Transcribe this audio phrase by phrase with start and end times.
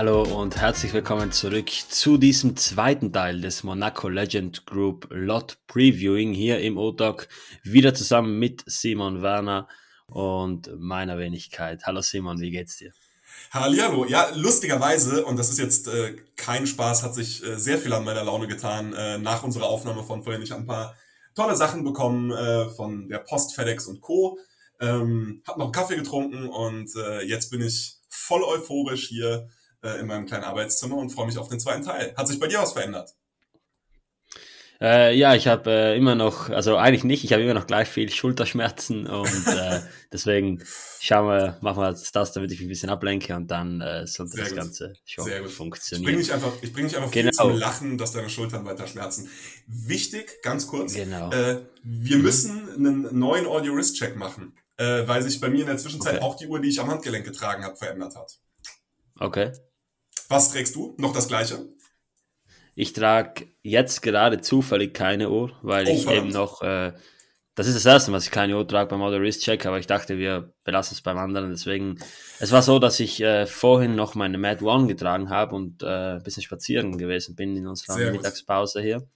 [0.00, 6.32] Hallo und herzlich willkommen zurück zu diesem zweiten Teil des Monaco Legend Group Lot Previewing
[6.32, 7.28] hier im OTOG.
[7.64, 9.68] Wieder zusammen mit Simon Werner
[10.06, 11.82] und meiner Wenigkeit.
[11.84, 12.92] Hallo Simon, wie geht's dir?
[13.52, 14.04] Hallihallo.
[14.04, 18.04] Ja, lustigerweise, und das ist jetzt äh, kein Spaß, hat sich äh, sehr viel an
[18.04, 18.92] meiner Laune getan.
[18.92, 20.94] Äh, nach unserer Aufnahme von vorhin, ich habe ein paar
[21.34, 24.38] tolle Sachen bekommen äh, von der Post, FedEx und Co.
[24.80, 29.48] Ähm, hab noch einen Kaffee getrunken und äh, jetzt bin ich voll euphorisch hier
[29.82, 32.14] äh, in meinem kleinen Arbeitszimmer und freue mich auf den zweiten Teil.
[32.16, 33.16] Hat sich bei dir was verändert?
[34.82, 37.86] Äh, ja, ich habe äh, immer noch, also eigentlich nicht, ich habe immer noch gleich
[37.86, 40.64] viel Schulterschmerzen und äh, deswegen
[41.00, 44.06] schauen wir, machen wir jetzt das, damit ich mich ein bisschen ablenke und dann äh,
[44.06, 44.58] sollte Sehr das gut.
[44.58, 45.50] Ganze schon Sehr gut.
[45.50, 46.02] funktionieren.
[46.02, 47.30] Ich bringe dich einfach, ich bring dich einfach genau.
[47.30, 49.28] zum Lachen, dass deine Schultern weiter schmerzen.
[49.66, 51.30] Wichtig, ganz kurz, genau.
[51.30, 52.22] äh, wir mhm.
[52.22, 56.24] müssen einen neuen Audio-Wrist-Check machen, äh, weil sich bei mir in der Zwischenzeit okay.
[56.24, 58.38] auch die Uhr, die ich am Handgelenk getragen habe, verändert hat.
[59.18, 59.52] Okay.
[60.30, 60.94] Was trägst du?
[60.96, 61.68] Noch das gleiche?
[62.74, 66.26] Ich trage jetzt gerade zufällig keine Uhr, weil oh, ich verdammt.
[66.26, 66.92] eben noch, äh,
[67.54, 69.86] das ist das erste, was ich keine Uhr trage beim Auto Wrist Check, aber ich
[69.86, 71.50] dachte, wir belassen es beim anderen.
[71.50, 71.98] Deswegen,
[72.38, 76.14] es war so, dass ich äh, vorhin noch meine Mad One getragen habe und äh,
[76.14, 79.06] ein bisschen spazieren gewesen bin in unserer Sehr Mittagspause hier.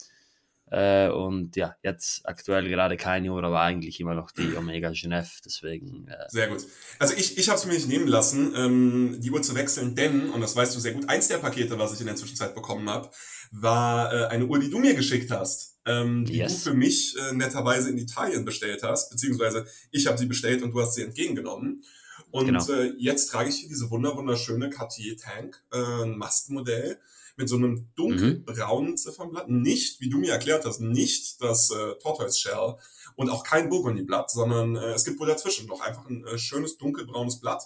[0.70, 5.40] Äh, und ja, jetzt aktuell gerade keine Uhr, aber eigentlich immer noch die Omega Genève,
[5.44, 6.08] deswegen.
[6.08, 6.66] Äh sehr gut.
[6.98, 10.30] Also ich, ich habe es mir nicht nehmen lassen, ähm, die Uhr zu wechseln, denn,
[10.30, 12.90] und das weißt du sehr gut, eins der Pakete, was ich in der Zwischenzeit bekommen
[12.90, 13.10] habe,
[13.60, 15.78] war äh, eine Uhr, die du mir geschickt hast.
[15.86, 16.64] Ähm, die yes.
[16.64, 20.72] du für mich äh, netterweise in Italien bestellt hast, beziehungsweise ich habe sie bestellt und
[20.72, 21.84] du hast sie entgegengenommen.
[22.30, 22.66] Und genau.
[22.70, 26.98] äh, jetzt trage ich hier diese wunder wunderschöne Cartier Tank, äh, ein Mastmodell
[27.36, 28.96] mit so einem dunkelbraunen mhm.
[28.96, 29.48] Ziffernblatt.
[29.48, 32.76] Nicht, wie du mir erklärt hast, nicht das äh, Tortoise Shell
[33.16, 36.78] und auch kein Burgundy-Blatt, sondern äh, es gibt wohl dazwischen noch einfach ein äh, schönes
[36.78, 37.62] dunkelbraunes Blatt.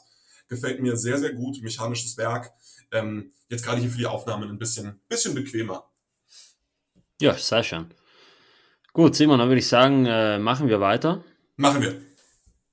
[0.49, 1.62] Gefällt mir sehr, sehr gut.
[1.62, 2.53] Mechanisches Werk.
[2.91, 5.88] Ähm, jetzt gerade hier für die Aufnahmen ein bisschen, bisschen bequemer.
[7.21, 7.87] Ja, sehr schön.
[8.93, 11.25] Gut, Simon, dann würde ich sagen, äh, machen wir weiter.
[11.56, 12.01] Machen wir.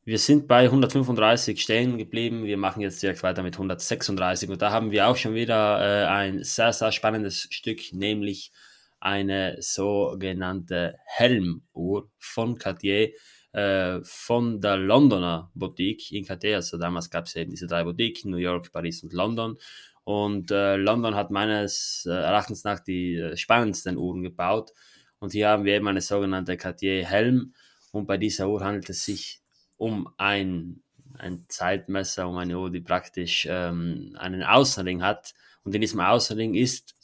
[0.03, 2.45] Wir sind bei 135 stehen geblieben.
[2.45, 4.49] Wir machen jetzt direkt weiter mit 136.
[4.49, 8.51] Und da haben wir auch schon wieder äh, ein sehr, sehr spannendes Stück, nämlich
[8.99, 13.13] eine sogenannte Helmuhr von Cartier,
[13.51, 16.57] äh, von der Londoner Boutique in Cartier.
[16.57, 19.57] Also damals gab es eben diese drei Boutiquen, New York, Paris und London.
[20.05, 24.71] Und äh, London hat meines äh, Erachtens nach die äh, spannendsten Uhren gebaut.
[25.19, 27.53] Und hier haben wir eben eine sogenannte Cartier Helm.
[27.91, 29.41] Und bei dieser Uhr handelt es sich
[29.77, 30.83] um ein,
[31.17, 35.33] ein Zeitmesser, um eine Uhr, die praktisch ähm, einen Außenring hat.
[35.63, 36.95] Und in diesem Außenring ist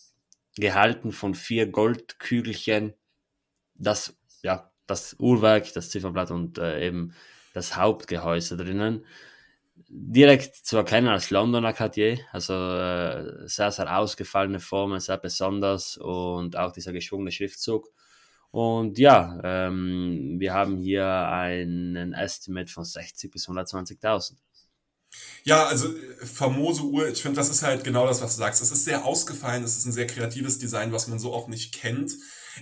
[0.55, 2.93] gehalten von vier Goldkügelchen
[3.73, 7.15] das, ja, das Uhrwerk, das Zifferblatt und äh, eben
[7.55, 9.05] das Hauptgehäuse drinnen.
[9.93, 16.55] Direkt zu erkennen als Londoner Cartier, also äh, sehr, sehr ausgefallene Formen, sehr besonders und
[16.55, 17.89] auch dieser geschwungene Schriftzug.
[18.51, 24.35] Und ja, ähm, wir haben hier einen Estimate von 60 bis 120.000.
[25.43, 28.61] Ja, also äh, famose Uhr, ich finde, das ist halt genau das, was du sagst.
[28.61, 31.73] Es ist sehr ausgefallen, es ist ein sehr kreatives Design, was man so auch nicht
[31.73, 32.13] kennt.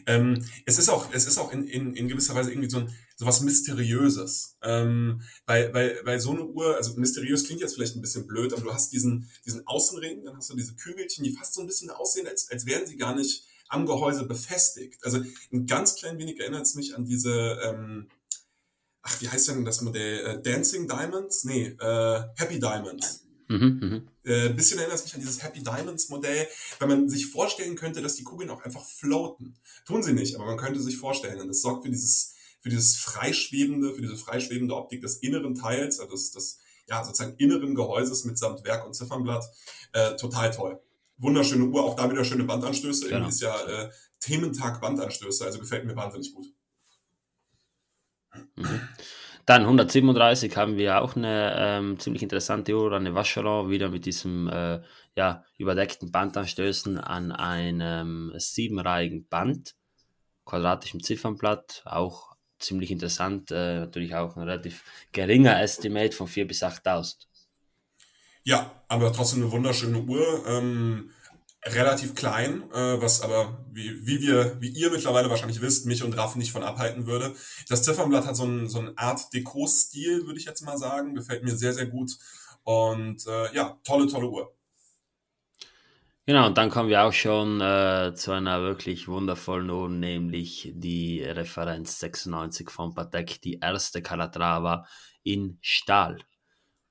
[0.06, 2.96] Ähm, es ist auch, es ist auch in, in, in gewisser Weise irgendwie so, ein,
[3.20, 4.56] so was Mysteriöses.
[4.64, 8.54] Ähm, weil, weil, weil so eine Uhr, also mysteriös klingt jetzt vielleicht ein bisschen blöd,
[8.54, 11.68] aber du hast diesen, diesen Außenring, dann hast du diese Kügelchen, die fast so ein
[11.68, 15.04] bisschen aussehen, als, als wären sie gar nicht am Gehäuse befestigt.
[15.04, 15.20] Also
[15.52, 18.08] ein ganz klein wenig erinnert es mich an diese, ähm,
[19.02, 20.26] ach, wie heißt denn das Modell?
[20.26, 21.44] Äh, Dancing Diamonds?
[21.44, 23.26] Nee, äh, Happy Diamonds.
[23.50, 24.32] Mhm, mh.
[24.32, 26.48] äh, bisschen erinnert es mich an dieses Happy Diamonds Modell,
[26.78, 29.58] weil man sich vorstellen könnte, dass die Kugeln auch einfach floaten.
[29.86, 31.42] Tun sie nicht, aber man könnte sich vorstellen.
[31.42, 36.00] Und das sorgt für dieses, für dieses freischwebende, für diese freischwebende Optik des inneren Teils,
[36.00, 39.46] also des, des ja, sozusagen inneren Gehäuses mitsamt Werk und Ziffernblatt.
[39.94, 40.82] Äh, total toll
[41.20, 43.06] wunderschöne Uhr, auch da wieder schöne Bandanstöße.
[43.06, 43.18] Genau.
[43.18, 43.90] Irgendwie ist ja äh,
[44.20, 46.48] Thementag Bandanstöße, also gefällt mir wahnsinnig gut.
[48.56, 48.82] Mhm.
[49.46, 54.48] Dann 137 haben wir auch eine ähm, ziemlich interessante Uhr, eine Vacheron, wieder mit diesem
[54.48, 54.82] äh,
[55.16, 59.76] ja, überdeckten Bandanstößen an einem siebenreihigen Band,
[60.46, 62.29] quadratischem Ziffernblatt, auch
[62.60, 67.16] ziemlich interessant, äh, natürlich auch ein relativ geringer Estimate von 4.000 bis 8.000.
[68.44, 70.44] Ja, aber trotzdem eine wunderschöne Uhr.
[70.48, 71.12] Ähm,
[71.66, 76.18] relativ klein, äh, was aber, wie, wie wir, wie ihr mittlerweile wahrscheinlich wisst, mich und
[76.18, 77.36] Raff nicht von abhalten würde.
[77.68, 81.16] Das Ziffernblatt hat so einen, so einen Art Deko-Stil, würde ich jetzt mal sagen.
[81.16, 82.18] Gefällt mir sehr, sehr gut.
[82.64, 84.54] Und äh, ja, tolle, tolle Uhr.
[86.30, 91.24] Genau, und dann kommen wir auch schon äh, zu einer wirklich wundervollen Uhr, nämlich die
[91.24, 94.86] Referenz 96 von Patek, die erste Calatrava
[95.24, 96.20] in Stahl.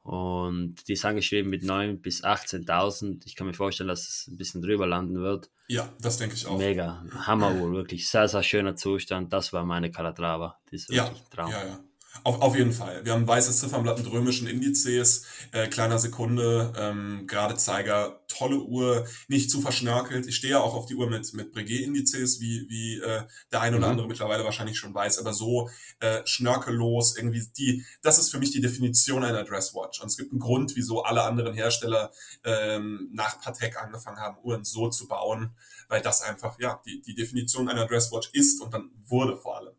[0.03, 3.23] Und die ist angeschrieben mit 9.000 bis 18.000.
[3.27, 5.49] Ich kann mir vorstellen, dass es ein bisschen drüber landen wird.
[5.69, 6.59] Ja, das denke ich auch.
[6.59, 9.33] Mega, Hammeruhr, wirklich sehr, sehr schöner Zustand.
[9.33, 10.59] Das war meine Calatrava.
[10.69, 11.53] Die ist wirklich ja, Traum.
[11.53, 11.81] Ja, ja.
[12.25, 13.05] Auf, auf jeden Fall.
[13.05, 19.07] Wir haben weißes Ziffernblatt mit römischen Indizes, äh, kleiner Sekunde, ähm, gerade Zeiger, tolle Uhr,
[19.29, 20.27] nicht zu verschnörkelt.
[20.27, 23.23] Ich stehe ja auch auf die Uhr mit, mit Breguet-Indizes, wie, wie äh,
[23.53, 23.93] der ein oder mhm.
[23.93, 25.71] andere mittlerweile wahrscheinlich schon weiß, aber so
[26.01, 30.01] äh, schnörkellos, irgendwie die, das ist für mich die Definition einer Dresswatch.
[30.01, 32.11] Und es gibt einen Grund, wieso alle anderen Hersteller
[32.45, 35.55] ähm, nach Patek angefangen haben, Uhren so zu bauen,
[35.89, 39.78] weil das einfach ja die, die Definition einer Dresswatch ist und dann wurde vor allem.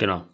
[0.00, 0.26] Genau.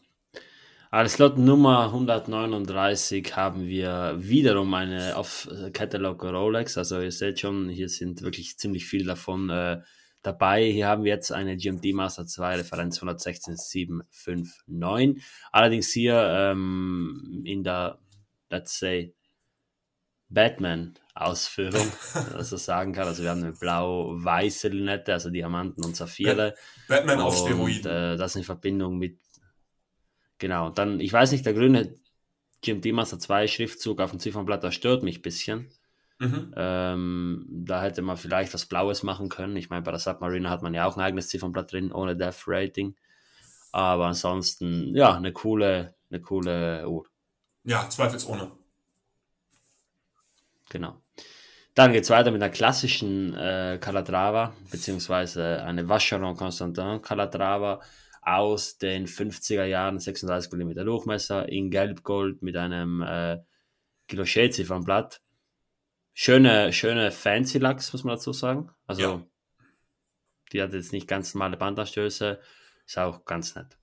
[0.92, 6.78] Als Lot Nummer 139 haben wir wiederum eine auf Catalog Rolex.
[6.78, 9.80] Also ihr seht schon, hier sind wirklich ziemlich viel davon äh,
[10.22, 10.70] dabei.
[10.70, 15.20] Hier haben wir jetzt eine GMT Master 2 Referenz 116759.
[15.50, 17.98] Allerdings hier ähm, in der,
[18.50, 19.16] let's say,
[20.28, 21.90] Batman Ausführung,
[22.34, 23.08] also sagen kann.
[23.08, 26.54] Also wir haben eine blau-weiße Lünette, also Diamanten und Saphire.
[26.88, 27.90] Batman auf Steroiden.
[27.90, 29.18] Äh, das in Verbindung mit
[30.38, 31.94] Genau, dann, ich weiß nicht, der grüne
[32.62, 35.70] GMT Master 2 Schriftzug auf dem Ziffernblatt, das stört mich ein bisschen.
[36.18, 36.54] Mhm.
[36.56, 39.56] Ähm, da hätte man vielleicht was Blaues machen können.
[39.56, 42.44] Ich meine, bei der Submariner hat man ja auch ein eigenes Ziffernblatt drin, ohne Death
[42.46, 42.96] Rating.
[43.72, 47.04] Aber ansonsten, ja, eine coole, eine coole Uhr.
[47.64, 48.52] Ja, zweifelsohne.
[50.70, 51.02] Genau.
[51.74, 57.82] Dann geht es weiter mit einer klassischen äh, Calatrava, beziehungsweise eine Vacheron Constantin Calatrava
[58.26, 63.38] aus den 50er Jahren, 36 mm Durchmesser, in Gelb-Gold mit einem äh,
[64.08, 65.22] Blatt.
[66.12, 68.70] Schöne, schöne Fancy Lachs, muss man dazu sagen.
[68.86, 69.26] Also, ja.
[70.52, 72.40] die hat jetzt nicht ganz normale Bandanstöße,
[72.84, 73.78] ist auch ganz nett.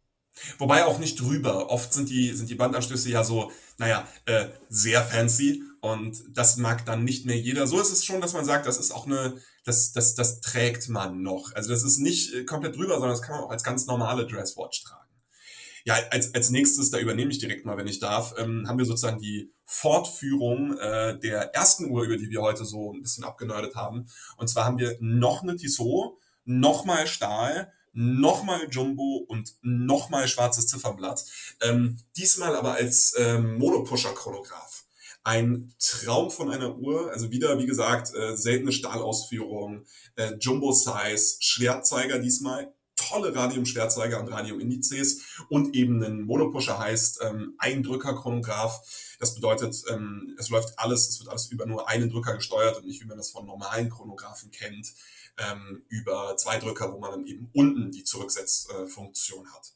[0.57, 1.69] Wobei auch nicht drüber.
[1.69, 6.85] Oft sind die, sind die Bandanstöße ja so, naja, äh, sehr fancy und das mag
[6.85, 7.65] dann nicht mehr jeder.
[7.67, 10.89] So ist es schon, dass man sagt, das ist auch eine, das, das, das trägt
[10.89, 11.53] man noch.
[11.53, 14.27] Also das ist nicht äh, komplett drüber, sondern das kann man auch als ganz normale
[14.27, 15.03] Dresswatch tragen.
[15.85, 18.85] Ja, als, als nächstes, da übernehme ich direkt mal, wenn ich darf, ähm, haben wir
[18.85, 23.75] sozusagen die Fortführung äh, der ersten Uhr, über die wir heute so ein bisschen abgenördet
[23.75, 24.07] haben.
[24.37, 31.25] Und zwar haben wir noch eine Tissot, nochmal Stahl, nochmal Jumbo und nochmal schwarzes Ziffernblatt.
[31.61, 34.82] Ähm, diesmal aber als ähm, Monopusher-Chronograph.
[35.23, 39.85] Ein Traum von einer Uhr, also wieder, wie gesagt, äh, seltene Stahlausführung,
[40.15, 48.81] äh, Jumbo-Size, Schwertzeiger diesmal, tolle Radium-Schwertzeiger und Radium-Indizes und eben ein Monopusher heißt ähm, Eindrücker-Chronograph.
[49.19, 52.85] Das bedeutet, ähm, es läuft alles, es wird alles über nur einen Drücker gesteuert und
[52.85, 54.93] nicht, wie man das von normalen Chronographen kennt
[55.37, 59.73] ähm, über zwei Drücker, wo man dann eben unten die Zurücksetzfunktion hat.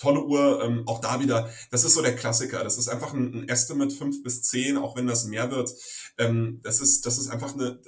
[0.00, 2.64] Tolle Uhr, ähm, auch da wieder, das ist so der Klassiker.
[2.64, 5.70] Das ist einfach ein, ein Estimate 5 bis 10, auch wenn das mehr wird.
[6.18, 7.78] Ähm, das, ist, das ist einfach eine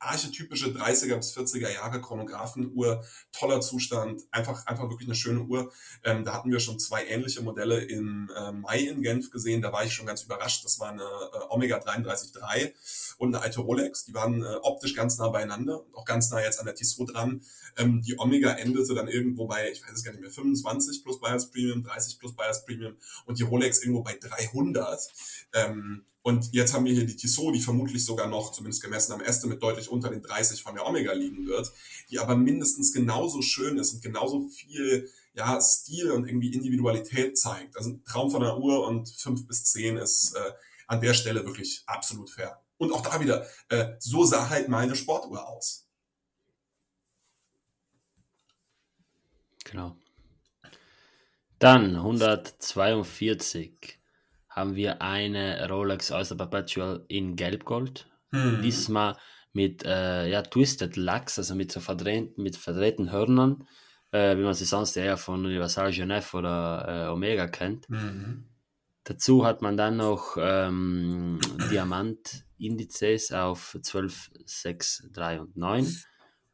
[0.00, 5.72] archetypische 30er bis 40er Jahre Chronographenuhr, toller Zustand, einfach, einfach wirklich eine schöne Uhr.
[6.04, 9.72] Ähm, da hatten wir schon zwei ähnliche Modelle im äh, Mai in Genf gesehen, da
[9.72, 10.64] war ich schon ganz überrascht.
[10.64, 12.72] Das war eine äh, Omega 33.3
[13.18, 14.04] und eine alte Rolex.
[14.04, 17.42] Die waren äh, optisch ganz nah beieinander, auch ganz nah jetzt an der Tissot dran.
[17.76, 21.20] Ähm, die Omega endete dann irgendwo bei, ich weiß es gar nicht mehr, 25 plus
[21.20, 25.00] Bias Premium, 30 plus Bias Premium und die Rolex irgendwo bei 300.
[25.54, 29.20] Ähm, und jetzt haben wir hier die Tissot, die vermutlich sogar noch, zumindest gemessen am
[29.20, 31.70] Estimate, deutlich unter den 30 von der Omega liegen wird,
[32.10, 37.76] die aber mindestens genauso schön ist und genauso viel ja, Stil und irgendwie Individualität zeigt.
[37.76, 40.52] Also ein Traum von einer Uhr und 5 bis 10 ist äh,
[40.88, 42.60] an der Stelle wirklich absolut fair.
[42.76, 45.86] Und auch da wieder, äh, so sah halt meine Sportuhr aus.
[49.62, 49.96] Genau.
[51.60, 54.00] Dann 142
[54.56, 58.08] haben wir eine Rolex Oyster Perpetual in Gelbgold.
[58.30, 58.62] Hm.
[58.62, 59.16] Dieses Mal
[59.52, 63.68] mit äh, ja, Twisted Lachs, also mit so verdrehten, mit verdrehten Hörnern,
[64.12, 67.88] äh, wie man sie sonst eher von Universal Genève oder äh, Omega kennt.
[67.90, 68.44] Mhm.
[69.04, 71.38] Dazu hat man dann noch ähm,
[71.70, 75.86] Diamant-Indizes auf 12, 6, 3 und 9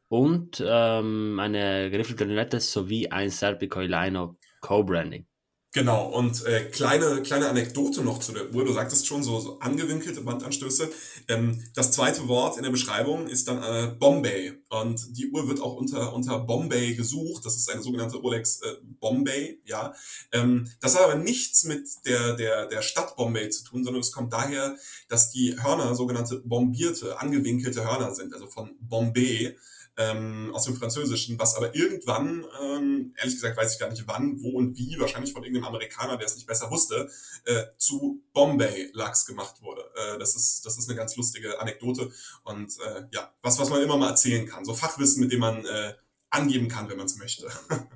[0.09, 5.25] und ähm, eine geriffelte Lunette sowie ein Serpico Lino Co-Branding.
[5.73, 8.63] Genau, und äh, kleine, kleine Anekdote noch zu der Uhr.
[8.63, 10.87] Du sagtest schon, so, so angewinkelte Bandanstöße.
[11.27, 14.53] Ähm, das zweite Wort in der Beschreibung ist dann äh, Bombay.
[14.69, 17.43] Und die Uhr wird auch unter, unter Bombay gesucht.
[17.43, 19.95] Das ist eine sogenannte Rolex äh, Bombay, ja.
[20.31, 24.11] Ähm, das hat aber nichts mit der, der, der Stadt Bombay zu tun, sondern es
[24.11, 24.77] kommt daher,
[25.09, 29.57] dass die Hörner sogenannte bombierte, angewinkelte Hörner sind, also von Bombay
[29.97, 34.41] ähm, aus dem Französischen, was aber irgendwann, ähm, ehrlich gesagt weiß ich gar nicht wann,
[34.41, 37.09] wo und wie, wahrscheinlich von irgendeinem Amerikaner, der es nicht besser wusste,
[37.45, 39.83] äh, zu Bombay-Lachs gemacht wurde.
[39.95, 42.11] Äh, das, ist, das ist eine ganz lustige Anekdote
[42.43, 44.65] und äh, ja, was, was man immer mal erzählen kann.
[44.65, 45.93] So Fachwissen, mit dem man äh,
[46.29, 47.47] angeben kann, wenn man es möchte.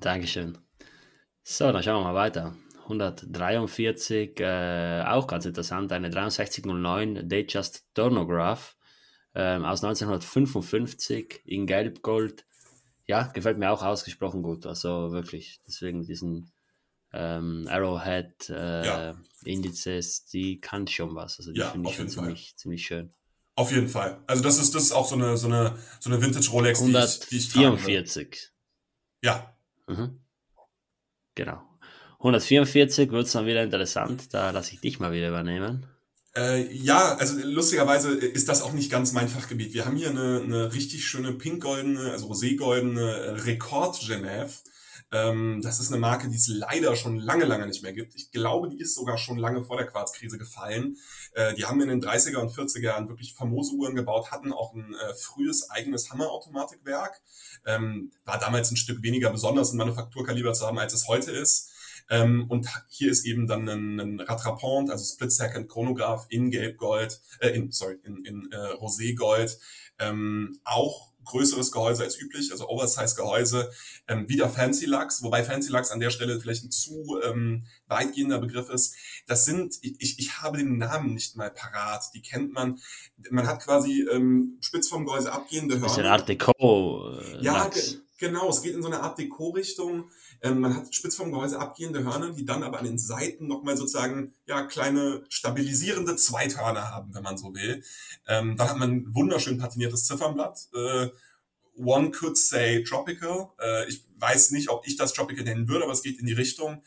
[0.00, 0.58] Dankeschön.
[1.42, 2.54] So, dann schauen wir mal weiter.
[2.88, 8.76] 143, äh, auch ganz interessant, eine 6309 Datejust Turnograph
[9.34, 12.46] ähm, aus 1955 in Gelb-Gold.
[13.06, 14.66] Ja, gefällt mir auch ausgesprochen gut.
[14.66, 16.52] Also wirklich, deswegen diesen
[17.12, 19.16] ähm, Arrowhead äh, ja.
[19.44, 21.38] Indizes, die kann schon was.
[21.38, 23.12] Also die ja, finde ich schon ziemlich, ziemlich schön.
[23.54, 24.22] Auf jeden Fall.
[24.26, 27.28] Also das ist, das ist auch so eine, so eine, so eine Vintage Rolex, 144.
[27.28, 28.52] die ich, die ich 44.
[29.22, 29.56] Ja.
[29.86, 30.20] Mhm.
[31.34, 31.62] Genau.
[32.26, 35.86] 144 wird es dann wieder interessant, da lasse ich dich mal wieder übernehmen.
[36.34, 39.72] Äh, ja, also lustigerweise ist das auch nicht ganz mein Fachgebiet.
[39.74, 44.50] Wir haben hier eine, eine richtig schöne pinkgoldene, also roségoldene äh, Rekord Genève.
[45.12, 48.16] Ähm, das ist eine Marke, die es leider schon lange, lange nicht mehr gibt.
[48.16, 50.96] Ich glaube, die ist sogar schon lange vor der Quarzkrise gefallen.
[51.32, 54.74] Äh, die haben in den 30er und 40er Jahren wirklich famose Uhren gebaut, hatten auch
[54.74, 57.20] ein äh, frühes eigenes Hammerautomatikwerk.
[57.64, 61.70] Ähm, war damals ein Stück weniger besonders, ein Manufakturkaliber zu haben, als es heute ist.
[62.08, 67.20] Ähm, und hier ist eben dann ein, ein Rattrapant, also Split Second Chronograph in Gelbgold,
[67.40, 69.58] äh, in, sorry, in, in äh, Roségold,
[69.98, 73.70] ähm, auch größeres Gehäuse als üblich, also Oversize-Gehäuse,
[74.08, 78.38] ähm, wieder Fancy Lux, wobei Fancy Lux an der Stelle vielleicht ein zu ähm, weitgehender
[78.38, 78.94] Begriff ist.
[79.26, 82.78] Das sind, ich, ich habe den Namen nicht mal parat, die kennt man.
[83.30, 85.98] Man hat quasi ähm, spitz vom Gehäuse abgehende Hörner.
[85.98, 87.18] Eine Art Deco.
[87.18, 87.70] Äh, ja,
[88.18, 90.10] genau, es geht in so eine Art Deko-Richtung.
[90.42, 93.76] Ähm, man hat spitz vom Gehäuse abgehende Hörner, die dann aber an den Seiten nochmal
[93.76, 97.82] sozusagen ja kleine stabilisierende Zweithörner haben, wenn man so will.
[98.26, 100.68] Ähm, dann hat man ein wunderschön patiniertes Ziffernblatt.
[100.74, 101.08] Äh,
[101.76, 103.50] one could say tropical.
[103.60, 106.32] Äh, ich weiß nicht, ob ich das tropical nennen würde, aber es geht in die
[106.32, 106.82] Richtung.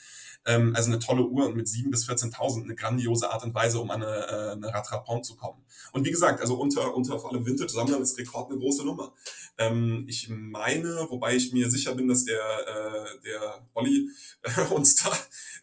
[0.50, 3.80] Ähm, also eine tolle Uhr und mit 7.000 bis 14.000 eine grandiose Art und Weise,
[3.80, 5.64] um an eine, äh, eine Rattrapant zu kommen.
[5.92, 9.14] Und wie gesagt, also unter, unter vor allem Vintage-Sammlern ist Rekord eine große Nummer.
[9.60, 14.10] Ähm, ich meine, wobei ich mir sicher bin, dass der, äh, der Olli
[14.42, 15.16] äh, uns da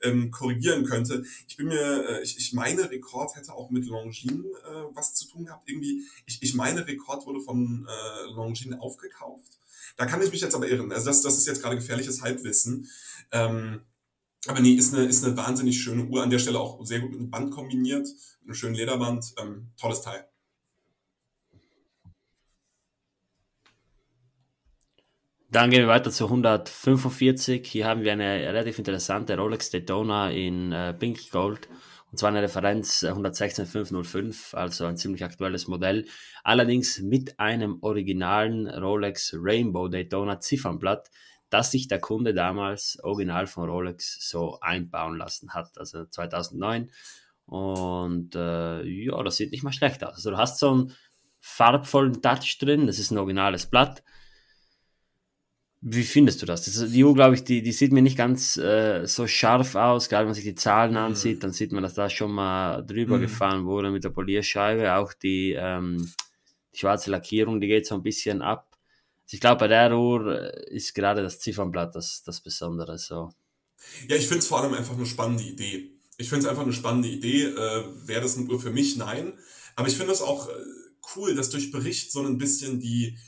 [0.03, 1.25] ähm, korrigieren könnte.
[1.49, 5.27] Ich bin mir, äh, ich, ich meine, Rekord hätte auch mit Longines äh, was zu
[5.27, 5.69] tun gehabt.
[5.69, 9.59] Irgendwie, ich, ich meine, Rekord wurde von äh, Longines aufgekauft.
[9.97, 10.93] Da kann ich mich jetzt aber irren.
[10.93, 12.89] Also das, das ist jetzt gerade gefährliches Halbwissen.
[13.33, 13.81] Ähm,
[14.49, 16.23] aber nee, ist eine, ist eine wahnsinnig schöne Uhr.
[16.23, 18.07] An der Stelle auch sehr gut mit einem Band kombiniert.
[18.41, 19.35] Mit einem schönen Lederband.
[19.41, 20.27] Ähm, tolles Teil.
[25.51, 27.67] Dann gehen wir weiter zu 145.
[27.67, 31.69] Hier haben wir eine relativ interessante Rolex Daytona in äh, Pink Gold.
[32.11, 36.07] Und zwar eine Referenz 116505, äh, also ein ziemlich aktuelles Modell.
[36.45, 41.11] Allerdings mit einem originalen Rolex Rainbow Daytona Ziffernblatt
[41.51, 46.91] das sich der Kunde damals original von Rolex so einbauen lassen hat, also 2009.
[47.47, 50.15] Und äh, ja, das sieht nicht mal schlecht aus.
[50.15, 50.93] Also du hast so einen
[51.41, 54.03] farbvollen Touch drin, das ist ein originales Blatt.
[55.81, 56.65] Wie findest du das?
[56.65, 59.77] das ist, die Uhr, glaube ich, die, die sieht mir nicht ganz äh, so scharf
[59.77, 60.09] aus.
[60.09, 60.97] Gerade wenn man sich die Zahlen mhm.
[60.97, 63.21] ansieht, dann sieht man, dass da schon mal drüber mhm.
[63.21, 64.95] gefahren wurde mit der Polierscheibe.
[64.97, 66.13] Auch die, ähm,
[66.75, 68.76] die schwarze Lackierung, die geht so ein bisschen ab.
[69.29, 72.99] Ich glaube, bei der Uhr äh, ist gerade das Ziffernblatt das, das Besondere.
[72.99, 73.31] So.
[74.09, 75.93] Ja, ich finde es vor allem einfach eine spannende Idee.
[76.19, 77.45] Ich finde es einfach eine spannende Idee.
[77.45, 78.97] Äh, Wäre das eine Uhr für mich?
[78.97, 79.33] Nein.
[79.75, 80.53] Aber ich finde es auch äh,
[81.17, 83.19] cool, dass durch Bericht so ein bisschen die,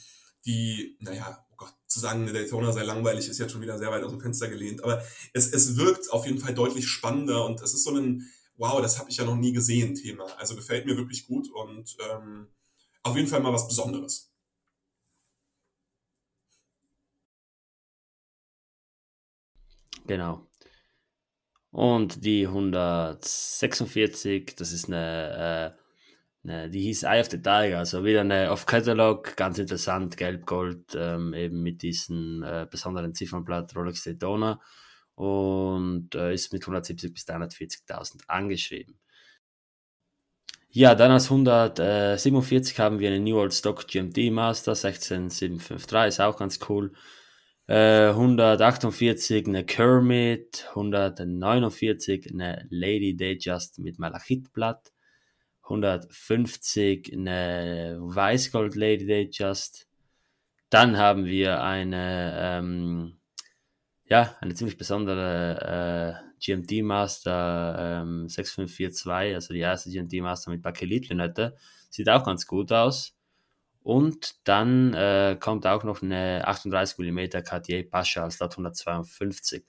[0.47, 3.91] die, naja, oh Gott, zu sagen, eine Daytona sei langweilig, ist jetzt schon wieder sehr
[3.91, 4.83] weit aus dem Fenster gelehnt.
[4.85, 5.03] Aber
[5.33, 8.99] es, es wirkt auf jeden Fall deutlich spannender und es ist so ein, wow, das
[8.99, 10.25] habe ich ja noch nie gesehen, Thema.
[10.39, 12.49] Also gefällt mir wirklich gut und ähm,
[13.03, 14.28] auf jeden Fall mal was Besonderes.
[20.09, 20.49] Genau.
[21.71, 25.77] Und die 146, das ist eine,
[26.45, 30.97] äh, eine die hieß Eye of the Tiger, also wieder eine Off-Catalog, ganz interessant, Gelb-Gold,
[30.97, 34.63] ähm, eben mit diesem äh, besonderen Ziffernblatt Rolex Daytona
[35.15, 38.99] und äh, ist mit 170 bis 340.000 angeschrieben.
[40.71, 46.39] Ja, dann als 147 haben wir eine New Old Stock GMT Master 16753, ist auch
[46.39, 46.95] ganz cool.
[47.69, 54.91] Äh, 148 eine Kermit, 149 eine Lady Dayjust mit Malachitblatt,
[55.65, 59.87] 150 eine Weißgold Lady Dayjust.
[60.71, 63.21] Dann haben wir eine, ähm,
[64.07, 70.63] ja, eine ziemlich besondere äh, GMT Master ähm, 6542, also die erste GMT Master mit
[70.63, 71.55] Bakelit-Lünette.
[71.91, 73.18] Sieht auch ganz gut aus.
[73.83, 79.65] Und dann äh, kommt auch noch eine 38 mm Cartier Pascha als 152.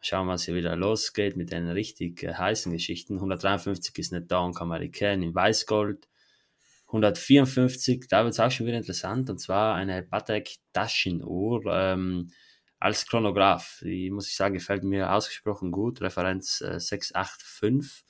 [0.00, 3.14] Schauen wir, was hier wieder losgeht mit den richtig äh, heißen Geschichten.
[3.14, 6.06] 153 ist eine Donk American in Weißgold.
[6.88, 12.30] 154, da wird es auch schon wieder interessant, und zwar eine Patek Taschenuhr ähm,
[12.78, 13.80] als Chronograph.
[13.82, 16.00] Die muss ich sagen, gefällt mir ausgesprochen gut.
[16.00, 18.04] Referenz äh, 685.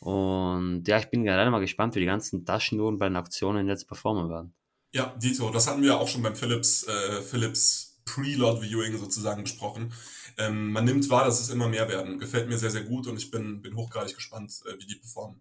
[0.00, 3.86] Und ja, ich bin gerade mal gespannt, wie die ganzen Taschenuhren bei den Auktionen jetzt
[3.86, 4.54] performen werden.
[4.92, 9.92] Ja, Dito, das hatten wir auch schon beim Philips, äh, Philips Pre-Lot-Viewing sozusagen besprochen.
[10.36, 12.18] Ähm, man nimmt wahr, dass es immer mehr werden.
[12.18, 15.40] Gefällt mir sehr, sehr gut und ich bin, bin hochgradig gespannt, äh, wie die performen.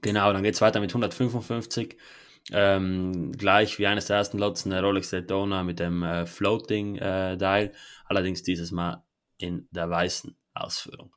[0.00, 1.96] Genau, dann geht es weiter mit 155.
[2.52, 7.36] Ähm, gleich wie eines der ersten Lots eine Rolex Daytona mit dem äh, Floating äh,
[7.36, 7.72] Dial,
[8.04, 9.04] allerdings dieses Mal
[9.36, 11.14] in der weißen Ausführung.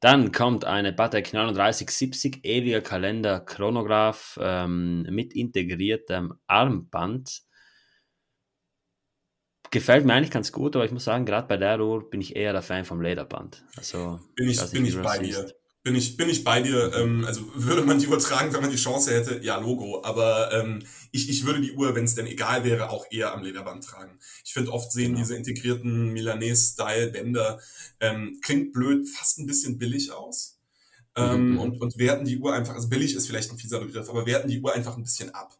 [0.00, 7.42] Dann kommt eine Patek 3970 ewiger Kalender Chronograph ähm, mit integriertem Armband.
[9.70, 12.36] Gefällt mir eigentlich ganz gut, aber ich muss sagen, gerade bei der Uhr bin ich
[12.36, 13.64] eher der Fan vom Lederband.
[13.76, 15.52] Also, bin ich, bin ich bei dir.
[15.88, 16.92] Bin ich, bin ich bei dir.
[16.92, 20.04] Ähm, also würde man die übertragen, wenn man die Chance hätte, ja, Logo.
[20.04, 23.42] Aber ähm, ich, ich würde die Uhr, wenn es denn egal wäre, auch eher am
[23.42, 24.18] Lederband tragen.
[24.44, 25.20] Ich finde, oft sehen genau.
[25.20, 27.58] diese integrierten Milanese-Style-Bänder,
[28.00, 30.58] ähm, klingt blöd, fast ein bisschen billig aus.
[31.16, 31.58] Ähm, mhm.
[31.58, 34.48] und, und werten die Uhr einfach, also billig ist vielleicht ein fieser Begriff, aber werten
[34.48, 35.58] die Uhr einfach ein bisschen ab.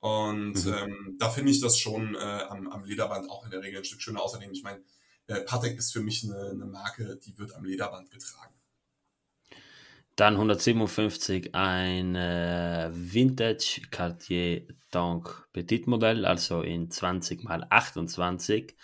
[0.00, 0.74] Und mhm.
[0.74, 3.84] ähm, da finde ich das schon äh, am, am Lederband auch in der Regel ein
[3.86, 4.20] Stück schöner.
[4.20, 4.82] Außerdem, ich meine,
[5.28, 8.59] äh, Patek ist für mich eine, eine Marke, die wird am Lederband getragen.
[10.20, 18.76] Dann 157 ein äh, Vintage Cartier Tank Petit Modell, also in 20 x 28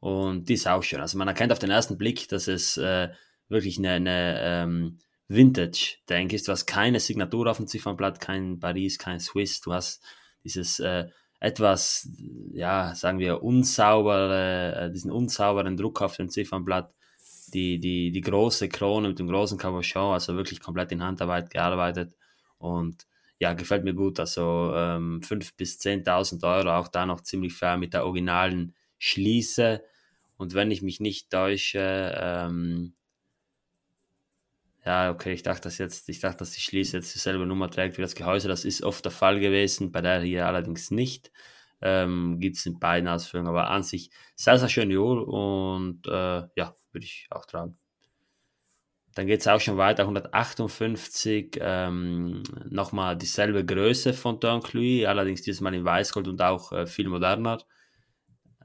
[0.00, 1.00] und die ist auch schön.
[1.00, 3.08] Also man erkennt auf den ersten Blick, dass es äh,
[3.48, 6.48] wirklich eine, eine ähm, Vintage Tank ist.
[6.48, 9.60] Du hast keine Signatur auf dem Ziffernblatt, kein Paris, kein Swiss.
[9.60, 10.02] Du hast
[10.42, 11.06] dieses äh,
[11.38, 12.08] etwas,
[12.52, 16.92] ja, sagen wir, unsaubere, äh, diesen unsauberen Druck auf dem Ziffernblatt
[17.50, 22.14] die, die, die große Krone mit dem großen Cabochon, also wirklich komplett in Handarbeit gearbeitet
[22.58, 23.06] und
[23.40, 24.20] ja, gefällt mir gut.
[24.20, 29.82] Also ähm, 5.000 bis 10.000 Euro, auch da noch ziemlich fair mit der originalen Schließe.
[30.36, 32.94] Und wenn ich mich nicht täusche, ähm,
[34.84, 37.98] ja, okay, ich dachte, dass jetzt, ich dachte, dass die Schließe jetzt dieselbe Nummer trägt
[37.98, 38.48] wie das Gehäuse.
[38.48, 41.30] Das ist oft der Fall gewesen, bei der hier allerdings nicht.
[41.82, 46.42] Ähm, Gibt es in beiden Ausführungen, aber an sich sehr, sehr schöne Uhr und äh,
[46.54, 47.78] ja, würde ich auch tragen.
[49.14, 55.60] Dann geht es auch schon weiter, 158, ähm, nochmal dieselbe Größe von Duncluy, allerdings dieses
[55.60, 57.58] Mal in Weißgold und auch äh, viel moderner.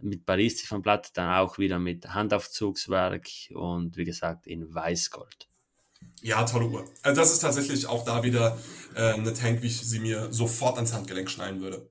[0.02, 5.48] Mit Paris Ziffernblatt, dann auch wieder mit Handaufzugswerk und wie gesagt in Weißgold.
[6.22, 6.86] Ja, tolle Uhr.
[7.02, 8.58] Also das ist tatsächlich auch da wieder
[8.96, 11.90] äh, eine Tank, wie ich sie mir sofort ans Handgelenk schneiden würde.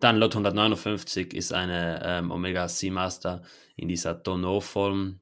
[0.00, 3.42] Dann Lot 159 ist eine ähm, Omega Seamaster
[3.76, 5.20] in dieser Tonneau-Form.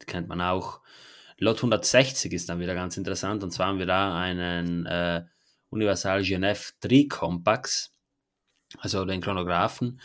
[0.00, 0.80] Die kennt man auch.
[1.38, 3.42] Lot 160 ist dann wieder ganz interessant.
[3.42, 5.24] Und zwar haben wir da einen äh,
[5.70, 7.92] Universal Genève 3 Compax,
[8.78, 10.00] also den Chronographen,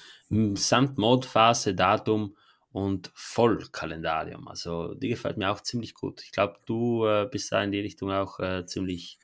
[0.56, 2.36] samt Modphase, Datum
[2.71, 4.47] und Vollkalendarium.
[4.47, 6.23] Also die gefällt mir auch ziemlich gut.
[6.23, 9.19] Ich glaube, du äh, bist da in die Richtung auch äh, ziemlich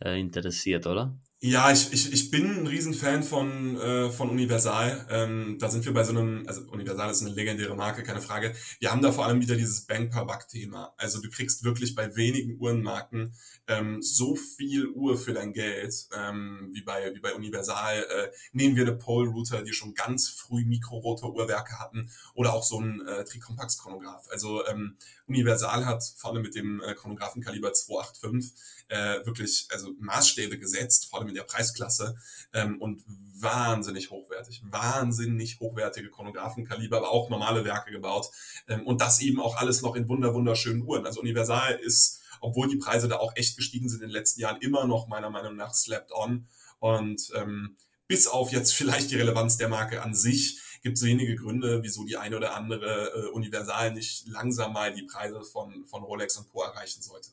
[0.00, 1.18] äh, interessiert, oder?
[1.40, 5.06] Ja, ich, ich, ich bin ein Riesenfan von, äh, von Universal.
[5.08, 8.56] Ähm, da sind wir bei so einem, also Universal ist eine legendäre Marke, keine Frage.
[8.80, 10.94] Wir haben da vor allem wieder dieses Bank per Buck Thema.
[10.96, 13.34] Also du kriegst wirklich bei wenigen Uhrenmarken
[13.68, 17.98] ähm, so viel Uhr für dein Geld, ähm, wie, bei, wie bei Universal.
[18.00, 22.80] Äh, nehmen wir eine Pole Router, die schon ganz früh Mikrorotor-Uhrwerke hatten oder auch so
[22.80, 24.26] ein äh, Tricompax-Chronograph.
[24.32, 24.96] Also ähm,
[25.28, 28.52] Universal hat vorne mit dem äh, Chronographenkaliber 285
[28.88, 32.16] äh, wirklich also Maßstäbe gesetzt, vor allem in der Preisklasse
[32.52, 33.02] ähm, und
[33.40, 38.30] wahnsinnig hochwertig, wahnsinnig hochwertige Chronographenkaliber, aber auch normale Werke gebaut
[38.68, 41.06] ähm, und das eben auch alles noch in wunder wunderschönen Uhren.
[41.06, 44.60] Also Universal ist, obwohl die Preise da auch echt gestiegen sind in den letzten Jahren,
[44.60, 46.46] immer noch meiner Meinung nach slept on
[46.78, 51.36] und ähm, bis auf jetzt vielleicht die Relevanz der Marke an sich, gibt es wenige
[51.36, 56.02] Gründe, wieso die eine oder andere äh, Universal nicht langsam mal die Preise von, von
[56.02, 56.62] Rolex und Co.
[56.62, 57.30] erreichen sollte.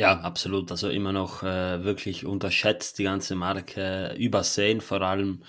[0.00, 0.70] Ja, absolut.
[0.70, 5.44] Also immer noch äh, wirklich unterschätzt, die ganze Marke übersehen vor allem.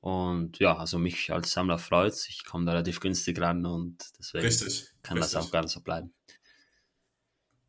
[0.00, 2.28] Und ja, also mich als Sammler freut es.
[2.28, 5.48] Ich komme da relativ günstig ran und deswegen Richtig, kann das richtig.
[5.48, 6.12] auch gerne so bleiben.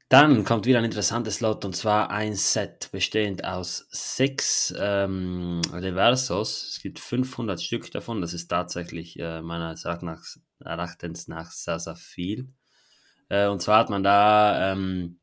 [0.10, 6.68] Dann kommt wieder ein interessantes Lot und zwar ein Set bestehend aus sechs ähm, Reversos.
[6.70, 8.20] Es gibt 500 Stück davon.
[8.20, 12.50] Das ist tatsächlich äh, meines Erachtens nach sehr, sehr viel.
[13.30, 15.22] Äh, und zwar hat man da ähm,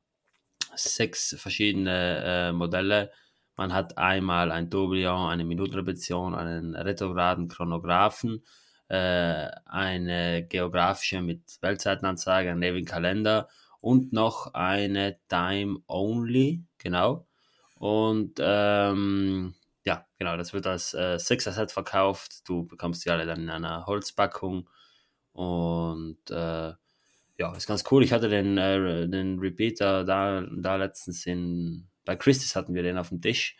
[0.74, 3.10] sechs verschiedene äh, Modelle.
[3.56, 8.44] Man hat einmal ein Tourbillon, eine Minutenrepetition, einen retrograden Chronographen,
[8.88, 13.48] äh, eine geografische mit Weltzeitenanzeige, einen ewigen Kalender
[13.80, 17.26] und noch eine Time Only, genau.
[17.76, 19.54] Und ähm,
[19.84, 22.48] ja, genau, das wird als äh, Sechser-Set verkauft.
[22.48, 24.68] Du bekommst die alle dann in einer Holzpackung.
[25.32, 26.72] Und äh,
[27.38, 28.04] ja, ist ganz cool.
[28.04, 32.98] Ich hatte den, äh, den Repeater da, da letztens in, bei Christis hatten wir den
[32.98, 33.56] auf dem Tisch.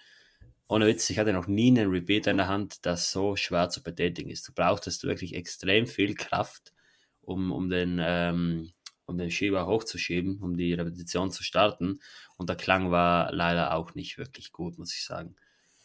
[0.68, 3.82] Ohne Witz, ich hatte noch nie einen Repeater in der Hand, das so schwer zu
[3.82, 4.48] betätigen ist.
[4.48, 6.72] Du brauchtest wirklich extrem viel Kraft,
[7.20, 8.70] um, um den, ähm,
[9.06, 12.00] um den Schieber hochzuschieben, um die Repetition zu starten.
[12.36, 15.36] Und der Klang war leider auch nicht wirklich gut, muss ich sagen.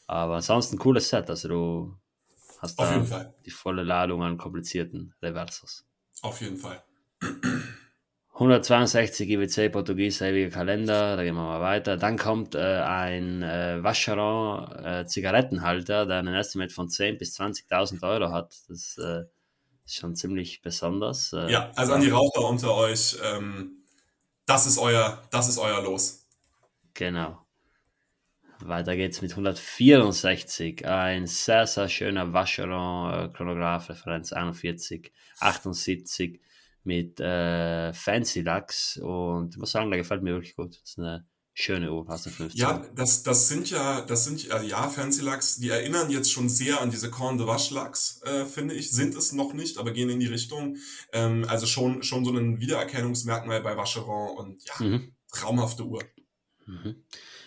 [0.05, 1.29] Aber ansonsten ein cooles Set.
[1.29, 1.97] Also du
[2.59, 5.85] hast Auf da die volle Ladung an komplizierten Reversos.
[6.21, 6.83] Auf jeden Fall.
[8.39, 11.97] 162 IWC Portugies ewiger Kalender, da gehen wir mal weiter.
[11.97, 18.03] Dann kommt äh, ein äh, Vacheron äh, Zigarettenhalter, der einen Estimate von 10.000 bis 20.000
[18.03, 18.55] Euro hat.
[18.69, 19.23] Das äh,
[19.85, 21.33] ist schon ziemlich besonders.
[21.33, 23.83] Äh, Ja, also an die Raucher unter euch, ähm,
[24.45, 26.27] das ist euer, das ist euer Los.
[26.93, 27.43] Genau.
[28.59, 30.85] Weiter geht's mit 164.
[30.85, 36.39] Ein sehr, sehr schöner Vacheron äh, Chronograph, Referenz 41, 78
[36.87, 40.79] mit äh, Fancy Lachs und ich muss sagen, der gefällt mir wirklich gut.
[40.81, 42.59] Das ist eine schöne Uhr, hast du 15.
[42.59, 46.49] Ja, das, das sind ja, das sind äh, ja Fancy Lachs, die erinnern jetzt schon
[46.49, 48.91] sehr an diese Corn de Vache Lachs, äh, finde ich.
[48.91, 50.77] Sind es noch nicht, aber gehen in die Richtung.
[51.13, 55.11] Ähm, also schon, schon so ein Wiedererkennungsmerkmal bei Vacheron und ja, Mhm.
[55.31, 56.01] traumhafte Uhr.
[56.65, 56.95] Mhm.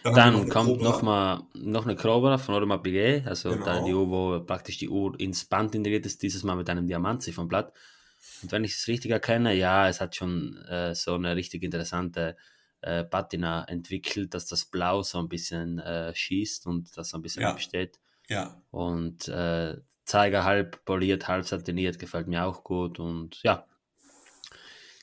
[0.02, 3.84] Dann, Dann noch kommt mal noch eine Cobra von Audemars Piguet, also da Genau.
[3.86, 7.72] die Uhr, wo praktisch die Uhr ins Band integriert ist, dieses Mal mit einem Diamantziffernblatt.
[8.42, 12.36] Und wenn ich es richtig erkenne, ja, es hat schon äh, so eine richtig interessante
[12.80, 17.22] äh, Patina entwickelt, dass das Blau so ein bisschen äh, schießt und das so ein
[17.22, 17.52] bisschen Ja.
[17.52, 18.00] besteht.
[18.28, 22.98] Ja, Und äh, Zeiger halb poliert, halb satiniert, gefällt mir auch gut.
[22.98, 23.66] Und ja,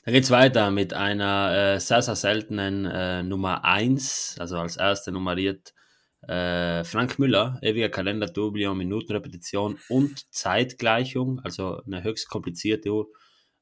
[0.04, 4.76] dann geht es weiter mit einer äh, sehr, sehr seltenen äh, Nummer 1, also als
[4.76, 5.74] erste nummeriert
[6.26, 13.08] äh, Frank Müller, ewiger Kalender, Tourbillon, Minutenrepetition und Zeitgleichung, also eine höchst komplizierte Uhr.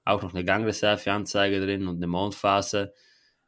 [0.07, 2.95] Auch noch eine Gangreserveanzeige drin und eine Mondphase.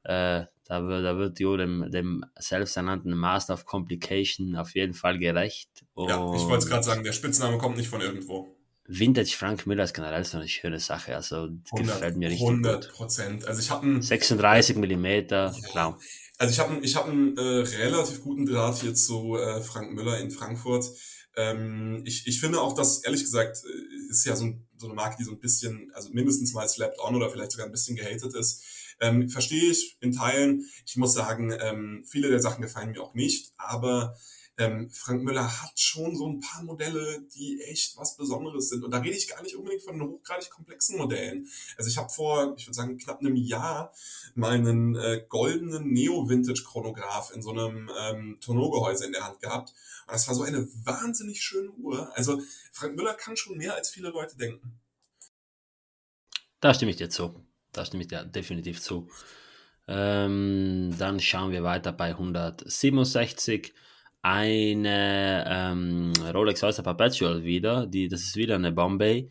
[0.03, 5.19] Äh, da, wird, da wird Uhr dem, dem selbsternannten Master of Complication auf jeden Fall
[5.19, 5.71] gerecht.
[5.97, 8.55] ja, ich wollte es Und gerade sagen, der Spitzname kommt nicht von irgendwo.
[8.89, 11.15] Vintage Frank Müller ist generell so eine schöne Sache.
[11.15, 12.95] Also 100, gefällt mir richtig 100 gut.
[12.95, 13.47] Prozent.
[13.47, 15.99] Also ich habe einen 36 Millimeter, klar.
[16.39, 19.93] Also ich habe einen, ich hab einen äh, relativ guten Draht hier zu äh, Frank
[19.93, 20.87] Müller in Frankfurt.
[21.39, 24.95] Ähm, ich, ich finde auch, dass, ehrlich gesagt, äh, ist ja so, ein, so eine
[24.95, 27.95] Marke, die so ein bisschen, also mindestens mal slapped on oder vielleicht sogar ein bisschen
[27.95, 28.65] gehatet ist.
[29.01, 30.65] Ähm, verstehe ich in Teilen.
[30.85, 34.17] Ich muss sagen, ähm, viele der Sachen gefallen mir auch nicht, aber
[34.59, 38.85] ähm, Frank Müller hat schon so ein paar Modelle, die echt was Besonderes sind.
[38.85, 41.49] Und da rede ich gar nicht unbedingt von hochgradig komplexen Modellen.
[41.77, 43.93] Also ich habe vor, ich würde sagen, knapp einem Jahr
[44.35, 49.71] meinen äh, goldenen Neo-Vintage-Chronograph in so einem ähm, Tonneau-Gehäuse in der Hand gehabt.
[50.07, 52.11] Und das war so eine wahnsinnig schöne Uhr.
[52.17, 52.43] Also
[52.73, 54.81] Frank Müller kann schon mehr, als viele Leute denken.
[56.61, 57.45] Da stimme ich dir zu.
[57.71, 59.09] Da stimme ich dir definitiv zu.
[59.87, 63.73] Ähm, dann schauen wir weiter bei 167.
[64.23, 67.87] Eine ähm, Rolex Oyster Perpetual wieder.
[67.87, 69.31] Die, das ist wieder eine Bombay.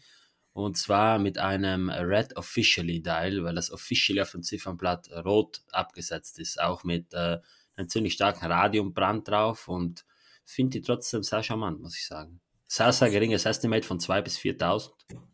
[0.53, 6.39] Und zwar mit einem Red Officially Dial, weil das Officially auf dem Ziffernblatt rot abgesetzt
[6.39, 6.59] ist.
[6.59, 7.37] Auch mit äh,
[7.75, 9.67] einem ziemlich starken Radiumbrand drauf.
[9.67, 10.05] Und
[10.45, 12.39] finde die trotzdem sehr charmant, muss ich sagen.
[12.67, 14.91] Sehr, sehr geringes Estimate von 2.000 bis 4.000.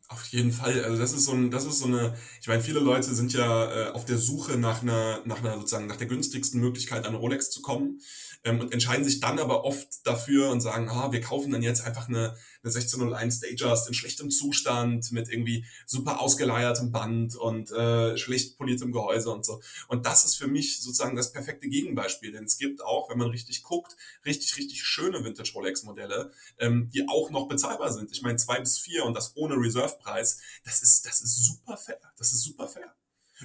[0.10, 0.84] Auf jeden Fall.
[0.84, 3.72] Also das ist so ein, das ist so eine, ich meine, viele Leute sind ja
[3.72, 7.50] äh, auf der Suche nach einer, nach einer sozusagen nach der günstigsten Möglichkeit an Rolex
[7.50, 8.00] zu kommen
[8.44, 11.82] ähm, und entscheiden sich dann aber oft dafür und sagen, ah, wir kaufen dann jetzt
[11.82, 18.18] einfach eine, eine 1601 Datejust in schlechtem Zustand mit irgendwie super ausgeleiertem Band und äh,
[18.18, 19.62] schlecht poliertem Gehäuse und so.
[19.88, 23.30] Und das ist für mich sozusagen das perfekte Gegenbeispiel, denn es gibt auch, wenn man
[23.30, 28.12] richtig guckt, richtig, richtig schöne Vintage Rolex Modelle, ähm, die auch noch bezahlbar sind.
[28.12, 32.00] Ich meine, zwei bis vier und das ohne Reserve-Preis, das ist, das ist super fair.
[32.18, 32.94] Das ist super fair.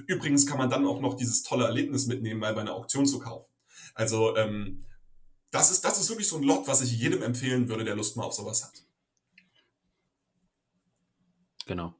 [0.07, 3.19] Übrigens kann man dann auch noch dieses tolle Erlebnis mitnehmen, mal bei einer Auktion zu
[3.19, 3.51] kaufen.
[3.95, 4.85] Also ähm,
[5.51, 8.17] das, ist, das ist wirklich so ein Lot, was ich jedem empfehlen würde, der Lust
[8.17, 8.83] mal auf sowas hat.
[11.67, 11.95] Genau.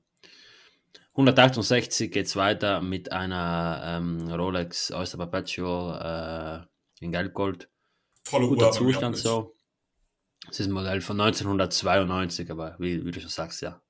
[1.13, 6.67] 168 geht es weiter mit einer ähm, Rolex Oyster Perpetual
[7.01, 7.69] äh, in Gelbgold.
[8.25, 9.57] Tolle Guter Uhr, Zustand so.
[10.49, 13.83] Es ist ein Modell von 1992, aber wie, wie du schon sagst, ja.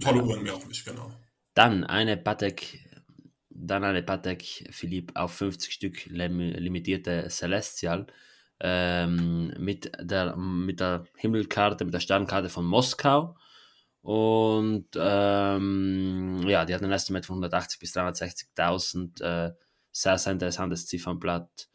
[0.00, 1.10] Tolle Uhren mir auch nicht, genau.
[1.54, 2.88] Dann eine Patek,
[3.50, 8.06] dann eine Patek Philippe auf 50 Stück limitierte Celestial
[8.60, 13.36] ähm, mit, der, mit der Himmelkarte, mit der Sternkarte von Moskau.
[14.02, 19.22] Und ähm, ja, die hat ein Estimate von 180 bis 360.000.
[19.22, 19.54] Äh,
[19.90, 21.68] sehr, sehr interessantes Ziffernblatt.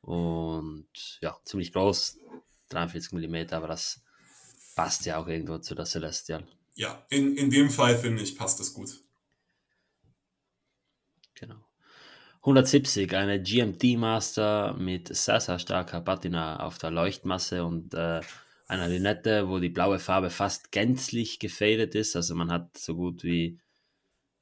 [0.00, 2.18] Und ja, ziemlich groß,
[2.68, 4.02] 43 mm, aber das
[4.76, 6.46] passt ja auch irgendwo zu der Celestial.
[6.74, 8.90] Ja, in, in dem Fall finde ich, passt es gut.
[11.34, 11.64] Genau.
[12.44, 18.20] 170, eine GMT Master mit sehr, sehr starker Patina auf der Leuchtmasse und äh,
[18.66, 22.16] einer Lünette, wo die blaue Farbe fast gänzlich gefadet ist.
[22.16, 23.58] Also man hat so gut wie,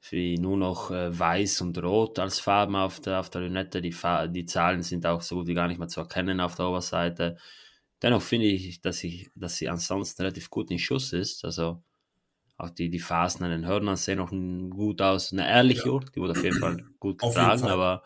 [0.09, 3.81] wie nur noch äh, weiß und rot als Farben auf der, auf der Lünette.
[3.81, 3.95] Die,
[4.29, 7.37] die Zahlen sind auch so gut wie gar nicht mehr zu erkennen auf der Oberseite.
[8.01, 11.45] Dennoch finde ich, dass, ich, dass sie ansonsten relativ gut in Schuss ist.
[11.45, 11.81] Also
[12.63, 14.31] auch die, die Phasen an den Hörnern sehen noch
[14.75, 15.31] gut aus.
[15.31, 15.91] Eine ehrliche ja.
[15.91, 18.03] Uhr, die wurde auf jeden Fall gut getragen, aber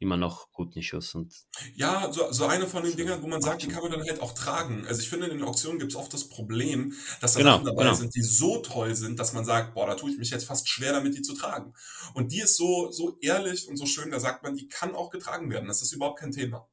[0.00, 1.14] immer noch gut in Schuss.
[1.14, 1.34] Und
[1.74, 4.22] ja, so, so eine von den Dingern, wo man sagt, die kann man dann halt
[4.22, 4.86] auch tragen.
[4.86, 7.66] Also ich finde, in den Auktionen gibt es oft das Problem, dass da genau, Sachen
[7.66, 7.94] dabei genau.
[7.94, 10.68] sind, die so toll sind, dass man sagt, boah, da tue ich mich jetzt fast
[10.68, 11.74] schwer damit, die zu tragen.
[12.14, 15.10] Und die ist so, so ehrlich und so schön, da sagt man, die kann auch
[15.10, 15.68] getragen werden.
[15.68, 16.66] Das ist überhaupt kein Thema.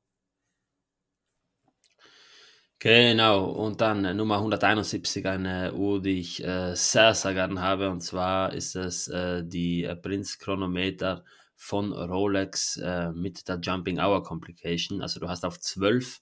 [2.80, 7.90] Genau, und dann äh, Nummer 171, eine Uhr, die ich äh, sehr, sehr gern habe,
[7.90, 11.24] und zwar ist es äh, die äh, Prince Chronometer
[11.56, 15.02] von Rolex äh, mit der Jumping Hour Complication.
[15.02, 16.22] Also du hast auf 12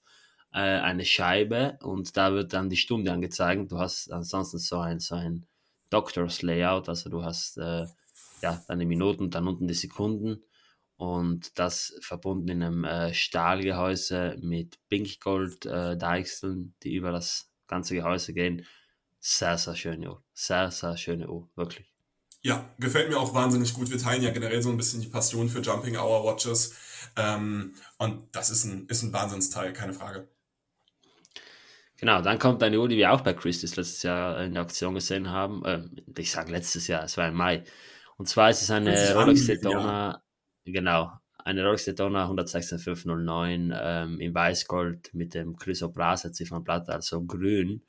[0.54, 3.70] äh, eine Scheibe und da wird dann die Stunde angezeigt.
[3.70, 5.44] Du hast ansonsten so ein, so ein
[5.90, 7.58] Doctors Layout, also du hast
[8.42, 10.42] ja, deine Minuten, dann unten die Sekunden
[10.96, 17.94] und das verbunden in einem äh, Stahlgehäuse mit Pinkgold äh, Deichseln, die über das ganze
[17.94, 18.66] Gehäuse gehen.
[19.20, 20.24] Sehr, sehr schöne Uhr.
[20.32, 21.92] Sehr, sehr schöne Uhr, wirklich.
[22.42, 23.90] Ja, gefällt mir auch wahnsinnig gut.
[23.90, 26.74] Wir teilen ja generell so ein bisschen die Passion für Jumping Hour Watches.
[27.16, 30.28] Ähm, und das ist ein, ist ein Wahnsinnsteil, keine Frage.
[31.98, 34.94] Genau, dann kommt eine Uhr, die wir auch bei Christie's letztes Jahr in der Aktion
[34.94, 35.62] gesehen haben.
[35.66, 37.64] Ähm, ich sage letztes Jahr, es war im Mai.
[38.16, 40.22] Und zwar ist es eine Rolex Daytona
[40.66, 41.12] Genau,
[41.44, 47.84] eine Rolex Daytona 116509 ähm, in Weißgold mit dem Chrysoprase Ziffernblatt, also grün.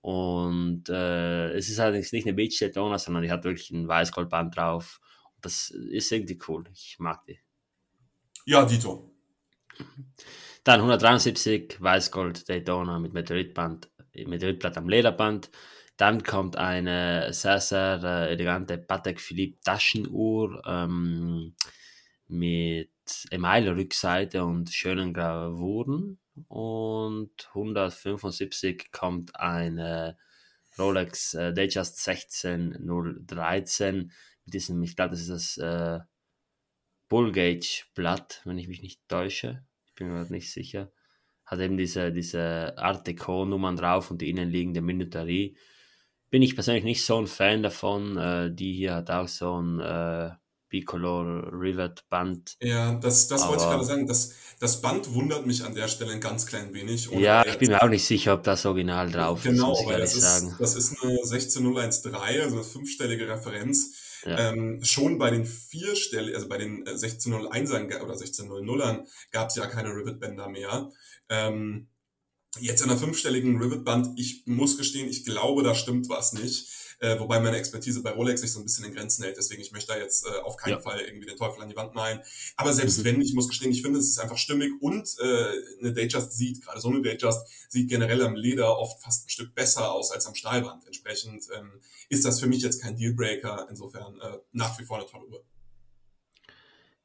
[0.00, 4.56] Und äh, es ist allerdings nicht eine Beach Daytona, sondern die hat wirklich ein Weißgoldband
[4.56, 5.00] drauf.
[5.40, 6.64] Das ist irgendwie cool.
[6.72, 7.38] Ich mag die.
[8.46, 9.14] Ja, Dito.
[10.64, 13.90] Dann 173 Weißgold Daytona mit Meteoritband,
[14.26, 15.50] Meteoritblatt am Lederband.
[15.96, 20.62] Dann kommt eine sehr, sehr äh, elegante Patek Philippe Taschenuhr.
[20.66, 21.54] Ähm,
[22.28, 22.90] mit
[23.30, 26.18] Email-Rückseite und schönen Gravuren.
[26.46, 30.16] Und 175 kommt eine
[30.78, 34.12] Rolex äh, Datejust 16013
[34.44, 36.00] mit diesem, ich glaube, das ist das äh,
[37.08, 39.64] Bullgage Blatt, wenn ich mich nicht täusche.
[39.86, 40.92] Ich bin mir nicht sicher.
[41.44, 45.56] Hat eben diese, diese Art Deco-Nummern drauf und die innenliegende Minuterie.
[46.30, 48.16] Bin ich persönlich nicht so ein Fan davon.
[48.18, 50.30] Äh, die hier hat auch so ein äh,
[50.68, 52.56] Bicolor Rivet Band.
[52.60, 54.06] Ja, das, das wollte ich gerade sagen.
[54.06, 57.10] Das, das Band wundert mich an der Stelle ein ganz klein wenig.
[57.12, 59.80] Ja, ich bin mir auch nicht sicher, ob das Original drauf genau, ist.
[59.80, 63.94] Genau, weil das ist, das ist eine 16013, also eine fünfstellige Referenz.
[64.24, 64.50] Ja.
[64.50, 69.66] Ähm, schon bei den vierstelligen, also bei den 1601ern äh, oder 1600ern gab es ja
[69.66, 70.90] keine Rivet-Bänder mehr.
[71.28, 71.88] Ähm,
[72.58, 76.68] jetzt in einer fünfstelligen Rivet-Band, ich muss gestehen, ich glaube, da stimmt was nicht
[77.00, 79.36] äh, wobei meine Expertise bei Rolex sich so ein bisschen in Grenzen hält.
[79.36, 80.80] Deswegen, ich möchte da jetzt äh, auf keinen ja.
[80.80, 82.20] Fall irgendwie den Teufel an die Wand malen.
[82.56, 83.04] Aber selbst mhm.
[83.04, 86.62] wenn, ich muss gestehen, ich finde, es ist einfach stimmig und äh, eine Datejust sieht,
[86.64, 90.26] gerade so eine Datejust, sieht generell am Leder oft fast ein Stück besser aus als
[90.26, 90.86] am Stahlband.
[90.86, 93.66] Entsprechend ähm, ist das für mich jetzt kein Dealbreaker.
[93.70, 95.44] Insofern äh, nach wie vor eine tolle Uhr.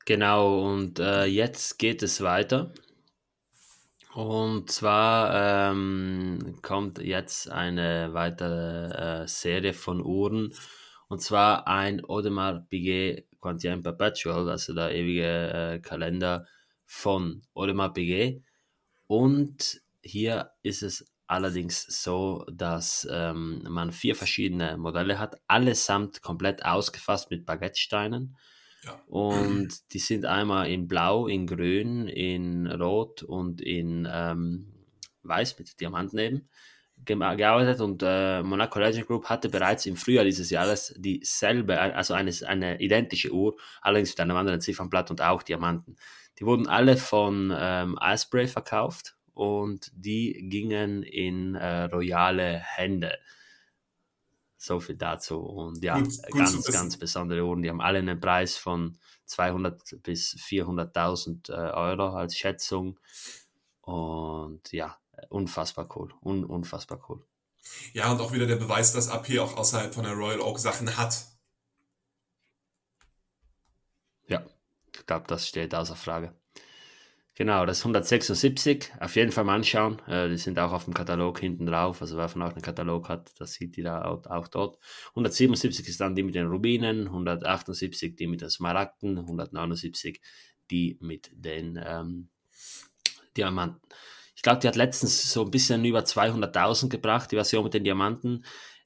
[0.05, 2.73] Genau, und äh, jetzt geht es weiter.
[4.13, 10.53] Und zwar ähm, kommt jetzt eine weitere äh, Serie von Uhren.
[11.07, 15.23] Und zwar ein Audemars Piguet Quantien Perpetual, also der ewige
[15.73, 16.45] äh, Kalender
[16.85, 18.43] von Audemars Piguet.
[19.07, 26.63] Und hier ist es allerdings so, dass ähm, man vier verschiedene Modelle hat, allesamt komplett
[26.63, 28.37] ausgefasst mit Baguettesteinen.
[28.83, 28.99] Ja.
[29.07, 34.73] Und die sind einmal in Blau, in Grün, in Rot und in ähm,
[35.23, 36.45] Weiß mit Diamanten eben
[37.05, 42.31] gearbeitet und äh, Monaco Legend Group hatte bereits im Frühjahr dieses Jahres dieselbe, also eine,
[42.47, 45.95] eine identische Uhr, allerdings mit einem anderen Ziffernblatt und auch Diamanten.
[46.39, 53.17] Die wurden alle von ähm, Asprey verkauft und die gingen in äh, royale Hände.
[54.63, 55.39] So viel dazu.
[55.41, 57.61] Und ja, gut, gut ganz, ganz besondere Uhren.
[57.63, 62.97] Die haben alle einen Preis von 200 bis 400.000 äh, Euro als Schätzung.
[63.81, 64.97] Und ja,
[65.27, 66.13] unfassbar cool.
[66.21, 67.25] Un unfassbar cool.
[67.91, 70.95] Ja, und auch wieder der Beweis, dass AP auch außerhalb von der Royal Oak Sachen
[70.95, 71.25] hat.
[74.27, 74.45] Ja,
[74.95, 76.33] ich glaube, das steht außer Frage.
[77.35, 78.91] Genau, das 176.
[78.99, 79.99] Auf jeden Fall mal anschauen.
[80.07, 81.99] Äh, die sind auch auf dem Katalog hinten drauf.
[82.01, 84.77] Also wer von euch einen Katalog hat, das sieht ihr da auch, auch, dort.
[85.09, 90.21] 177 ist dann die mit den Rubinen, 178 die mit den Smaragden, 179
[90.69, 92.29] die mit den ähm,
[93.35, 93.81] Diamanten.
[94.35, 97.83] Ich glaube, die hat letztens so ein bisschen über 200.000 gebracht, die Version mit den
[97.83, 98.45] Diamanten.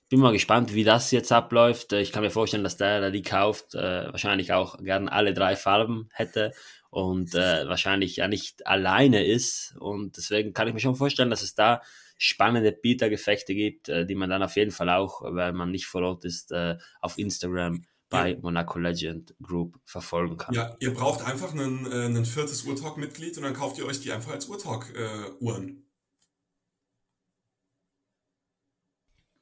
[0.10, 1.92] Bin mal gespannt, wie das jetzt abläuft.
[1.92, 5.58] Ich kann mir vorstellen, dass der, der die kauft, äh, wahrscheinlich auch gern alle drei
[5.58, 6.54] Farben hätte
[6.98, 9.76] und äh, wahrscheinlich ja nicht alleine ist.
[9.80, 11.84] Und deswegen kann ich mir schon vorstellen, dass es da
[12.18, 16.02] spannende Bietergefechte gibt, äh, die man dann auf jeden Fall auch, weil man nicht vor
[16.02, 18.40] Ort ist, äh, auf Instagram bei ja.
[18.42, 20.56] Monaco Legend Group verfolgen kann.
[20.56, 24.12] Ja, ihr braucht einfach einen, äh, ein viertes Urtalk-Mitglied und dann kauft ihr euch die
[24.12, 25.86] einfach als Urtalk-Uhren.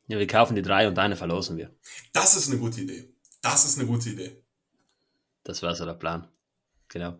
[0.07, 1.73] Ja, wir kaufen die drei und eine verlosen wir.
[2.11, 3.13] Das ist eine gute Idee.
[3.41, 4.43] Das ist eine gute Idee.
[5.45, 6.27] Das war so der Plan
[6.89, 7.19] genau.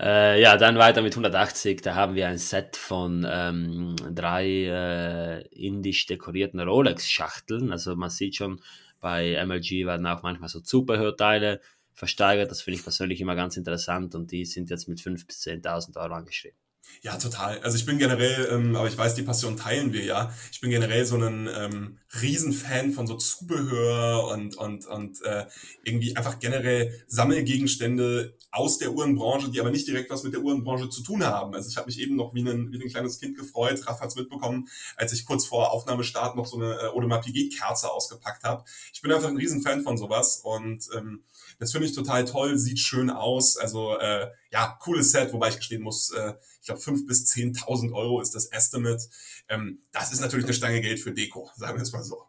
[0.00, 1.82] Äh, ja, dann weiter mit 180.
[1.82, 7.72] Da haben wir ein Set von ähm, drei äh, indisch dekorierten Rolex-Schachteln.
[7.72, 8.60] Also man sieht schon,
[9.00, 11.60] bei MLG werden auch manchmal so Zubehörteile
[11.94, 12.50] versteigert.
[12.50, 15.96] Das finde ich persönlich immer ganz interessant und die sind jetzt mit 5.000 bis 10.000
[15.96, 16.58] Euro angeschrieben.
[17.02, 17.60] Ja, total.
[17.60, 20.34] Also ich bin generell, ähm, aber ich weiß, die Passion teilen wir ja.
[20.50, 25.46] Ich bin generell so ein ähm, Riesenfan von so Zubehör und, und, und äh,
[25.84, 30.90] irgendwie einfach generell Sammelgegenstände aus der Uhrenbranche, die aber nicht direkt was mit der Uhrenbranche
[30.90, 31.54] zu tun haben.
[31.54, 34.16] Also ich habe mich eben noch wie ein, wie ein kleines Kind gefreut, Raff hat's
[34.16, 38.64] mitbekommen, als ich kurz vor Aufnahmestart noch so eine äh, Audemars Piguet-Kerze ausgepackt habe.
[38.92, 41.22] Ich bin einfach ein Riesenfan von sowas und ähm,
[41.58, 43.56] das finde ich total toll, sieht schön aus.
[43.56, 47.92] Also äh, ja, cooles Set, wobei ich gestehen muss, äh, ich glaube 5.000 bis 10.000
[47.92, 49.02] Euro ist das Estimate.
[49.48, 52.24] Ähm, das ist natürlich eine Stange Geld für Deko, sagen wir es mal so.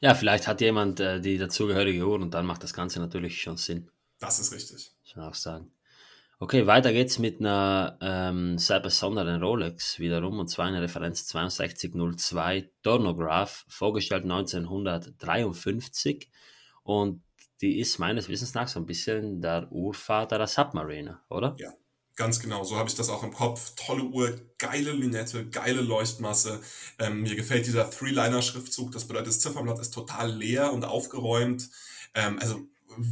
[0.00, 3.58] Ja, vielleicht hat jemand äh, die dazugehörige Uhr und dann macht das Ganze natürlich schon
[3.58, 3.90] Sinn.
[4.18, 4.92] Das ist richtig.
[5.04, 5.70] Schon auch sagen.
[6.42, 12.70] Okay, weiter geht's mit einer ähm, sehr besonderen Rolex wiederum, und zwar eine Referenz 6202
[12.82, 16.30] Tornograph, vorgestellt 1953.
[16.82, 17.22] Und
[17.60, 21.56] die ist meines Wissens nach so ein bisschen der Urvater der Submariner, oder?
[21.58, 21.74] Ja,
[22.16, 22.64] ganz genau.
[22.64, 23.74] So habe ich das auch im Kopf.
[23.76, 26.62] Tolle Uhr, geile Linette, geile Leuchtmasse.
[26.98, 28.92] Ähm, mir gefällt dieser Three-Liner-Schriftzug.
[28.92, 31.68] Das bedeutet, das Ziffernblatt ist total leer und aufgeräumt.
[32.14, 32.66] Ähm, also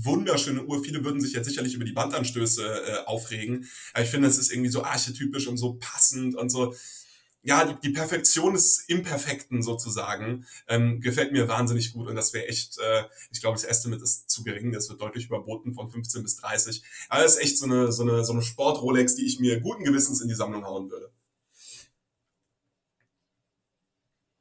[0.04, 0.82] wunderschöne Uhr.
[0.82, 3.68] Viele würden sich jetzt sicherlich über die Bandanstöße äh, aufregen.
[3.92, 6.74] Aber ich finde, es ist irgendwie so archetypisch und so passend und so.
[7.42, 12.48] Ja, die, die Perfektion des Imperfekten sozusagen ähm, gefällt mir wahnsinnig gut und das wäre
[12.48, 16.22] echt, äh, ich glaube, das Estimate ist zu gering, das wird deutlich überboten von 15
[16.22, 16.82] bis 30.
[17.08, 19.84] Aber das ist echt so eine, so eine, so eine Sport-Rolex, die ich mir guten
[19.84, 21.10] Gewissens in die Sammlung hauen würde.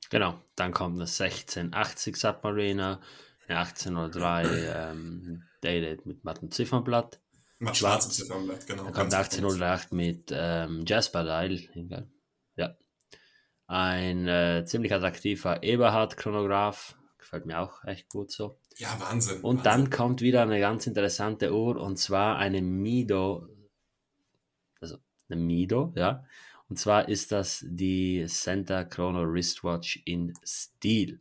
[0.10, 3.02] Genau, dann kommt das 1680 Submariner,
[3.50, 7.20] 1803 ähm, Dated mit mattem Ziffernblatt.
[7.60, 8.84] Mit schwarzem Ziffernblatt, genau.
[8.84, 12.08] Dann kommt 1808 mit ähm, Jasper Dial.
[12.56, 12.78] Ja.
[13.66, 16.96] Ein äh, ziemlich attraktiver Eberhard-Chronograph.
[17.18, 18.60] Gefällt mir auch echt gut so.
[18.78, 19.42] Ja, Wahnsinn.
[19.42, 19.64] Und Wahnsinn.
[19.64, 23.48] dann kommt wieder eine ganz interessante Uhr und zwar eine Mido.
[24.80, 24.98] Also
[25.30, 26.24] eine Mido, ja.
[26.70, 31.20] Und zwar ist das die Center Chrono Wristwatch in Stil.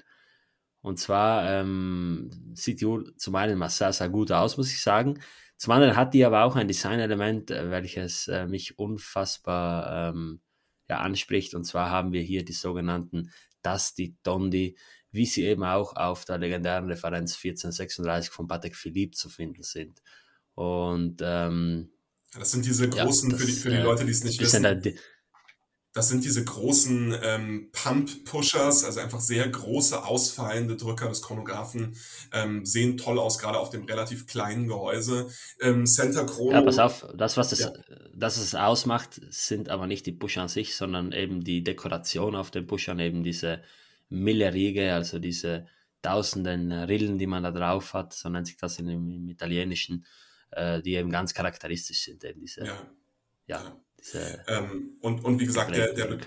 [0.86, 4.80] Und zwar ähm, sieht die Uhr zum einen mal sehr, sehr gut aus, muss ich
[4.80, 5.18] sagen.
[5.56, 10.40] Zum anderen hat die aber auch ein Designelement, äh, welches äh, mich unfassbar ähm,
[10.88, 11.56] ja, anspricht.
[11.56, 14.78] Und zwar haben wir hier die sogenannten Dusty Dondi,
[15.10, 20.00] wie sie eben auch auf der legendären Referenz 1436 von Patek Philippe zu finden sind.
[20.54, 21.90] Und ähm,
[22.32, 24.62] das sind diese großen, ja, das, für, die, für die Leute, die es nicht wissen.
[25.96, 31.96] Da, das sind diese großen ähm, Pump-Pushers, also einfach sehr große, ausfallende Drücker des Chronographen.
[32.32, 35.28] Ähm, sehen toll aus, gerade auf dem relativ kleinen Gehäuse.
[35.60, 36.52] Ähm, Center Chrono.
[36.52, 37.72] Ja, pass auf, das, was das, ja.
[38.14, 42.52] das es ausmacht, sind aber nicht die Pusher an sich, sondern eben die Dekoration auf
[42.52, 43.62] den Pushern, eben diese
[44.08, 45.66] Mille-Riege, also diese
[46.02, 50.06] tausenden Rillen, die man da drauf hat, so nennt sich das im, im Italienischen,
[50.52, 52.22] äh, die eben ganz charakteristisch sind.
[52.22, 52.78] Eben diese, ja.
[53.46, 53.80] ja, ja.
[54.46, 56.18] Ähm, und, und wie gesagt, der, der,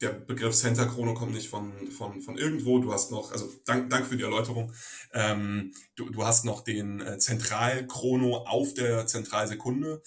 [0.00, 2.78] der Begriff Center Chrono kommt nicht von, von, von irgendwo.
[2.78, 4.72] Du hast noch, also dank, danke für die Erläuterung.
[5.12, 10.02] Ähm, du, du hast noch den äh, Zentralchrono auf der Zentralsekunde.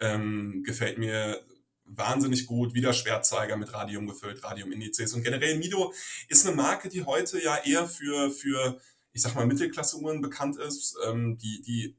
[0.00, 1.40] Ähm, gefällt mir
[1.84, 2.74] wahnsinnig gut.
[2.74, 5.14] Wieder Schwertzeiger mit Radium gefüllt, Radium-Indizes.
[5.14, 5.92] Und generell Mido
[6.28, 8.80] ist eine Marke, die heute ja eher für, für
[9.12, 11.96] ich sag mal, Mittelklasse-Uhren bekannt ist, ähm, die, die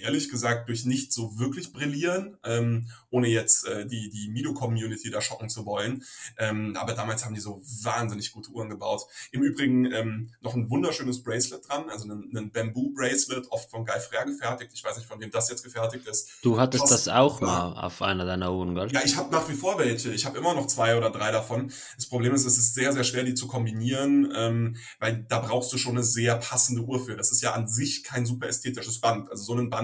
[0.00, 5.20] ehrlich gesagt durch nicht so wirklich brillieren, ähm, ohne jetzt äh, die, die Mido-Community da
[5.20, 6.02] schocken zu wollen.
[6.38, 9.02] Ähm, aber damals haben die so wahnsinnig gute Uhren gebaut.
[9.30, 13.98] Im Übrigen ähm, noch ein wunderschönes Bracelet dran, also ein, ein Bamboo-Bracelet, oft von Guy
[13.98, 14.72] Frère gefertigt.
[14.74, 16.30] Ich weiß nicht, von wem das jetzt gefertigt ist.
[16.42, 18.90] Du hattest Kost das auch mal auf einer deiner Uhren, gell?
[18.92, 20.12] Ja, ich habe nach wie vor welche.
[20.12, 21.72] Ich habe immer noch zwei oder drei davon.
[21.96, 25.72] Das Problem ist, es ist sehr, sehr schwer, die zu kombinieren, ähm, weil da brauchst
[25.72, 27.16] du schon eine sehr passende Uhr für.
[27.16, 29.30] Das ist ja an sich kein super ästhetisches Band.
[29.30, 29.81] Also so ein Band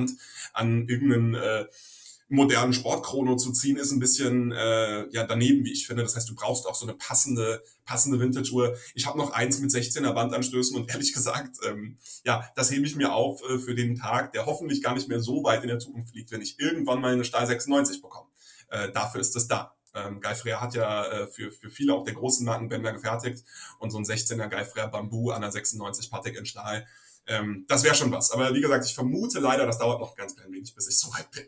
[0.52, 1.66] an irgendeinen äh,
[2.28, 6.02] modernen Sportchrono zu ziehen, ist ein bisschen äh, ja daneben, wie ich finde.
[6.02, 8.76] Das heißt, du brauchst auch so eine passende, passende Vintage-Uhr.
[8.94, 12.96] Ich habe noch eins mit 16er Bandanstößen und ehrlich gesagt, ähm, ja, das hebe ich
[12.96, 15.78] mir auf äh, für den Tag, der hoffentlich gar nicht mehr so weit in der
[15.78, 18.28] Zukunft liegt, wenn ich irgendwann mal eine Stahl 96 bekomme.
[18.68, 19.74] Äh, dafür ist das da.
[19.94, 23.42] Ähm, Guy Frère hat ja äh, für, für viele auch der großen Marken Bänder gefertigt
[23.78, 26.86] und so ein 16er Guy Frère Bamboo an der 96 Patek in Stahl
[27.28, 28.30] ähm, das wäre schon was.
[28.32, 30.98] Aber wie gesagt, ich vermute leider, das dauert noch ein ganz klein wenig, bis ich
[30.98, 31.44] so weit bin.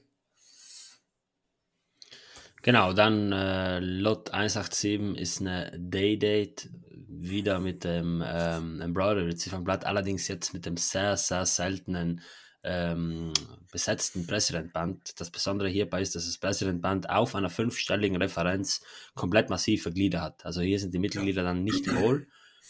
[2.63, 6.69] Genau, dann äh, Lot 187 ist eine Day-Date,
[7.09, 12.21] wieder mit dem ähm, Embroidery Ziffernblatt, allerdings jetzt mit dem sehr, sehr seltenen
[12.63, 13.33] ähm,
[13.73, 15.21] besetzten President-Band.
[15.21, 18.83] Das Besondere hierbei ist, dass das President-Band auf einer fünfstelligen Referenz
[19.15, 20.45] komplett massive Glieder hat.
[20.45, 22.27] Also hier sind die Mittelglieder dann nicht hohl,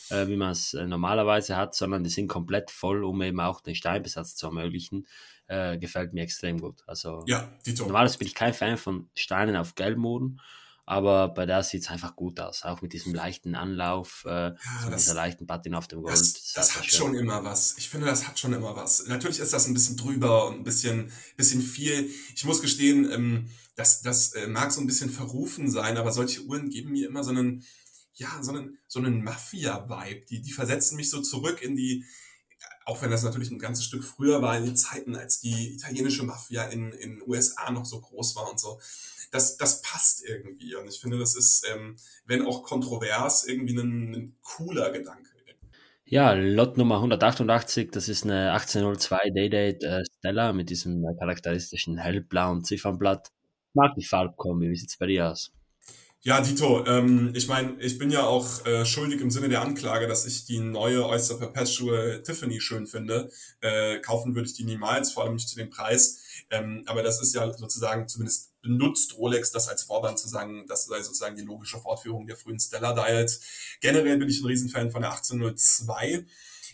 [0.08, 3.60] äh, wie man es äh, normalerweise hat, sondern die sind komplett voll, um eben auch
[3.60, 5.06] den Steinbesatz zu ermöglichen.
[5.46, 6.84] Äh, gefällt mir extrem gut.
[6.86, 10.40] Also ja, normalerweise bin ich kein Fan von Steinen auf Gelbmoden,
[10.86, 14.56] aber bei der sieht es einfach gut aus, auch mit diesem leichten Anlauf, äh, ja,
[14.88, 16.12] mit dieser leichten Patina auf dem Gold.
[16.12, 16.98] Das, das, das hat schön.
[16.98, 17.76] schon immer was.
[17.78, 19.06] Ich finde, das hat schon immer was.
[19.06, 22.10] Natürlich ist das ein bisschen drüber und ein bisschen, bisschen viel.
[22.34, 26.42] Ich muss gestehen, ähm, das, das äh, mag so ein bisschen verrufen sein, aber solche
[26.42, 27.64] Uhren geben mir immer so einen,
[28.20, 30.26] ja, so einen, so einen Mafia-Vibe.
[30.26, 32.04] Die, die versetzen mich so zurück in die,
[32.84, 36.22] auch wenn das natürlich ein ganzes Stück früher war, in die Zeiten, als die italienische
[36.24, 38.78] Mafia in in USA noch so groß war und so.
[39.32, 40.74] Das, das passt irgendwie.
[40.74, 41.96] Und ich finde, das ist, ähm,
[42.26, 45.30] wenn auch kontrovers, irgendwie ein, ein cooler Gedanke.
[46.04, 51.98] Ja, Lot Nummer 188, das ist eine 1802 Day-Date äh, Stella mit diesem äh, charakteristischen
[51.98, 53.30] hellblauen Ziffernblatt.
[53.74, 55.52] Mag die Farbkombi, wie sieht's bei dir aus?
[56.22, 60.06] Ja, Dito, ähm, ich meine, ich bin ja auch äh, schuldig im Sinne der Anklage,
[60.06, 63.30] dass ich die neue Oyster Perpetual Tiffany schön finde.
[63.62, 66.44] Äh, kaufen würde ich die niemals, vor allem nicht zu dem Preis.
[66.50, 70.84] Ähm, aber das ist ja sozusagen, zumindest benutzt Rolex das als Vorwand zu sagen, das
[70.84, 73.40] sei sozusagen die logische Fortführung der frühen Stellar Dials.
[73.80, 76.26] Generell bin ich ein Riesenfan von der 1802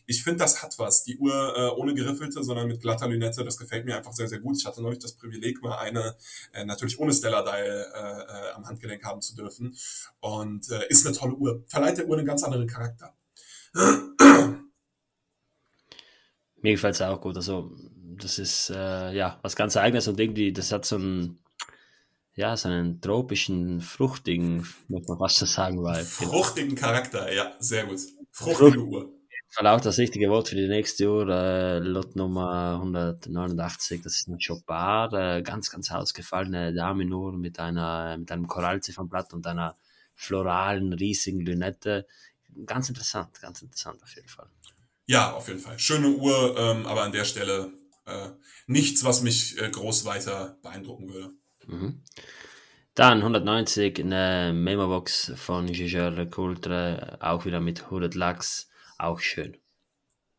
[0.07, 1.03] ich finde, das hat was.
[1.03, 4.39] Die Uhr äh, ohne geriffelte, sondern mit glatter Lünette, das gefällt mir einfach sehr, sehr
[4.39, 4.57] gut.
[4.57, 6.17] Ich hatte neulich das Privileg, mal eine
[6.53, 9.77] äh, natürlich ohne Stellar Dial äh, äh, am Handgelenk haben zu dürfen.
[10.21, 11.65] Und äh, ist eine tolle Uhr.
[11.67, 13.15] Verleiht der Uhr einen ganz anderen Charakter.
[16.63, 17.37] Mir gefällt es auch gut.
[17.37, 17.73] Also,
[18.17, 21.41] das ist äh, ja was ganz Eigenes und irgendwie, das hat so einen
[22.35, 26.05] ja, so einen tropischen, fruchtigen, muss man fast so sagen, weil.
[26.05, 27.99] Fruchtigen Charakter, ja, sehr gut.
[28.31, 29.16] Fruchtige Frucht, Uhr
[29.65, 31.29] auch das richtige Wort für die nächste Jahr.
[31.29, 37.59] Äh, Lot Nummer 189, das ist ein Chopard, äh, ganz, ganz ausgefallene Dame nur mit
[37.59, 39.77] einer, mit einem Korallziffernblatt und einer
[40.15, 42.07] floralen, riesigen Lünette.
[42.67, 44.49] Ganz interessant, ganz interessant auf jeden Fall.
[45.07, 45.79] Ja, auf jeden Fall.
[45.79, 47.73] Schöne Uhr, ähm, aber an der Stelle
[48.07, 48.29] äh,
[48.67, 51.31] nichts, was mich äh, groß weiter beeindrucken würde.
[51.67, 52.03] Mhm.
[52.95, 59.57] Dann 190 eine Memo-Box von Gigeur Coultre, auch wieder mit Hooded Lachs auch schön.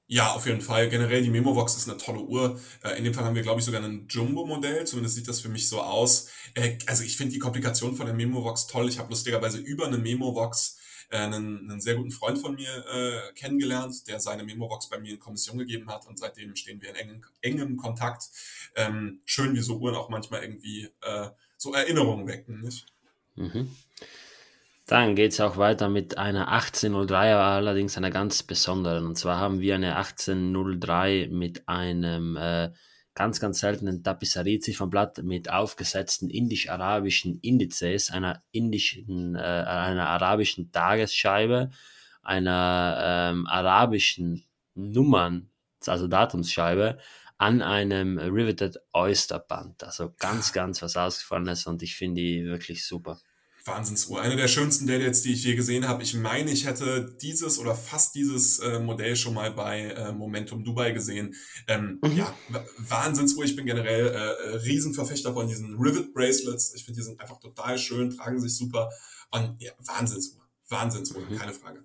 [0.10, 0.90] Ja, auf jeden Fall.
[0.90, 2.60] Generell die Memovox ist eine tolle Uhr.
[2.82, 4.86] Äh, in dem Fall haben wir, glaube ich, sogar ein Jumbo-Modell.
[4.86, 6.30] Zumindest sieht das für mich so aus.
[6.54, 8.88] Äh, also ich finde die Komplikation von der Memovox toll.
[8.88, 10.78] Ich habe lustigerweise über eine Memovox
[11.10, 15.14] äh, einen, einen sehr guten Freund von mir äh, kennengelernt, der seine Memovox bei mir
[15.14, 18.30] in Kommission gegeben hat und seitdem stehen wir in engem, engem Kontakt.
[18.76, 22.86] Ähm, schön, wie so Uhren auch manchmal irgendwie äh, so Erinnerungen wecken, nicht?
[23.36, 23.76] Mhm.
[24.88, 29.06] Dann geht es auch weiter mit einer 1803, aber allerdings einer ganz besonderen.
[29.06, 32.72] Und zwar haben wir eine 1803 mit einem äh,
[33.14, 41.70] ganz, ganz seltenen Tapisserie-Ziffernblatt mit aufgesetzten indisch-arabischen Indizes, einer indischen, äh, einer arabischen Tagesscheibe,
[42.22, 42.98] einer
[43.32, 45.50] ähm, arabischen Nummern,
[45.86, 46.98] also Datumsscheibe,
[47.38, 49.84] an einem Riveted Oyster Band.
[49.84, 53.20] Also ganz, ganz was Ausgefallenes und ich finde die wirklich super.
[53.68, 54.22] Wahnsinnsuhr.
[54.22, 56.04] Eine der schönsten Dates, die ich je gesehen habe.
[56.04, 60.64] Ich meine, ich hätte dieses oder fast dieses äh, Modell schon mal bei äh, Momentum
[60.64, 61.36] Dubai gesehen.
[61.68, 62.18] Ähm, mhm.
[62.18, 62.34] Ja,
[62.78, 63.44] Wahnsinnsuhr.
[63.44, 66.74] Ich bin generell äh, Riesenverfechter von diesen Rivet Bracelets.
[66.76, 68.90] Ich finde, die sind einfach total schön, tragen sich super.
[69.32, 70.42] Und ja, Wahnsinnsuhr.
[70.70, 71.38] Wahnsinnsuhr, mhm.
[71.38, 71.84] keine Frage.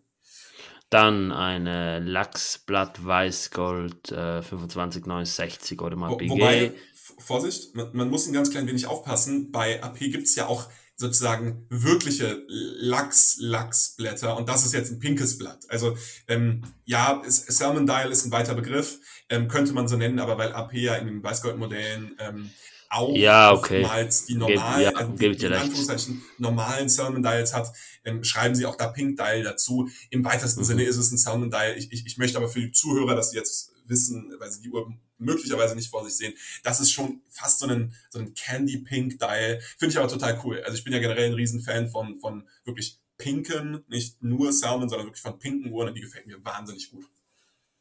[0.91, 6.31] Dann eine Lachsblatt Weißgold äh, 2569 oder mal BG.
[6.31, 6.75] Wobei,
[7.19, 9.51] Vorsicht, man, man, muss ein ganz klein wenig aufpassen.
[9.51, 10.69] Bei AP gibt es ja auch
[11.03, 15.65] sozusagen wirkliche Lachs-Lachsblätter und das ist jetzt ein pinkes Blatt.
[15.69, 15.97] Also
[16.29, 18.99] ähm, ja, Salmon Dial ist ein weiter Begriff,
[19.29, 22.51] ähm, könnte man so nennen, aber weil AP ja in den Weißgoldmodellen ähm,
[22.89, 23.83] auch ja, okay.
[23.83, 27.73] oftmals die normalen, ja, also die, die in Anführungszeichen normalen Salmon Dials hat,
[28.05, 29.89] ähm, schreiben sie auch da Pink Dial dazu.
[30.11, 30.65] Im weitesten mhm.
[30.65, 31.75] Sinne ist es ein Salmon Dial.
[31.77, 34.71] Ich, ich, ich möchte aber für die Zuhörer, dass sie jetzt wissen, weil sie die
[34.71, 36.35] Uhr möglicherweise nicht vor sich sehen.
[36.63, 39.61] Das ist schon fast so ein, so ein Candy Pink Dial.
[39.79, 40.61] Finde ich aber total cool.
[40.65, 45.07] Also ich bin ja generell ein Riesenfan von, von wirklich pinken, nicht nur Salmon, sondern
[45.07, 47.07] wirklich von pinken Uhren und die gefällt mir wahnsinnig gut.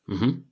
[0.05, 0.51] Mhm.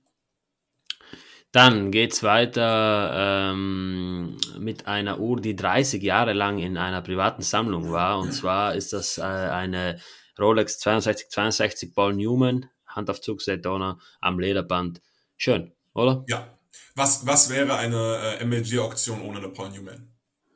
[1.52, 7.42] Dann geht es weiter ähm, mit einer Uhr, die 30 Jahre lang in einer privaten
[7.42, 8.20] Sammlung war.
[8.20, 10.00] Und zwar ist das äh, eine
[10.38, 15.02] Rolex 6262 Paul Newman, Handaufzug Daytona am Lederband.
[15.42, 16.22] Schön, oder?
[16.28, 16.46] Ja,
[16.94, 20.12] was, was wäre eine äh, MLG-Auktion ohne eine Paul Newman?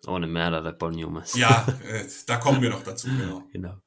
[0.06, 1.34] Ohne mehrere Paul Newmans.
[1.34, 3.44] Ja, äh, da kommen wir noch dazu, genau.
[3.50, 3.78] genau.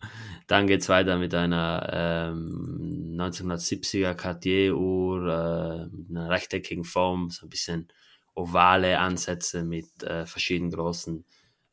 [0.47, 1.87] Dann geht es weiter mit einer
[2.33, 7.89] ähm, 1970er Cartier-Uhr, äh, mit einer rechteckigen Form, so ein bisschen
[8.33, 11.25] ovale Ansätze mit äh, verschiedenen großen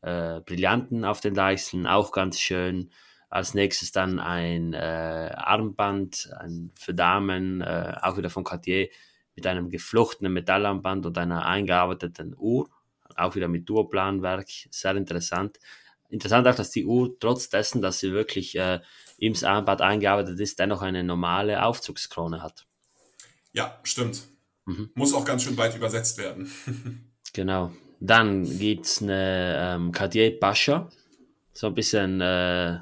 [0.02, 2.90] äh, Brillanten auf den Deichseln, auch ganz schön.
[3.30, 8.88] Als nächstes dann ein äh, Armband ein, für Damen, äh, auch wieder von Cartier,
[9.34, 12.68] mit einem geflochtenen Metallarmband und einer eingearbeiteten Uhr,
[13.16, 15.58] auch wieder mit Duoplanwerk, sehr interessant.
[16.08, 18.80] Interessant auch, dass die Uhr, trotz dessen, dass sie wirklich äh,
[19.18, 22.66] im Armband eingearbeitet ist, dennoch eine normale Aufzugskrone hat.
[23.52, 24.22] Ja, stimmt.
[24.66, 24.90] Mhm.
[24.94, 26.50] Muss auch ganz schön weit übersetzt werden.
[27.32, 27.72] genau.
[28.00, 30.90] Dann gibt es eine ähm, Cartier Pascha,
[31.52, 32.80] so ein bisschen äh,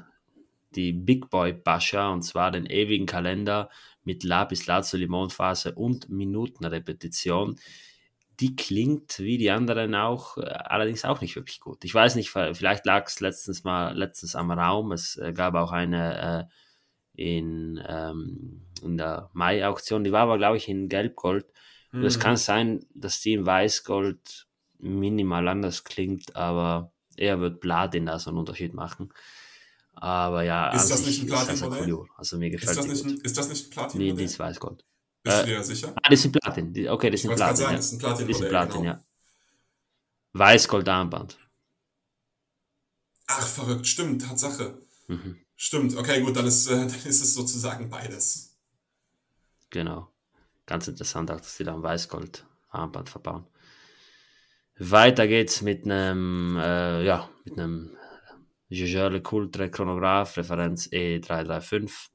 [0.75, 3.69] die Big Boy Pascha, und zwar den ewigen Kalender
[4.03, 7.59] mit Lapis Lazuli Mondphase und Minutenrepetition.
[8.39, 11.83] Die klingt wie die anderen auch, äh, allerdings auch nicht wirklich gut.
[11.83, 14.91] Ich weiß nicht, vielleicht lag es letztens mal letztens am Raum.
[14.91, 16.53] Es äh, gab auch eine äh,
[17.15, 21.45] in, ähm, in der Mai-Auktion, die war aber, glaube ich, in Gelbgold.
[21.91, 22.05] Mhm.
[22.05, 24.47] es kann sein, dass die in Weißgold
[24.79, 29.13] minimal anders klingt, aber er wird Platin da so einen Unterschied machen.
[29.93, 32.05] Aber ja, ist das nicht ein Platin-Modell?
[32.17, 34.13] Also mir gefällt ist das nicht ein, ist das nicht ein Platin-Modell?
[34.13, 34.83] Nee, die ist Weißgold.
[35.23, 35.93] Bist äh, du dir sicher?
[36.01, 36.73] Ah, das sind Platin.
[36.73, 37.55] Die, okay, das sind Platin.
[37.55, 37.77] Sagen, ja.
[37.77, 38.93] Das ist ein Platin, das ist Platin genau.
[38.93, 39.03] ja.
[40.33, 41.37] Weißgold-Armband.
[43.27, 43.87] Ach, verrückt.
[43.87, 44.81] Stimmt, Tatsache.
[45.07, 45.39] Mhm.
[45.55, 45.95] Stimmt.
[45.95, 48.57] Okay, gut, dann ist, äh, dann ist es sozusagen beides.
[49.69, 50.09] Genau.
[50.65, 53.47] Ganz interessant auch, dass die da ein Weißgold-Armband verbauen.
[54.77, 57.95] Weiter geht's mit einem, äh, ja, mit einem
[58.73, 62.09] Jaeger LeCoultre Chronograph, Referenz E335.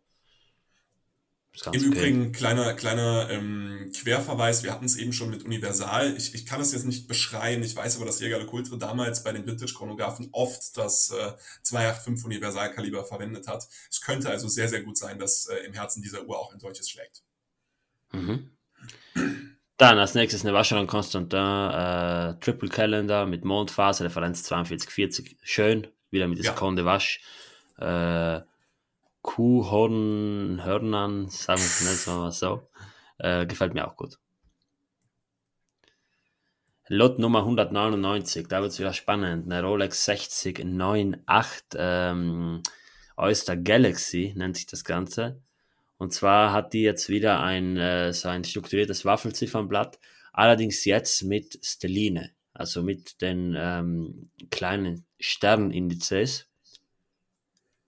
[1.67, 1.79] Im okay.
[1.79, 6.15] Übrigen, kleiner, kleiner ähm, Querverweis, wir hatten es eben schon mit Universal.
[6.17, 9.33] Ich, ich kann es jetzt nicht beschreien, ich weiß aber, dass Jäger Kultre damals bei
[9.33, 11.33] den Vintage-Chronographen oft das äh,
[11.63, 13.67] 285 Universalkaliber verwendet hat.
[13.91, 16.61] Es könnte also sehr, sehr gut sein, dass äh, im Herzen dieser Uhr auch ein
[16.61, 17.23] solches schlägt.
[18.13, 18.57] Mhm.
[19.79, 25.39] Dann als nächstes eine Vacheron Constantin äh, Triple Calendar mit Mondphase, Referenz 4240.
[25.43, 26.53] Schön, wieder mit ja.
[26.53, 27.21] Conde Wasch.
[27.79, 28.41] Äh,
[29.23, 32.69] Kuhhorn, Hörnern, sagen wir es mal so.
[33.19, 34.19] Äh, gefällt mir auch gut.
[36.91, 39.53] Lot Nummer 199, da wird es wieder spannend.
[39.53, 42.63] Eine Rolex 6098 ähm,
[43.19, 45.43] Oyster Galaxy nennt sich das Ganze.
[45.99, 49.99] Und zwar hat die jetzt wieder ein, äh, so ein strukturiertes Waffelziffernblatt,
[50.33, 56.49] allerdings jetzt mit Stelline, also mit den ähm, kleinen Sternindizes.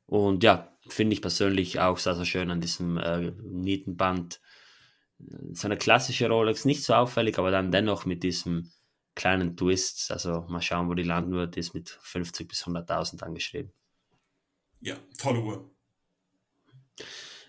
[0.06, 4.40] Und ja, finde ich persönlich auch sehr, sehr schön an diesem äh, Nietenband.
[5.52, 8.72] So eine klassische Rolex, nicht so auffällig, aber dann dennoch mit diesem
[9.14, 10.10] kleinen Twist.
[10.10, 13.72] Also mal schauen, wo die landen wird, ist mit 50 bis 100.000 angeschrieben.
[14.80, 15.70] Ja, tolle Uhr.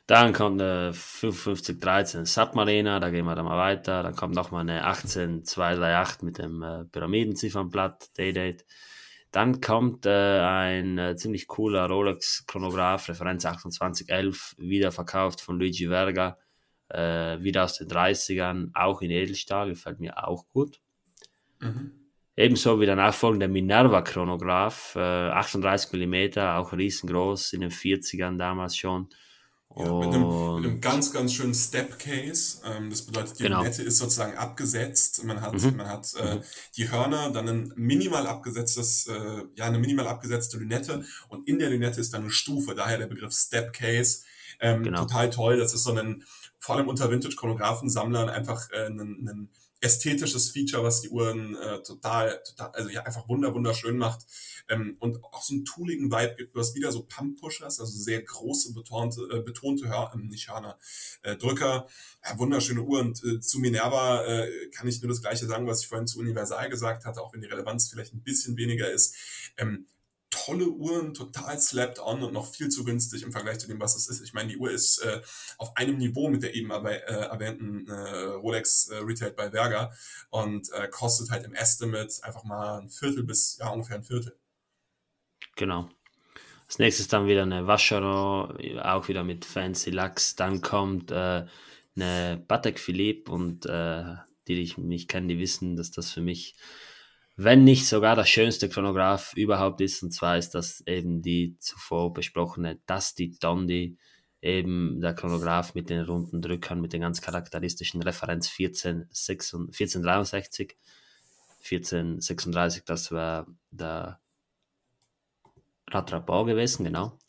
[0.08, 4.04] Dann kommt eine 5513 Submariner, da gehen wir dann mal weiter.
[4.04, 8.66] Dann kommt nochmal eine 18238 mit dem äh, Pyramidenziffernblatt, Daydate.
[9.32, 15.88] Dann kommt äh, ein äh, ziemlich cooler Rolex Chronograph, Referenz 2811, wieder verkauft von Luigi
[15.88, 16.38] Verga.
[16.90, 20.82] äh, wieder aus den 30ern, auch in Edelstahl, gefällt mir auch gut.
[21.60, 21.92] Mhm.
[22.36, 29.10] Ebenso wie der nachfolgende Minerva-Chronograph, äh, 38 mm, auch riesengroß, in den 40ern damals schon.
[29.78, 32.62] Ja, mit, einem, mit, einem, ganz, ganz schönen Step Case.
[32.66, 33.60] Ähm, das bedeutet, die genau.
[33.60, 35.24] Lunette ist sozusagen abgesetzt.
[35.24, 35.78] Man hat, mhm.
[35.78, 36.42] man hat äh, mhm.
[36.76, 41.70] die Hörner, dann ein minimal abgesetztes, äh, ja, eine minimal abgesetzte Lünette und in der
[41.70, 44.24] Lünette ist dann eine Stufe, daher der Begriff Step Case.
[44.60, 45.02] Ähm, genau.
[45.02, 45.58] Total toll.
[45.58, 46.24] Das ist so ein,
[46.60, 49.50] vor allem unter Vintage-Chronographen-Sammlern einfach äh, ein, ein
[49.82, 54.26] ästhetisches Feature, was die Uhren äh, total, total, also ja, einfach wunder, wunderschön macht.
[54.70, 56.56] Ähm, und auch so einen tooligen Vibe gibt.
[56.56, 60.78] Du hast wieder so Pump-Pushers, also sehr große, betonte, äh, betonte Hör, äh, nicht Hörner,
[61.24, 61.88] äh, Drücker.
[62.24, 63.00] Ja, wunderschöne Uhr.
[63.00, 66.20] Und äh, zu Minerva äh, kann ich nur das Gleiche sagen, was ich vorhin zu
[66.20, 69.16] Universal gesagt hatte, auch wenn die Relevanz vielleicht ein bisschen weniger ist.
[69.58, 69.88] Ähm,
[70.46, 73.96] tolle Uhren, total slapped on und noch viel zu günstig im Vergleich zu dem, was
[73.96, 74.22] es ist.
[74.22, 75.22] Ich meine, die Uhr ist äh,
[75.58, 79.92] auf einem Niveau mit der eben äh, erwähnten äh, Rolex äh, Retail bei Berger
[80.30, 84.36] und äh, kostet halt im Estimate einfach mal ein Viertel bis ja ungefähr ein Viertel.
[85.56, 85.90] Genau.
[86.68, 90.36] Als nächstes dann wieder eine Vacheron, auch wieder mit fancy Lachs.
[90.36, 91.46] Dann kommt äh,
[91.96, 94.16] eine Patek Philippe und äh,
[94.48, 96.56] die, die ich nicht kenne, die wissen, dass das für mich
[97.36, 100.04] wenn nicht sogar das schönste Chronograph überhaupt ist.
[100.04, 103.98] Und zwar ist das eben die zuvor besprochene Dusty Dondi,
[104.42, 110.78] eben der Chronograph mit den runden Drückern, mit den ganz charakteristischen Referenz 1463.
[111.64, 114.20] 1436, das war der
[115.88, 117.20] Ratrapau gewesen, genau.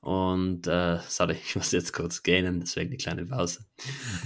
[0.00, 3.64] Und, äh, sorry, ich muss jetzt kurz gähnen, deswegen die kleine Pause.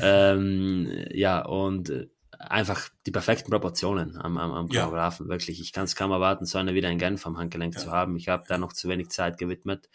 [0.01, 2.09] ähm, ja, und äh,
[2.49, 5.31] einfach die perfekten Proportionen am, am, am Choreografen, ja.
[5.31, 5.61] wirklich.
[5.61, 7.81] Ich kann es kaum erwarten, so eine wieder in Genf am Handgelenk ja.
[7.81, 8.17] zu haben.
[8.17, 9.89] Ich habe da noch zu wenig Zeit gewidmet.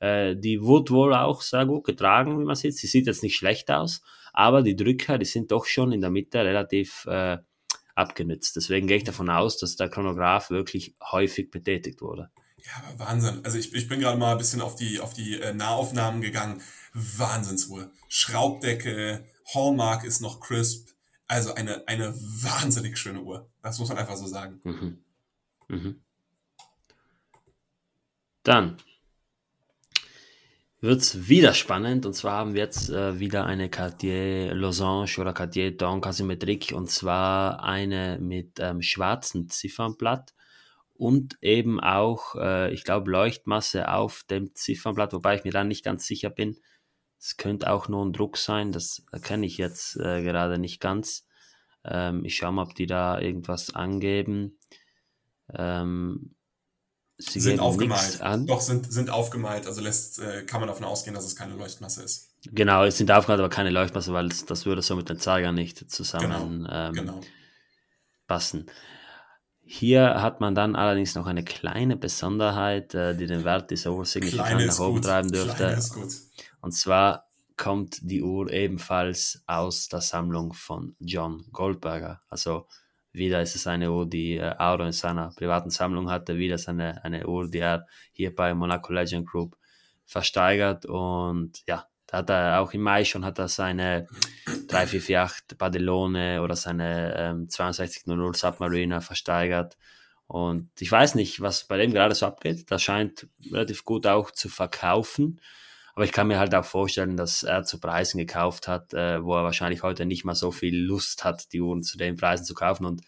[0.00, 2.76] Äh, die wurde wohl auch sehr gut getragen, wie man sieht.
[2.76, 6.10] Sie sieht jetzt nicht schlecht aus, aber die Drücker, die sind doch schon in der
[6.10, 7.38] Mitte relativ äh,
[7.94, 8.56] abgenützt.
[8.56, 12.30] Deswegen gehe ich davon aus, dass der Chronograph wirklich häufig betätigt wurde.
[12.58, 13.40] Ja, aber Wahnsinn.
[13.44, 16.60] Also ich, ich bin gerade mal ein bisschen auf die, auf die äh, Nahaufnahmen gegangen.
[16.92, 17.90] Wahnsinnsuhr.
[18.08, 19.24] Schraubdecke,
[19.54, 20.88] Hallmark ist noch crisp,
[21.34, 23.50] also eine, eine wahnsinnig schöne Uhr.
[23.60, 24.60] Das muss man einfach so sagen.
[24.62, 24.98] Mhm.
[25.68, 26.00] Mhm.
[28.44, 28.76] Dann
[30.80, 35.32] wird es wieder spannend und zwar haben wir jetzt äh, wieder eine Cartier Losange oder
[35.32, 40.34] Cartier Don Asymmetrik und zwar eine mit ähm, schwarzen Ziffernblatt
[40.92, 45.84] und eben auch, äh, ich glaube, Leuchtmasse auf dem Ziffernblatt, wobei ich mir da nicht
[45.84, 46.58] ganz sicher bin,
[47.24, 51.26] es könnte auch nur ein Druck sein, das erkenne ich jetzt äh, gerade nicht ganz.
[51.82, 54.58] Ähm, ich schaue mal, ob die da irgendwas angeben.
[55.50, 56.34] Ähm,
[57.16, 58.20] sie sind aufgemalt.
[58.20, 58.46] An.
[58.46, 59.66] Doch, sind, sind aufgemalt.
[59.66, 62.34] Also lässt, äh, kann man davon ausgehen, dass es keine Leuchtmasse ist.
[62.52, 65.54] Genau, es sind aufgemalt, aber keine Leuchtmasse, weil das, das würde so mit den Zeigern
[65.54, 67.20] nicht zusammen genau, ähm, genau.
[68.26, 68.66] passen.
[69.62, 74.04] Hier hat man dann allerdings noch eine kleine Besonderheit, äh, die den Wert dieser Uhr
[74.04, 75.04] signifikant nach oben gut.
[75.04, 75.78] treiben dürfte.
[76.64, 82.22] Und zwar kommt die Uhr ebenfalls aus der Sammlung von John Goldberger.
[82.30, 82.66] Also
[83.12, 86.68] wieder ist es eine Uhr, die äh, Auro in seiner privaten Sammlung hatte, wieder ist
[86.68, 89.58] eine, eine Uhr, die er hier bei Monaco Legend Group
[90.06, 94.08] versteigert und ja, da hat er auch im Mai schon hat er seine
[94.68, 99.76] 348 Badellone oder seine ähm, 6200 Submariner versteigert
[100.26, 102.70] und ich weiß nicht, was bei dem gerade so abgeht.
[102.70, 105.40] Das scheint relativ gut auch zu verkaufen.
[105.94, 109.36] Aber ich kann mir halt auch vorstellen, dass er zu Preisen gekauft hat, äh, wo
[109.36, 112.54] er wahrscheinlich heute nicht mal so viel Lust hat, die Uhren zu den Preisen zu
[112.54, 112.84] kaufen.
[112.84, 113.02] Und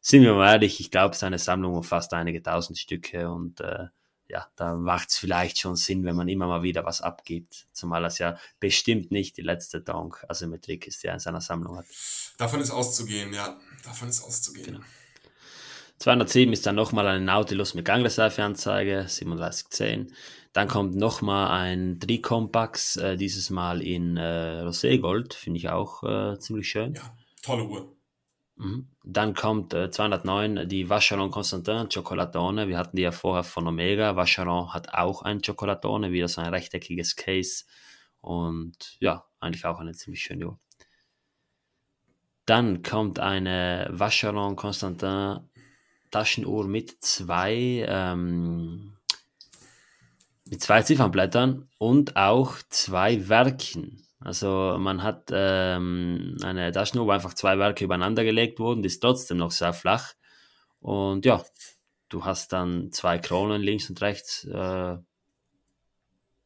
[0.00, 3.86] sind wir mal ehrlich, ich glaube, seine Sammlung umfasst einige tausend Stücke und äh,
[4.28, 7.66] ja, da macht es vielleicht schon Sinn, wenn man immer mal wieder was abgibt.
[7.72, 11.76] Zumal das ja bestimmt nicht die letzte Donk Asymmetrik ist, die er in seiner Sammlung
[11.76, 11.86] hat.
[12.38, 13.58] Davon ist auszugehen, ja.
[13.84, 14.66] Davon ist auszugehen.
[14.66, 14.80] Genau.
[15.98, 20.14] 207 ist dann nochmal eine Nautilus mit Gangreserveanzeige, 3710.
[20.54, 26.38] Dann kommt nochmal ein Tricompax, äh, dieses Mal in äh, Roségold, finde ich auch äh,
[26.38, 26.94] ziemlich schön.
[26.94, 27.96] Ja, tolle Uhr.
[28.54, 28.88] Mhm.
[29.02, 32.68] Dann kommt äh, 209 die Vacheron Constantin Chocolatone.
[32.68, 34.14] Wir hatten die ja vorher von Omega.
[34.14, 37.64] Vacheron hat auch ein Chocolatone, wieder so ein rechteckiges Case.
[38.20, 40.60] Und ja, eigentlich auch eine ziemlich schöne Uhr.
[42.46, 45.40] Dann kommt eine Vacheron Constantin
[46.12, 48.94] Taschenuhr mit zwei ähm,
[50.44, 54.02] mit zwei Ziffernblättern und auch zwei Werken.
[54.20, 59.00] Also man hat ähm, eine Taschenuhr, wo einfach zwei Werke übereinander gelegt wurden, die ist
[59.00, 60.14] trotzdem noch sehr flach.
[60.80, 61.44] Und ja,
[62.08, 64.44] du hast dann zwei Kronen links und rechts.
[64.44, 64.96] Äh,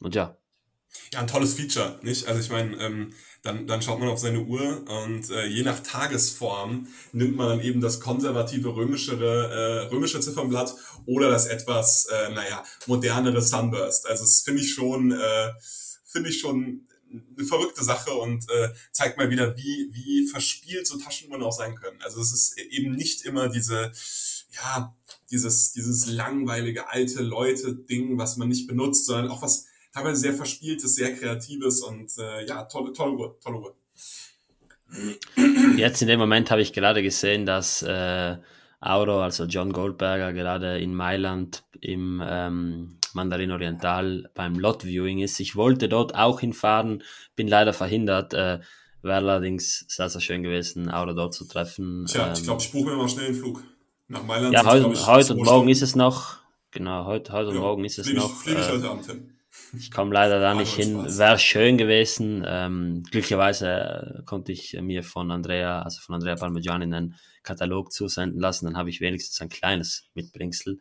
[0.01, 0.38] und ja.
[1.13, 2.27] Ja, ein tolles Feature, nicht?
[2.27, 5.81] Also ich meine, ähm, dann, dann schaut man auf seine Uhr und äh, je nach
[5.81, 10.75] Tagesform nimmt man dann eben das konservative römischere, äh, römische Ziffernblatt
[11.07, 14.07] oder das etwas, äh, naja, modernere Sunburst.
[14.07, 15.51] Also das finde ich schon, äh,
[16.05, 20.99] finde ich schon eine verrückte Sache und äh, zeigt mal wieder, wie, wie verspielt so
[20.99, 22.03] Taschenuhren auch sein können.
[22.03, 23.93] Also es ist eben nicht immer diese,
[24.51, 24.95] ja,
[25.31, 29.68] dieses, dieses langweilige alte Leute-Ding, was man nicht benutzt, sondern auch was
[29.99, 33.75] teilweise sehr verspieltes, sehr kreatives und äh, ja, tolle, tolle Uhr, tolle Uhr.
[35.77, 38.37] Jetzt in dem Moment habe ich gerade gesehen, dass äh,
[38.81, 45.41] Auro, also John Goldberger, gerade in Mailand im ähm, Mandarin Oriental beim Lot Viewing ist.
[45.41, 47.03] Ich wollte dort auch hinfahren,
[47.37, 48.35] bin leider verhindert.
[48.35, 48.61] Äh,
[49.01, 52.07] Wäre allerdings sehr, sehr schön gewesen, Auro dort zu treffen.
[52.07, 53.63] Tja, ähm, ich glaube, ich buche mir mal schnell einen Flug
[54.09, 54.53] nach Mailand.
[54.53, 56.39] Ja, heute, heute und morgen ist es noch.
[56.73, 58.31] Genau, heute, heute ja, und morgen ist es flieg noch.
[58.31, 59.38] Ich, fliege ich äh, heute Abend hin.
[59.77, 61.05] Ich komme leider da nicht hin.
[61.05, 62.45] Wäre schön gewesen.
[62.47, 68.67] Ähm, glücklicherweise konnte ich mir von Andrea, also von Andrea Parmigiani, einen Katalog zusenden lassen.
[68.67, 70.79] Dann habe ich wenigstens ein kleines Mitbringsel.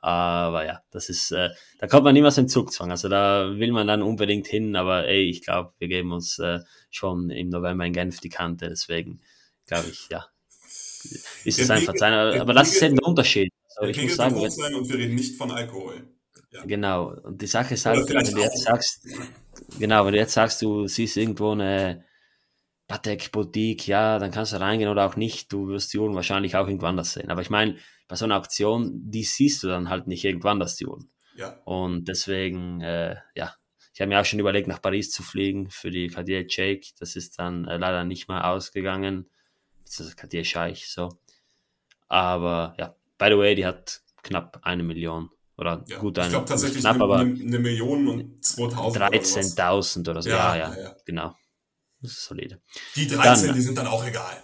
[0.00, 2.90] Aber ja, das ist, äh, da kommt man niemals im Zugzwang.
[2.90, 4.76] Also da will man dann unbedingt hin.
[4.76, 6.60] Aber ey, ich glaube, wir geben uns äh,
[6.90, 8.68] schon im November in Genf die Kante.
[8.68, 9.20] Deswegen
[9.66, 10.26] glaube ich, ja,
[11.44, 12.12] ist es einfach sein.
[12.40, 13.52] Aber das ist eben der Unterschied.
[13.76, 16.13] Also, ich muss sagen, sein und wir reden nicht von Alkohol.
[16.54, 16.64] Ja.
[16.64, 17.14] Genau.
[17.22, 19.06] Und die Sache ist halt, wenn du jetzt sagst,
[19.78, 22.04] genau, wenn du jetzt sagst, du siehst irgendwo eine
[22.86, 25.52] Patek Boutique, ja, dann kannst du reingehen oder auch nicht.
[25.52, 27.30] Du wirst die Uhren wahrscheinlich auch irgendwann das sehen.
[27.30, 27.76] Aber ich meine,
[28.06, 31.10] bei so einer Auktion, die siehst du dann halt nicht irgendwann das die Uhren.
[31.36, 31.60] Ja.
[31.64, 33.54] Und deswegen, äh, ja,
[33.92, 36.88] ich habe mir auch schon überlegt, nach Paris zu fliegen für die Cartier Jake.
[37.00, 39.28] Das ist dann äh, leider nicht mehr ausgegangen.
[39.84, 41.18] Das ist Cartier Scheich, so.
[42.06, 46.32] Aber ja, by the way, die hat knapp eine Million oder ja, gut, eine, ich
[46.32, 49.04] glaube tatsächlich knapp, eine, eine, Million und 2000.
[49.04, 50.28] 13.000 oder, so.
[50.28, 51.34] Ja, ja, ja, ja, genau.
[52.00, 52.60] Das ist solide.
[52.96, 54.42] Die 13, dann, die sind dann auch egal.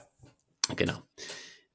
[0.77, 1.03] Genau.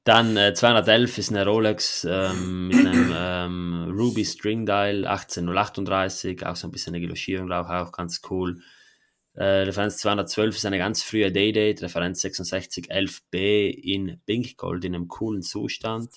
[0.04, 6.56] Dann äh, 211 ist eine Rolex ähm, mit einem ähm, Ruby String Dial 18038, auch
[6.56, 8.62] so ein bisschen eine Geloschierung drauf, auch ganz cool.
[9.34, 15.08] Äh, Referenz 212 ist eine ganz frühe Day-Date, Referenz 6611B in Pink Gold in einem
[15.08, 16.10] coolen Zustand.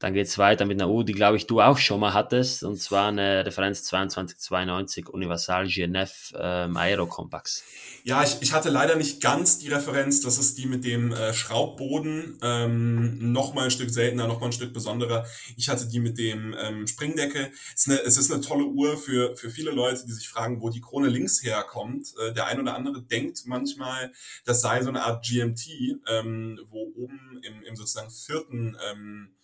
[0.00, 2.64] Dann geht es weiter mit einer Uhr, die glaube ich du auch schon mal hattest,
[2.64, 7.62] und zwar eine Referenz 2292 Universal GNF ähm, Aero Compax.
[8.02, 11.34] Ja, ich, ich hatte leider nicht ganz die Referenz, das ist die mit dem äh,
[11.34, 15.26] Schraubboden, ähm, nochmal ein Stück seltener, nochmal ein Stück besonderer.
[15.58, 17.52] Ich hatte die mit dem ähm, Springdeckel.
[17.76, 20.62] Es ist, eine, es ist eine tolle Uhr für, für viele Leute, die sich fragen,
[20.62, 22.14] wo die Krone links herkommt.
[22.18, 24.12] Äh, der ein oder andere denkt manchmal,
[24.46, 25.68] das sei so eine Art GMT,
[26.08, 29.34] ähm, wo oben im, im sozusagen vierten ähm,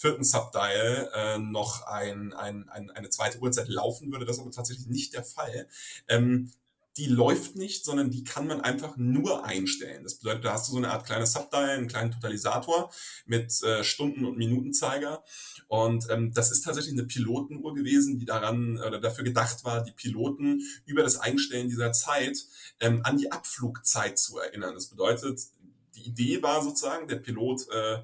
[0.00, 4.24] vierten Subdial äh, noch ein, ein, ein, eine zweite Uhrzeit laufen würde.
[4.24, 5.68] Das ist aber tatsächlich nicht der Fall.
[6.08, 6.50] Ähm,
[6.96, 10.02] die läuft nicht, sondern die kann man einfach nur einstellen.
[10.02, 12.90] Das bedeutet, da hast du so eine Art kleines Subdial, einen kleinen Totalisator
[13.26, 15.22] mit äh, Stunden- und Minutenzeiger.
[15.68, 19.92] Und ähm, das ist tatsächlich eine Pilotenuhr gewesen, die daran oder dafür gedacht war, die
[19.92, 22.38] Piloten über das Einstellen dieser Zeit
[22.80, 24.74] ähm, an die Abflugzeit zu erinnern.
[24.74, 25.40] Das bedeutet,
[25.94, 27.98] die Idee war sozusagen, der Pilot äh,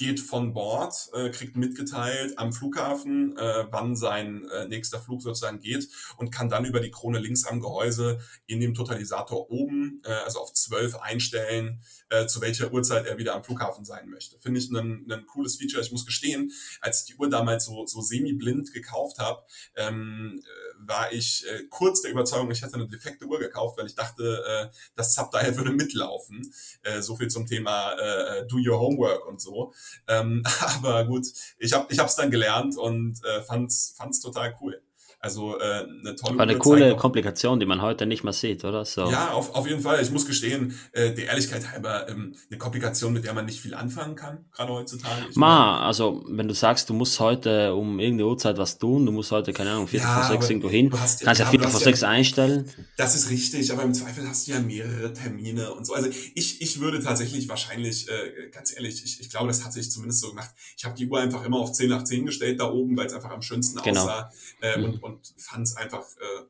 [0.00, 5.60] geht von Bord, äh, kriegt mitgeteilt am Flughafen, äh, wann sein äh, nächster Flug sozusagen
[5.60, 10.12] geht und kann dann über die Krone links am Gehäuse in dem Totalisator oben, äh,
[10.24, 14.38] also auf 12 einstellen, äh, zu welcher Uhrzeit er wieder am Flughafen sein möchte.
[14.38, 15.82] Finde ich ein, cooles Feature.
[15.82, 19.42] Ich muss gestehen, als ich die Uhr damals so, so semi-blind gekauft habe,
[19.76, 23.84] ähm, äh, war ich äh, kurz der Überzeugung, ich hätte eine defekte Uhr gekauft, weil
[23.84, 26.50] ich dachte, äh, das Subdial würde mitlaufen.
[26.84, 29.74] Äh, so viel zum Thema äh, Do Your Homework und so.
[30.08, 31.26] Ähm, aber gut,
[31.58, 34.82] ich habe ich dann gelernt und äh, fand's fand's total cool.
[35.22, 38.86] Also äh, eine tolle War eine coole Komplikation, die man heute nicht mehr sieht, oder?
[38.86, 39.10] So.
[39.10, 40.00] Ja, auf, auf jeden Fall.
[40.00, 43.74] Ich muss gestehen, äh, der Ehrlichkeit halber, ähm, eine Komplikation, mit der man nicht viel
[43.74, 45.26] anfangen kann, gerade heutzutage.
[45.28, 49.04] Ich Ma, meine, also wenn du sagst, du musst heute um irgendeine Uhrzeit was tun,
[49.04, 51.50] du musst heute, keine Ahnung, Viertel ja, vor sechs irgendwo hin, hast, kannst ja, ja
[51.50, 52.70] Viertel vor sechs einstellen.
[52.96, 55.92] Das ist richtig, aber im Zweifel hast du ja mehrere Termine und so.
[55.92, 59.90] Also ich, ich würde tatsächlich wahrscheinlich, äh, ganz ehrlich, ich, ich glaube, das hat sich
[59.90, 60.48] zumindest so gemacht.
[60.78, 63.12] Ich habe die Uhr einfach immer auf 10 nach 10 gestellt da oben, weil es
[63.12, 64.00] einfach am schönsten genau.
[64.00, 64.30] aussah.
[64.62, 64.84] Äh, mhm.
[64.84, 66.44] und, und fand es einfach äh,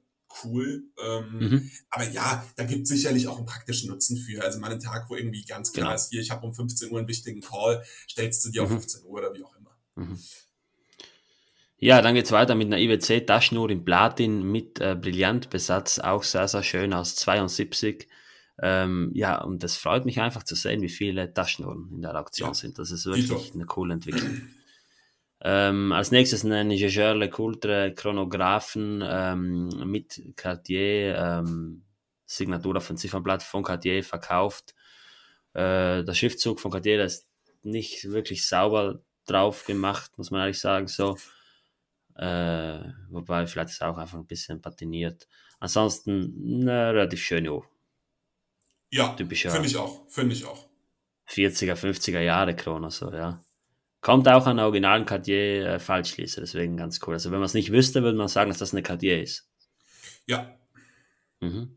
[0.45, 0.85] cool.
[1.03, 1.71] Ähm, mhm.
[1.91, 4.43] Aber ja, da gibt sicherlich auch einen praktischen Nutzen für.
[4.43, 5.95] Also mal einen Tag, wo irgendwie ganz klar genau.
[5.95, 8.67] ist, hier, ich habe um 15 Uhr einen wichtigen Call, stellst du dir mhm.
[8.67, 9.77] auf 15 Uhr oder wie auch immer.
[9.97, 10.19] Mhm.
[11.83, 16.47] Ja, dann geht's weiter mit einer IWC Taschenuhr in Platin mit äh, Brillantbesatz, auch sehr,
[16.47, 18.07] sehr schön aus 72.
[18.63, 22.51] Ähm, ja, und das freut mich einfach zu sehen, wie viele Taschenuhren in der Auktion
[22.51, 22.79] ja, sind.
[22.79, 24.43] Das ist wirklich eine coole Entwicklung.
[25.43, 31.83] Ähm, als nächstes einen Jaeger LeCoultre Chronographen ähm, mit Cartier, ähm,
[32.27, 34.75] Signatur auf dem Ziffernblatt von Cartier verkauft.
[35.55, 37.27] Äh, der Schriftzug von Cartier ist
[37.63, 40.89] nicht wirklich sauber drauf gemacht, muss man ehrlich sagen.
[40.89, 41.17] So.
[42.17, 45.27] Äh, wobei vielleicht ist es auch einfach ein bisschen patiniert.
[45.59, 47.67] Ansonsten eine relativ schöne Uhr.
[48.91, 50.67] Ja, finde ich auch, finde ich auch.
[51.29, 53.41] 40er, 50er Jahre Chrono, so, ja.
[54.01, 57.15] Kommt auch an originalen Cartier äh, deswegen ganz cool.
[57.15, 59.49] Also wenn man es nicht wüsste, würde man sagen, dass das eine Cartier ist.
[60.27, 60.57] Ja.
[61.41, 61.77] Mhm.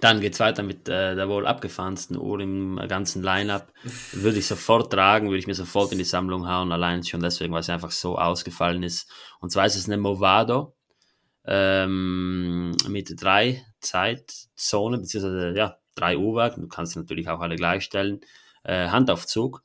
[0.00, 3.72] Dann geht es weiter mit äh, der wohl abgefahrensten Uhr im ganzen Line-Up.
[4.12, 7.52] Würde ich sofort tragen, würde ich mir sofort in die Sammlung hauen, allein schon deswegen,
[7.52, 9.10] weil sie einfach so ausgefallen ist.
[9.40, 10.76] Und zwar ist es eine Movado
[11.44, 16.62] ähm, mit drei Zeitzonen, beziehungsweise ja, drei Uhrwerken.
[16.62, 18.20] Du kannst natürlich auch alle gleichstellen.
[18.62, 19.62] Äh, Handaufzug.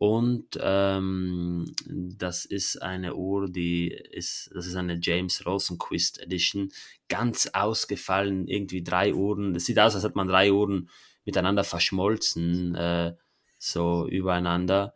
[0.00, 6.72] Und ähm, das ist eine Uhr, die ist, das ist eine James Rosenquist Edition.
[7.10, 9.54] Ganz ausgefallen, irgendwie drei Uhren.
[9.54, 10.88] Es sieht aus, als hätte man drei Uhren
[11.26, 13.14] miteinander verschmolzen, äh,
[13.58, 14.94] so übereinander.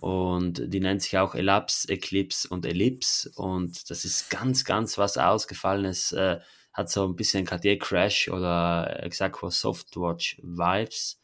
[0.00, 3.30] Und die nennt sich auch Elapse, Eclipse und Ellipse.
[3.36, 6.10] Und das ist ganz, ganz was Ausgefallenes.
[6.10, 6.40] Äh,
[6.72, 11.19] hat so ein bisschen Cartier Crash oder Exacqua Softwatch Vibes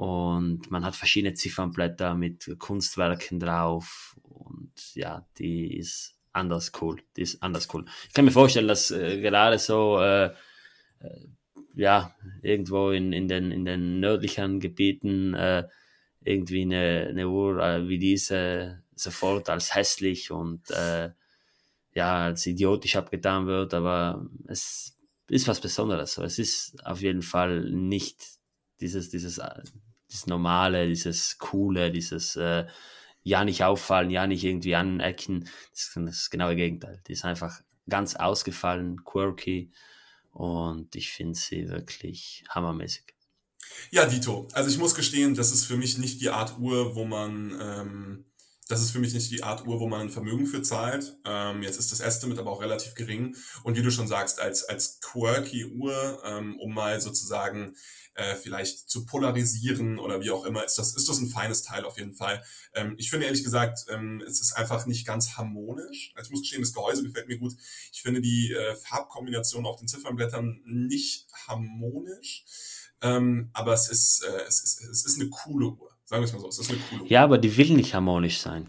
[0.00, 7.02] und man hat verschiedene Ziffernblätter mit Kunstwerken drauf und ja, die ist anders cool.
[7.18, 7.84] Die ist anders cool.
[8.08, 10.32] Ich kann mir vorstellen, dass äh, gerade so äh,
[11.00, 11.26] äh,
[11.74, 15.68] ja irgendwo in, in, den, in den nördlichen Gebieten äh,
[16.22, 20.62] irgendwie eine, eine Uhr äh, wie diese sofort als hässlich und
[21.92, 24.96] ja als idiotisch abgetan wird, aber es
[25.28, 26.16] ist was Besonderes.
[26.16, 28.24] Es ist auf jeden Fall nicht
[28.80, 29.40] dieses, dieses
[30.10, 32.66] das Normale, dieses Coole, dieses äh,
[33.22, 35.48] ja nicht auffallen, ja nicht irgendwie anecken.
[35.72, 37.02] Das ist das genaue Gegenteil.
[37.06, 39.72] Die ist einfach ganz ausgefallen, quirky
[40.32, 43.14] und ich finde sie wirklich hammermäßig.
[43.90, 44.48] Ja, Dito.
[44.52, 48.24] Also ich muss gestehen, das ist für mich nicht die Art Uhr, wo man ähm,
[48.70, 51.18] das ist für mich nicht die Art Uhr, wo man ein Vermögen für zahlt.
[51.24, 53.34] Ähm, jetzt ist das Estimate aber auch relativ gering.
[53.64, 57.74] Und wie du schon sagst, als, als quirky Uhr, ähm, um mal sozusagen
[58.14, 61.84] äh, vielleicht zu polarisieren oder wie auch immer, ist das, ist das ein feines Teil
[61.84, 62.44] auf jeden Fall.
[62.72, 66.12] Ähm, ich finde ehrlich gesagt, ähm, es ist einfach nicht ganz harmonisch.
[66.14, 67.54] Also ich muss gestehen, das Gehäuse gefällt mir gut.
[67.92, 72.44] Ich finde die äh, Farbkombination auf den Ziffernblättern nicht harmonisch.
[73.02, 75.89] Ähm, aber es ist, äh, es, ist, es ist eine coole Uhr.
[76.10, 77.08] Sagen wir es mal so, es ist eine coole Uhr.
[77.08, 78.66] Ja, aber die will nicht harmonisch sein.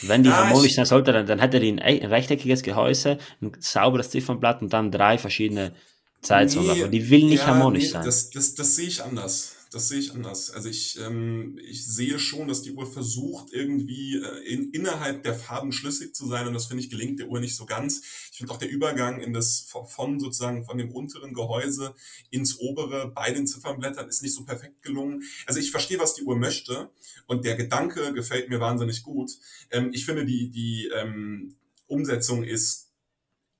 [0.00, 3.52] Wenn die ja, harmonisch sein sollte, dann, dann hätte die ein, ein rechteckiges Gehäuse, ein
[3.58, 5.74] sauberes Ziffernblatt und dann drei verschiedene
[6.22, 6.72] Zeitzonen.
[6.72, 8.06] Nee, aber die will nicht ja, harmonisch nee, sein.
[8.06, 10.50] Das, das, das sehe ich anders das sehe ich anders.
[10.50, 15.34] Also ich, ähm, ich sehe schon, dass die Uhr versucht, irgendwie äh, in, innerhalb der
[15.34, 18.02] Farben schlüssig zu sein und das finde ich gelingt der Uhr nicht so ganz.
[18.32, 21.94] Ich finde auch der Übergang in das von sozusagen von dem unteren Gehäuse
[22.30, 25.22] ins obere bei den Ziffernblättern ist nicht so perfekt gelungen.
[25.46, 26.90] Also ich verstehe, was die Uhr möchte
[27.26, 29.32] und der Gedanke gefällt mir wahnsinnig gut.
[29.70, 31.56] Ähm, ich finde die, die ähm,
[31.86, 32.88] Umsetzung ist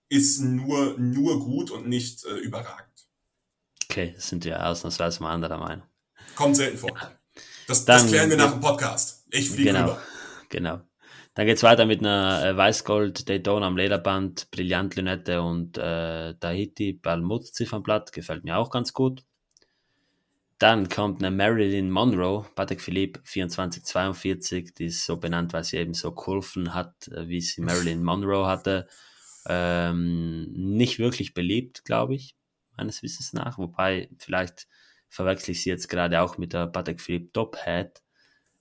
[0.08, 2.88] ist nur, nur gut und nicht äh, überragend.
[3.90, 5.86] Okay, das sind ja ausnahmsweise mal anderer Meinung.
[6.38, 6.92] Kommt selten vor.
[7.66, 9.26] Das, Dann, das klären wir nach dem Podcast.
[9.28, 10.02] Ich fliege genau, rüber.
[10.50, 10.80] Genau.
[11.34, 16.92] Dann geht es weiter mit einer äh, Weißgold Daytona am Lederband, Brillantlünette und äh, Tahiti
[16.92, 18.12] Balmut Ziffernblatt.
[18.12, 19.24] Gefällt mir auch ganz gut.
[20.58, 25.94] Dann kommt eine Marilyn Monroe, Patek Philippe 2442, die ist so benannt, weil sie eben
[25.94, 28.86] so Kurven hat, äh, wie sie Marilyn Monroe hatte.
[29.48, 32.36] Ähm, nicht wirklich beliebt, glaube ich,
[32.76, 33.58] meines Wissens nach.
[33.58, 34.68] Wobei, vielleicht
[35.08, 38.02] verwechsel ich sie jetzt gerade auch mit der Patek Philippe Top Hat.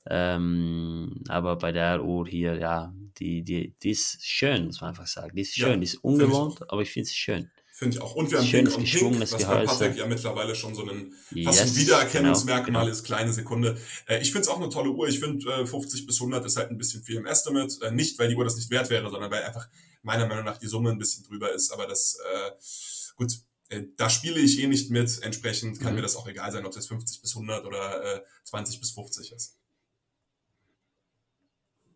[0.10, 5.08] Ähm, aber bei der Uhr hier, ja, die, die, die ist schön, muss man einfach
[5.08, 5.36] sagen.
[5.36, 7.52] Die ist schön, ja, die ist ungewohnt, ich aber ich finde sie schön.
[7.78, 8.16] Finde ich auch.
[8.16, 11.60] Und wir haben Schönes Pink, Pink was bei Patek ja mittlerweile schon so ein fast
[11.60, 12.92] yes, ein Wiedererkennungsmerkmal genau, genau.
[12.92, 13.78] ist, kleine Sekunde.
[14.08, 15.08] Äh, ich finde es auch eine tolle Uhr.
[15.08, 17.76] Ich finde äh, 50 bis 100 ist halt ein bisschen viel im Estimate.
[17.84, 19.70] Äh, nicht, weil die Uhr das nicht wert wäre, sondern weil einfach
[20.02, 21.72] meiner Meinung nach die Summe ein bisschen drüber ist.
[21.72, 22.52] Aber das, äh,
[23.16, 23.32] gut,
[23.98, 25.22] da spiele ich eh nicht mit.
[25.22, 25.98] Entsprechend kann mhm.
[25.98, 28.92] mir das auch egal sein, ob es jetzt 50 bis 100 oder äh, 20 bis
[28.92, 29.58] 50 ist.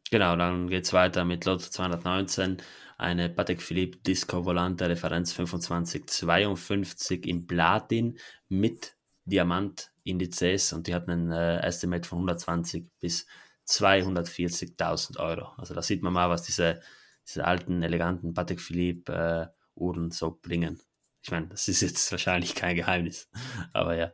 [0.09, 2.57] Genau, dann geht es weiter mit Lotto 219,
[2.97, 8.19] eine Patek Philippe Disco Volante Referenz 2552 in Platin
[8.49, 13.25] mit Diamant-Indizes und die hat einen äh, Estimate von 120 bis
[13.69, 15.53] 240.000 Euro.
[15.55, 16.81] Also da sieht man mal, was diese,
[17.25, 20.81] diese alten, eleganten Patek Philippe äh, Uhren so bringen.
[21.23, 23.29] Ich meine, das ist jetzt wahrscheinlich kein Geheimnis,
[23.73, 24.11] aber ja.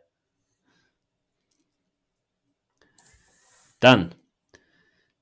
[3.80, 4.16] Dann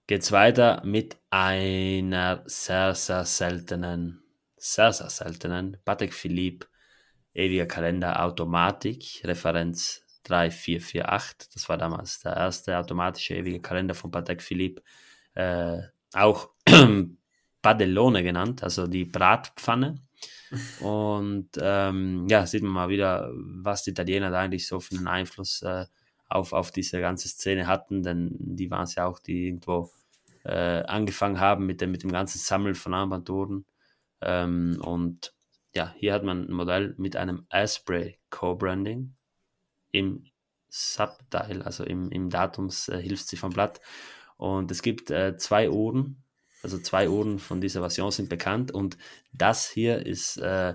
[0.07, 4.23] geht es weiter mit einer sehr, sehr seltenen,
[4.57, 6.67] sehr, sehr seltenen Patek Philippe
[7.35, 11.49] ewiger Kalender Automatik, Referenz 3448.
[11.53, 14.81] Das war damals der erste automatische ewige Kalender von Patek Philippe.
[15.35, 15.81] Äh,
[16.13, 16.49] auch
[17.61, 19.95] Padellone genannt, also die Bratpfanne.
[20.79, 25.07] Und ähm, ja, sieht man mal wieder, was die Italiener da eigentlich so für einen
[25.07, 25.85] Einfluss äh,
[26.27, 29.91] auf, auf diese ganze Szene hatten, denn die waren es ja auch, die irgendwo
[30.43, 33.65] äh, angefangen haben mit dem, mit dem ganzen Sammeln von Armbanduhren.
[34.21, 35.33] Ähm, und
[35.75, 39.15] ja, hier hat man ein Modell mit einem Asprey Co-Branding
[39.91, 40.25] im
[40.69, 43.81] Subteil, also im, im Datumshilfsziffernblatt.
[44.37, 46.23] Und es gibt äh, zwei Uhren,
[46.65, 48.97] also zwei Uhren von dieser Version sind bekannt und
[49.31, 50.73] das hier ist äh,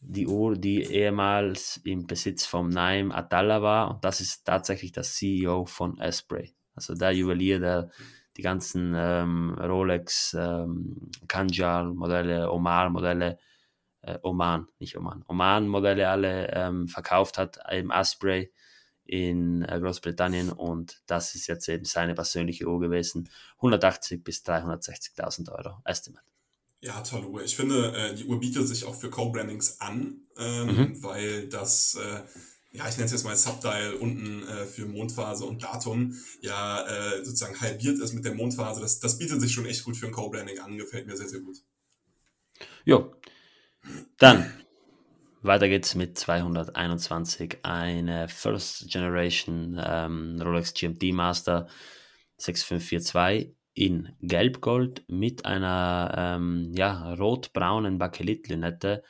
[0.00, 5.02] die Uhr, die ehemals im Besitz von Naim Atalla war und das ist tatsächlich der
[5.02, 6.54] CEO von Asprey.
[6.76, 7.90] Also der Juwelier, der
[8.36, 13.38] die ganzen ähm, Rolex, ähm, Kanjar-Modelle, Omar-Modelle
[14.02, 18.52] äh, Oman, nicht Oman, Oman-Modelle alle ähm, verkauft hat im Asprey
[19.10, 23.28] in äh, Großbritannien und das ist jetzt eben seine persönliche Uhr gewesen.
[23.56, 26.24] 180 bis 360.000 Euro Estimate.
[26.80, 27.42] Ja, tolle Uhr.
[27.42, 31.02] Ich finde, äh, die Uhr bietet sich auch für Co-Brandings an, ähm, mhm.
[31.02, 32.20] weil das, äh,
[32.70, 37.24] ja, ich nenne es jetzt mal Subdial unten äh, für Mondphase und Datum, ja, äh,
[37.24, 38.80] sozusagen halbiert ist mit der Mondphase.
[38.80, 40.78] Das, das bietet sich schon echt gut für ein Co-Branding an.
[40.78, 41.56] Gefällt mir sehr, sehr gut.
[42.84, 43.12] Jo,
[44.18, 44.59] dann
[45.42, 51.68] weiter geht's mit 221, eine First Generation ähm, Rolex GMT Master
[52.38, 59.02] 6542 in Gelbgold mit einer ähm, ja, rot-braunen Bakelit-Lünette.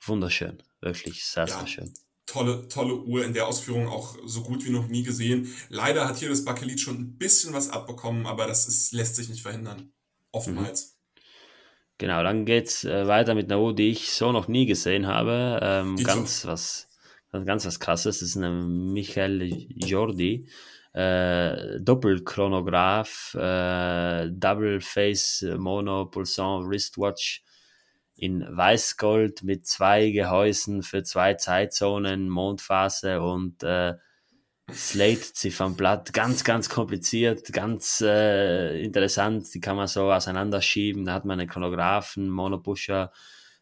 [0.00, 1.94] Wunderschön, wirklich sehr, ja, sehr schön.
[2.26, 5.54] Tolle, tolle Uhr in der Ausführung auch so gut wie noch nie gesehen.
[5.68, 9.28] Leider hat hier das Bakelit schon ein bisschen was abbekommen, aber das ist, lässt sich
[9.28, 9.92] nicht verhindern.
[10.32, 10.90] Oftmals.
[10.90, 10.95] Mhm.
[11.98, 15.60] Genau, dann geht's äh, weiter mit einer Uhr, die ich so noch nie gesehen habe.
[15.62, 16.48] Ähm, ganz so.
[16.48, 16.88] was,
[17.32, 18.20] ganz was krasses.
[18.20, 20.48] Das ist eine Michael Jordi.
[20.92, 27.42] Äh, Doppelchronograph, äh, Double Face Mono Pulsant Wristwatch
[28.16, 33.94] in Weißgold mit zwei Gehäusen für zwei Zeitzonen, Mondphase und äh,
[34.72, 39.46] Slate-Ziffernblatt, ganz, ganz kompliziert, ganz äh, interessant.
[39.54, 41.04] Die kann man so auseinanderschieben.
[41.04, 43.12] Da hat man einen Chronographen, Monopusher,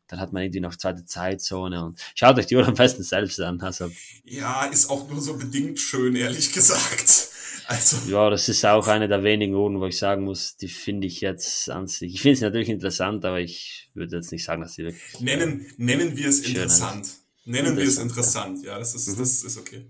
[0.09, 3.41] dann hat man irgendwie noch zweite Zeitzone und schaut euch die Uhr am besten selbst
[3.41, 3.61] an.
[3.61, 3.91] Also,
[4.25, 7.29] ja, ist auch nur so bedingt schön, ehrlich gesagt.
[7.67, 7.97] Also.
[8.11, 11.23] Ja, das ist auch eine der wenigen Uhren, wo ich sagen muss, die finde ich
[11.23, 12.15] jetzt an sich.
[12.15, 15.21] Ich finde sie natürlich interessant, aber ich würde jetzt nicht sagen, dass sie wirklich.
[15.21, 17.09] Nennen, nennen wir es interessant.
[17.47, 19.19] Nennen wir es interessant, ja, das ist, mhm.
[19.19, 19.87] das ist okay.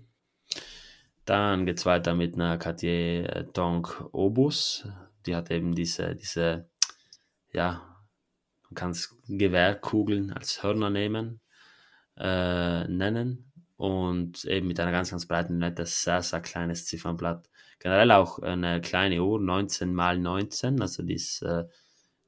[1.25, 4.87] Dann geht es weiter mit einer Cartier Tonk Obus.
[5.25, 6.69] Die hat eben diese, diese
[7.51, 7.81] ja,
[8.63, 11.41] man kann es Gewehrkugeln als Hörner nehmen,
[12.17, 17.49] äh, nennen und eben mit einer ganz, ganz breiten nettes, sehr, sehr kleines Ziffernblatt.
[17.79, 21.65] Generell auch eine kleine Uhr, 19 mal 19, also die ist äh,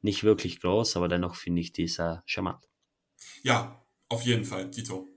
[0.01, 2.67] nicht wirklich groß, aber dennoch finde ich die sehr charmant.
[3.43, 5.16] Ja, auf jeden Fall, Tito.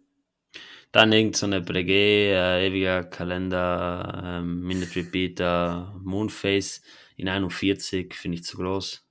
[0.93, 6.81] Dann irgend so eine Breguet, äh, ewiger Kalender, äh, Minute Repeater, Moonface
[7.17, 9.05] in 41, finde ich zu groß.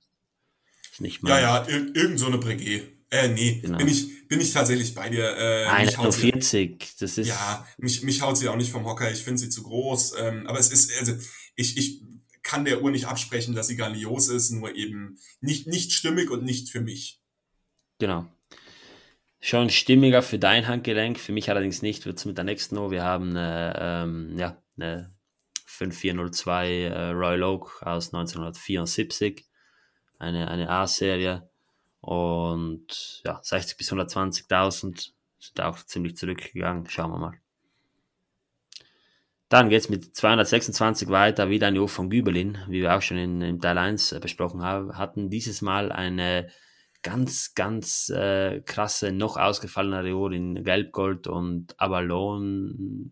[0.92, 1.30] Ist nicht mal.
[1.30, 2.82] Ja, ja, ir irgend so eine Breguet.
[3.10, 3.78] Äh, nee, genau.
[3.78, 5.36] bin, ich, bin ich tatsächlich bei dir.
[5.36, 7.28] Äh, 41, das ist.
[7.28, 10.14] Ja, mich, mich haut sie auch nicht vom Hocker, ich finde sie zu groß.
[10.18, 11.14] Ähm, aber es ist, also,
[11.56, 12.02] ich, ich
[12.42, 16.44] kann der Uhr nicht absprechen, dass sie grandios ist, nur eben nicht, nicht stimmig und
[16.44, 17.20] nicht für mich.
[17.98, 18.28] Genau
[19.40, 22.90] schon stimmiger für dein Handgelenk, für mich allerdings nicht, wird es mit der nächsten Uhr.
[22.90, 25.14] Wir haben eine, ähm, ja, eine
[25.66, 29.46] 5402 äh, Royal Oak aus 1974,
[30.18, 31.48] eine, eine A-Serie
[32.02, 36.88] und ja, 60 bis 120.000 sind auch ziemlich zurückgegangen.
[36.88, 37.40] Schauen wir mal.
[39.48, 43.16] Dann geht es mit 226 weiter, wieder eine Uhr von Gübelin, wie wir auch schon
[43.16, 46.50] in, in Teil 1 äh, besprochen haben, hatten dieses Mal eine
[47.02, 53.10] ganz, ganz äh, krasse, noch ausgefallenere Uhr in Gelbgold und Avalon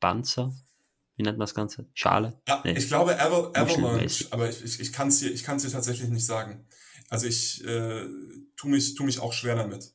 [0.00, 0.52] Panzer.
[1.16, 1.88] Wie nennt man das Ganze?
[1.94, 2.40] Schale?
[2.46, 2.76] Ja, nee.
[2.76, 6.66] ich glaube Aval Avalanche, aber ich, ich, ich kann es dir, dir tatsächlich nicht sagen.
[7.08, 8.06] Also ich äh,
[8.56, 9.94] tue mich, tu mich auch schwer damit.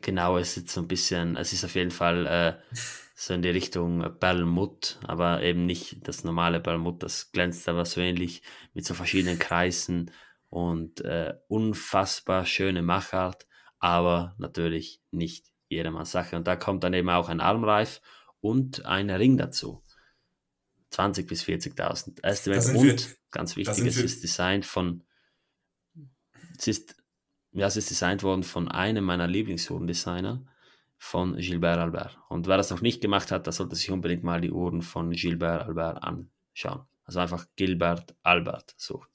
[0.00, 2.76] Genau, es ist so ein bisschen, es ist auf jeden Fall äh,
[3.20, 8.00] so in die Richtung Perlmutt, aber eben nicht das normale Perlmutt, das glänzt aber so
[8.00, 8.40] ähnlich
[8.72, 10.10] mit so verschiedenen Kreisen
[10.48, 13.46] und äh, unfassbar schöne Machart,
[13.78, 16.34] aber natürlich nicht jedermanns Sache.
[16.34, 18.00] Und da kommt dann eben auch ein Armreif
[18.40, 19.84] und ein Ring dazu.
[20.88, 22.70] 20 bis 40.000 Estimate.
[22.70, 25.04] Und, wir, ganz wichtig, es ist designt von,
[26.56, 26.96] es ist,
[27.52, 30.42] ja, es ist designt worden von einem meiner Lieblingsuhrendesigner,
[31.02, 32.18] von Gilbert Albert.
[32.28, 35.10] Und wer das noch nicht gemacht hat, der sollte sich unbedingt mal die Uhren von
[35.10, 36.86] Gilbert Albert anschauen.
[37.04, 39.08] Also einfach Gilbert Albert suchen.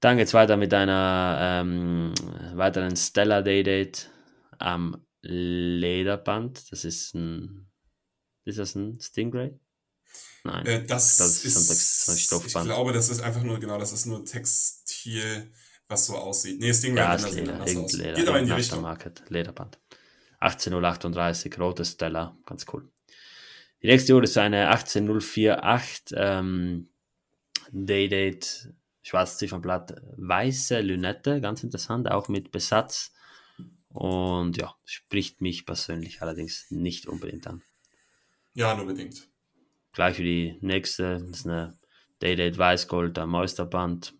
[0.00, 2.12] Dann geht es weiter mit einer ähm,
[2.54, 4.10] weiteren Stella Day Date
[4.58, 6.70] am Lederband.
[6.72, 7.70] Das ist ein.
[8.44, 9.58] Ist das ein Stingray?
[10.42, 10.66] Nein.
[10.66, 12.66] Äh, das, das, ist, ist ein Stoffband.
[12.66, 15.52] Ich glaube, das ist einfach nur, genau, das ist nur Textil,
[15.88, 16.60] was so aussieht.
[16.60, 18.14] Nee, Stingray ja, ist Leder, irgendein Leder.
[18.14, 18.82] Geht aber in die Richtung.
[18.82, 19.78] Market, Lederband.
[20.40, 22.88] 18.038, rote Stella, ganz cool.
[23.82, 26.88] Die nächste Uhr ist eine 18048 ähm,
[27.70, 28.72] Day-Date
[29.08, 33.12] schwarzes Ziffernblatt, weiße Lünette, ganz interessant, auch mit Besatz.
[33.88, 37.62] Und ja, spricht mich persönlich allerdings nicht unbedingt an.
[38.54, 39.28] Ja, nur bedingt.
[39.92, 41.78] Gleich wie die nächste, das ist eine
[42.20, 44.14] Day-Date Weißgold am Meisterband,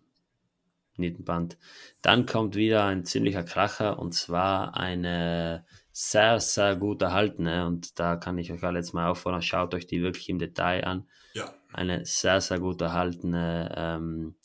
[0.99, 1.57] Nietenband.
[2.01, 8.15] Dann kommt wieder ein ziemlicher Kracher und zwar eine sehr, sehr gut erhaltene und da
[8.15, 11.09] kann ich euch alle jetzt mal auffordern, schaut euch die wirklich im Detail an.
[11.33, 11.53] Ja.
[11.73, 14.35] Eine sehr, sehr gut erhaltene ähm,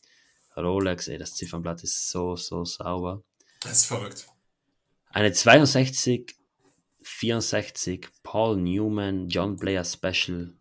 [0.57, 3.23] Rolex, ey, das Ziffernblatt ist so, so sauber.
[3.61, 4.27] Das ist verrückt.
[5.11, 6.35] Eine 62,
[7.03, 10.57] 64 Paul Newman John Player Special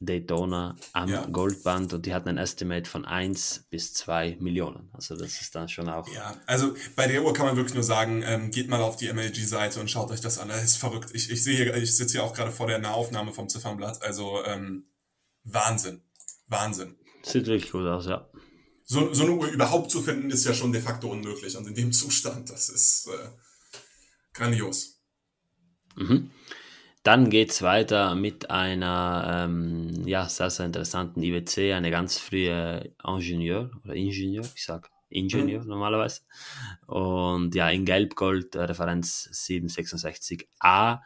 [0.00, 1.24] Daytona am ja.
[1.26, 4.90] Goldband und die hatten ein Estimate von 1 bis 2 Millionen.
[4.92, 6.06] Also das ist dann schon auch.
[6.12, 9.12] Ja, also bei der Uhr kann man wirklich nur sagen, ähm, geht mal auf die
[9.12, 10.48] MLG-Seite und schaut euch das an.
[10.48, 11.10] Das ist verrückt.
[11.14, 14.02] Ich, ich sehe, ich sitze hier auch gerade vor der Nahaufnahme vom Ziffernblatt.
[14.02, 14.86] Also ähm,
[15.44, 16.02] Wahnsinn.
[16.46, 16.96] Wahnsinn.
[17.22, 18.28] Sieht wirklich gut aus, ja
[18.86, 21.56] so, so eine Uhr überhaupt zu finden, ist ja schon de facto unmöglich.
[21.56, 23.28] Und in dem Zustand, das ist äh,
[24.32, 25.00] grandios.
[25.96, 26.30] Mhm.
[27.06, 32.92] Dann geht es weiter mit einer ähm, ja, sehr, sehr interessanten IWC, eine ganz frühe
[33.06, 35.68] Ingenieur oder Ingenieur, ich sag Ingenieur mhm.
[35.68, 36.22] normalerweise.
[36.88, 40.98] Und ja, in Gelb-Gold, äh, Referenz 766a.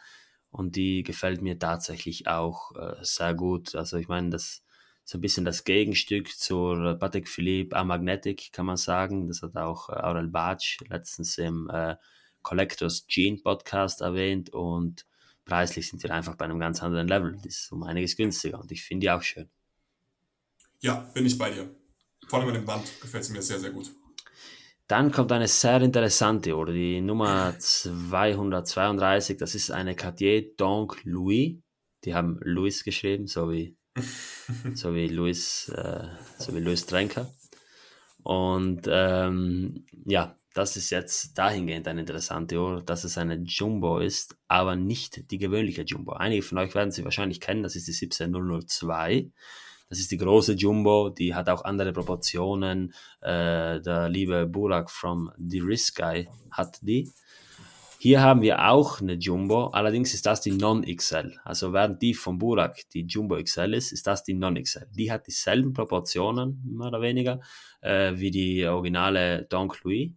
[0.51, 3.75] Und die gefällt mir tatsächlich auch äh, sehr gut.
[3.75, 4.63] Also ich meine, das
[5.05, 9.29] so ein bisschen das Gegenstück zur Patek Philippe Amagnetic, kann man sagen.
[9.29, 11.97] Das hat auch äh, Aurel Batsch letztens im äh,
[12.41, 15.05] Collectors Gene Podcast erwähnt und
[15.51, 17.37] preislich sind wir einfach bei einem ganz anderen Level.
[17.43, 19.51] Das ist um einiges günstiger und ich finde die auch schön.
[20.81, 21.75] Ja, bin ich bei dir.
[22.29, 23.91] Vor allem mit dem Band gefällt es mir sehr, sehr gut.
[24.87, 29.37] Dann kommt eine sehr interessante oder die Nummer 232.
[29.37, 31.57] Das ist eine Cartier Donc Louis.
[32.05, 33.77] Die haben Louis geschrieben, so wie
[34.75, 36.07] so wie Luis, äh,
[36.39, 37.33] so wie Luis Trenker.
[38.23, 44.37] Und ähm, ja, das ist jetzt dahingehend eine interessante Uhr, dass es eine Jumbo ist,
[44.49, 46.13] aber nicht die gewöhnliche Jumbo.
[46.13, 49.31] Einige von euch werden sie wahrscheinlich kennen, das ist die 17002.
[49.89, 52.95] Das ist die große Jumbo, die hat auch andere Proportionen.
[53.21, 57.11] Äh, der liebe Burak from The Risk Guy hat die.
[57.99, 61.39] Hier haben wir auch eine Jumbo, allerdings ist das die Non-XL.
[61.45, 64.87] Also während die von Burak die Jumbo XL ist, ist das die Non-XL.
[64.97, 67.41] Die hat dieselben Proportionen, mehr oder weniger,
[67.83, 70.13] äh, wie die originale Donk Louis,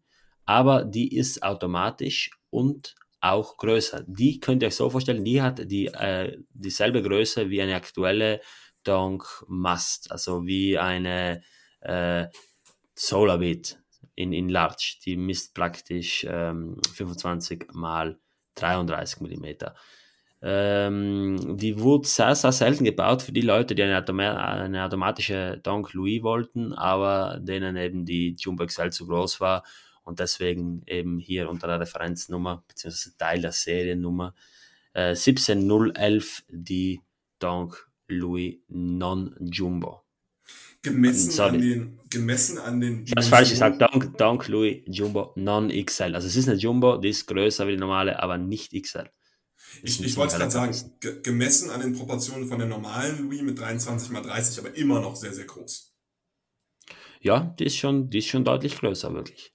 [0.45, 4.03] aber die ist automatisch und auch größer.
[4.05, 8.41] Die könnt ihr euch so vorstellen, die hat die, äh, dieselbe Größe wie eine aktuelle
[8.83, 11.41] Donk Must, also wie eine
[11.79, 12.27] äh,
[12.95, 13.79] Solarbeat
[14.15, 14.97] in, in Large.
[15.05, 18.19] Die misst praktisch ähm, 25 mal
[18.55, 19.45] 33 mm.
[20.45, 25.61] Ähm, die wurde sehr, sehr selten gebaut für die Leute, die eine, Automa eine automatische
[25.63, 29.63] Donk Louis wollten, aber denen eben die Jumbo XL zu groß war
[30.03, 33.11] und deswegen eben hier unter der Referenznummer bzw.
[33.17, 34.35] Teil der Seriennummer
[34.93, 37.01] äh, 17011 die
[37.39, 40.01] Donk Louis Non-Jumbo.
[40.81, 43.05] Gemessen an den, gemessen an den.
[43.05, 43.81] Ich habe falsch gesagt.
[43.81, 46.13] Dank, dank Louis Jumbo Non-XL.
[46.13, 49.09] Also es ist eine Jumbo, die ist größer wie die normale, aber nicht XL.
[49.81, 50.75] Ich, ich wollte gerade sagen,
[51.23, 55.15] gemessen an den Proportionen von der normalen Louis mit 23 x 30, aber immer noch
[55.15, 55.93] sehr, sehr groß.
[57.21, 59.52] Ja, die ist schon, die ist schon deutlich größer, wirklich.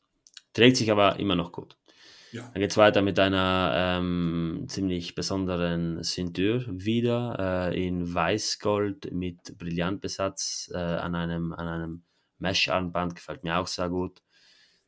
[0.53, 1.77] Trägt sich aber immer noch gut.
[2.33, 2.43] Ja.
[2.53, 9.57] Dann geht es weiter mit einer ähm, ziemlich besonderen Ceinture wieder äh, in Weißgold mit
[9.57, 12.03] Brillantbesatz äh, an einem, an einem
[12.39, 14.23] Mesh-Armband, gefällt mir auch sehr gut.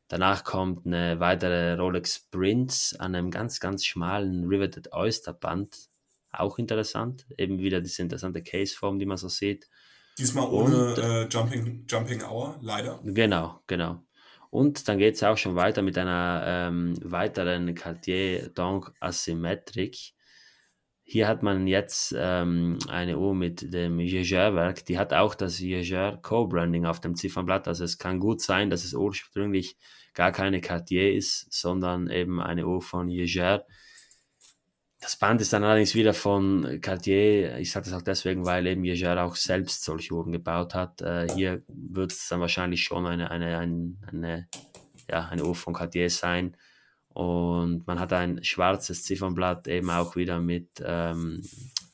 [0.07, 5.89] Danach kommt eine weitere Rolex Prince an einem ganz, ganz schmalen Riveted Oyster Band.
[6.31, 7.25] Auch interessant.
[7.37, 9.69] Eben wieder diese interessante Caseform, die man so sieht.
[10.17, 12.99] Diesmal ohne Und, äh, Jumping, Jumping Hour, leider.
[13.03, 14.03] Genau, genau.
[14.51, 20.13] Und dann geht es auch schon weiter mit einer ähm, weiteren Cartier Donk Asymmetric.
[21.03, 26.19] Hier hat man jetzt ähm, eine Uhr mit dem Jaeger-Werk, die hat auch das Jaeger
[26.21, 27.67] Co-Branding auf dem Ziffernblatt.
[27.69, 29.77] Also es kann gut sein, dass es ursprünglich
[30.13, 33.65] gar keine Cartier ist, sondern eben eine Uhr von Jaeger.
[35.01, 37.57] Das Band ist dann allerdings wieder von Cartier.
[37.57, 41.01] Ich sage das auch deswegen, weil eben Jaeger auch selbst solche Uhren gebaut hat.
[41.01, 44.47] Äh, hier wird es dann wahrscheinlich schon eine, eine, eine, eine,
[45.09, 46.55] ja, eine Uhr von Cartier sein.
[47.09, 51.41] Und man hat ein schwarzes Ziffernblatt eben auch wieder mit ähm,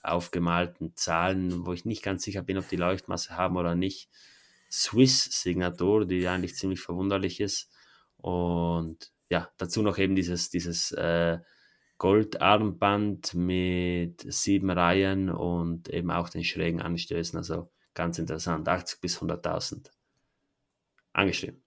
[0.03, 4.09] aufgemalten Zahlen, wo ich nicht ganz sicher bin, ob die Leuchtmasse haben oder nicht.
[4.69, 7.71] Swiss-Signatur, die eigentlich ziemlich verwunderlich ist.
[8.17, 11.37] Und ja, dazu noch eben dieses, dieses äh,
[11.97, 17.37] Goldarmband mit sieben Reihen und eben auch den schrägen Anstößen.
[17.37, 18.67] Also ganz interessant.
[18.67, 19.91] 80 bis 100.000
[21.13, 21.63] angeschrieben.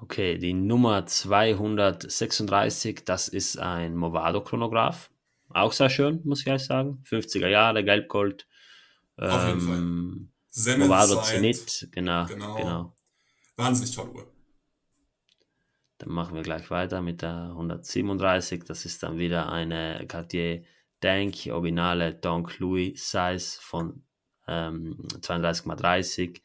[0.00, 5.10] Okay, die Nummer 236, das ist ein Movado-Chronograph.
[5.50, 7.02] Auch sehr schön, muss ich ehrlich sagen.
[7.04, 8.46] 50er Jahre, Gelbgold.
[9.16, 9.78] Auf jeden Fall.
[9.78, 10.32] Ähm,
[10.78, 12.56] Movado Zenit, genau, Genau.
[12.56, 12.96] genau.
[13.56, 14.37] Wahnsinnig tolle Uhr.
[15.98, 18.64] Dann machen wir gleich weiter mit der 137.
[18.64, 20.62] Das ist dann wieder eine Cartier
[21.00, 24.02] Tank, originale Donk Louis Size von
[24.46, 26.40] ähm, 32,30.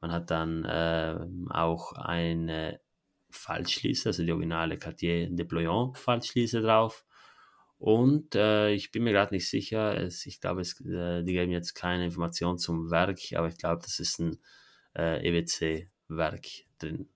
[0.00, 2.80] Man hat dann ähm, auch eine
[3.30, 7.04] Faltschließe, also die originale Cartier Deployant Faltschließe drauf.
[7.78, 11.74] Und äh, ich bin mir gerade nicht sicher, es, ich glaube, äh, die geben jetzt
[11.74, 14.38] keine Information zum Werk, aber ich glaube, das ist ein
[14.96, 16.46] äh, EWC-Werk
[16.78, 17.08] drin.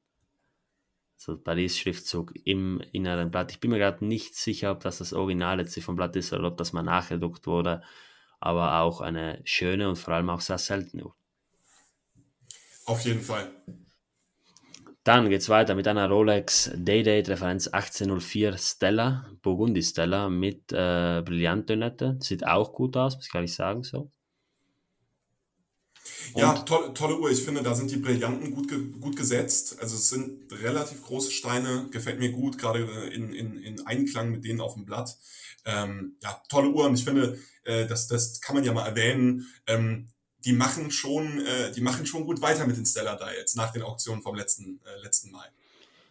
[1.17, 3.51] So Paris-Schriftzug im inneren Blatt.
[3.51, 6.73] Ich bin mir gerade nicht sicher, ob das das originale Ziffernblatt ist oder ob das
[6.73, 7.83] mal nachgedruckt wurde,
[8.39, 11.17] aber auch eine schöne und vor allem auch sehr seltene Uhr.
[12.85, 13.51] Auf jeden Fall.
[15.07, 21.23] Dann geht es weiter mit einer Rolex Day-Date Referenz 1804 Stella, Burgundy Stella mit äh,
[21.25, 22.17] Brillanttönette.
[22.21, 24.11] Sieht auch gut aus, muss ich ehrlich sagen so.
[26.35, 27.31] Ja, tolle, tolle Uhr.
[27.31, 29.77] Ich finde, da sind die Brillanten gut, ge gut gesetzt.
[29.81, 32.81] Also es sind relativ große Steine, gefällt mir gut, gerade
[33.13, 35.17] in, in, in Einklang mit denen auf dem Blatt.
[35.65, 36.87] Ähm, ja, tolle Uhr.
[36.87, 39.47] Und ich finde, äh, das, das kann man ja mal erwähnen.
[39.67, 40.09] Ähm,
[40.45, 43.83] die machen schon, äh, die machen schon gut weiter mit den Stellar Dials nach den
[43.83, 45.49] Auktionen vom letzten, äh, letzten Mal.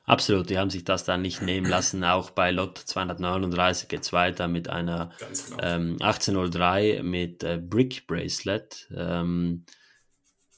[0.05, 2.03] Absolut, die haben sich das dann nicht nehmen lassen.
[2.03, 5.61] Auch bei Lot 239 geht es weiter mit einer genau.
[5.61, 8.87] ähm, 1803 mit äh, Brick Bracelet.
[8.95, 9.65] Ähm,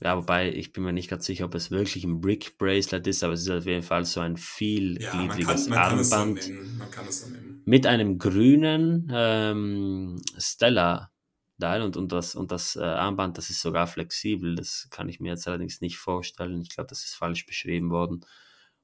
[0.02, 3.24] ja, wobei ich bin mir nicht ganz sicher, ob es wirklich ein Brick Bracelet ist,
[3.24, 6.78] aber es ist auf jeden Fall so ein ja, vielgliedriges so Armband nennen.
[6.78, 7.62] Man kann es so nennen.
[7.66, 11.12] mit einem grünen ähm, Stella
[11.60, 14.56] Dial und, und das, und das äh, Armband, das ist sogar flexibel.
[14.56, 16.62] Das kann ich mir jetzt allerdings nicht vorstellen.
[16.62, 18.24] Ich glaube, das ist falsch beschrieben worden.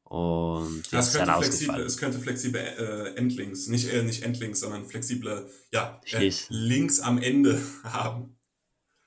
[0.04, 4.86] Und Ja, es könnte flexible, es könnte flexible äh, Endlinks, nicht, äh, nicht Endlinks, sondern
[4.86, 6.32] flexible ja, äh.
[6.50, 8.36] Links am Ende haben.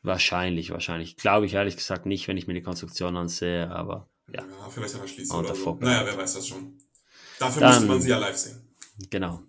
[0.07, 1.17] Wahrscheinlich, wahrscheinlich.
[1.17, 4.95] Glaube ich ehrlich gesagt nicht, wenn ich mir die Konstruktion ansehe, aber ja, Ja, vielleicht
[4.95, 5.75] an der Schließe oder so.
[5.81, 6.79] Naja, wer weiß das schon.
[7.39, 8.61] Dafür Dann- müsste man sie ja live sehen.
[9.11, 9.43] genau.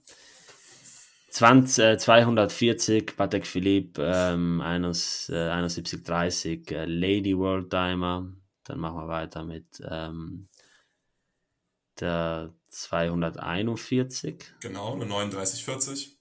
[1.29, 8.31] 20, äh, 240 Patek Philippe, ähm, 71, äh, 7130 äh, Lady World Timer.
[8.63, 10.47] Dann machen wir weiter mit ähm,
[11.99, 14.43] der 241.
[14.61, 16.17] Genau, eine 3940.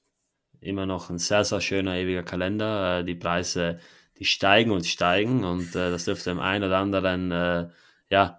[0.60, 2.98] immer noch ein sehr, sehr schöner ewiger Kalender.
[3.00, 3.78] Äh, die Preise,
[4.18, 7.68] die steigen und steigen und äh, das dürfte dem einen oder anderen, äh,
[8.10, 8.38] ja,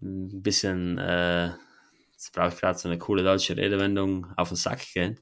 [0.00, 1.50] ein bisschen, äh,
[2.12, 5.18] jetzt brauche ich gerade so eine coole deutsche Redewendung, auf den Sack gehen.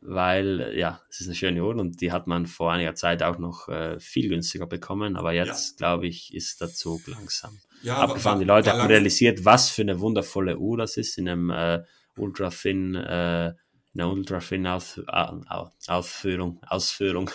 [0.00, 3.22] Weil, äh, ja, es ist eine schöne Uhr und die hat man vor einiger Zeit
[3.22, 7.98] auch noch äh, viel günstiger bekommen, aber jetzt, glaube ich, ist der Zug langsam Ja,
[7.98, 8.40] abgefahren.
[8.40, 11.82] Die Leute haben realisiert, was für eine wundervolle Uhr das ist in einem äh,
[12.16, 13.48] ultra thin, äh,
[13.94, 17.30] in einer ultra Au- Au- Ausführung, Ausführung.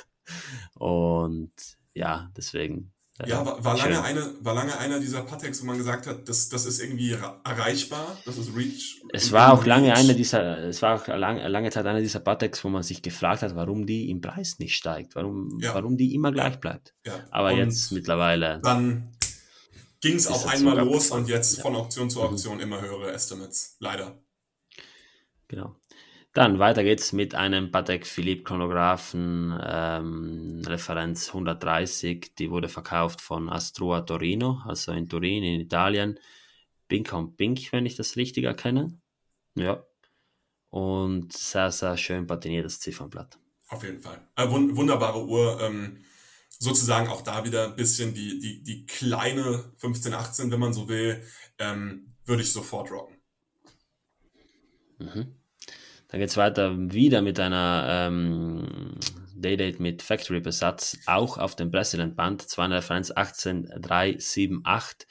[0.75, 1.51] Und
[1.93, 2.93] ja, deswegen.
[3.19, 6.27] äh, Ja, war, war, lange eine, war lange einer dieser Pateks, wo man gesagt hat,
[6.29, 7.11] das, das ist irgendwie
[7.43, 9.01] erreichbar, das ist Reach.
[9.13, 9.97] Es war auch lange Reach.
[9.97, 13.41] eine dieser, es war auch lang, lange Zeit einer dieser Pateks, wo man sich gefragt
[13.41, 15.73] hat, warum die im Preis nicht steigt, warum, Ja.
[15.73, 16.93] warum die immer gleich bleibt.
[17.05, 17.25] Ja.
[17.31, 19.11] Aber und jetzt mittlerweile, Dann
[19.99, 21.63] ging es auf einmal los und jetzt Ja.
[21.63, 22.25] von Auktion zu Mhm.
[22.27, 23.77] Auktion immer höhere Estimates.
[23.79, 24.19] Leider.
[25.47, 25.75] Genau.
[26.37, 32.35] Dann weiter geht's mit einem Patek Philippe Chronographen, ähm, Referenz 130.
[32.37, 36.19] Die wurde verkauft von Astrua Torino, also in Turin in Italien.
[36.87, 39.01] Pink on Pink, wenn ich das richtig erkenne.
[39.55, 39.83] Ja.
[40.69, 43.39] Und sehr, sehr schön patiniertes Ziffernblatt.
[43.69, 44.21] Auf jeden Fall.
[44.35, 45.59] Äh, wun wunderbare Uhr.
[45.59, 46.05] Ähm,
[46.49, 51.19] sozusagen auch da wieder ein bisschen die, die, die kleine 1518, wenn man so will,
[51.57, 53.17] ähm, würde ich sofort rocken.
[54.99, 55.33] Mhm.
[56.09, 58.97] Dann geht es weiter wieder mit einer ähm,
[59.35, 65.07] Daydate mit Factory-Besatz, auch auf dem President-Band, 200 Referenz 18378.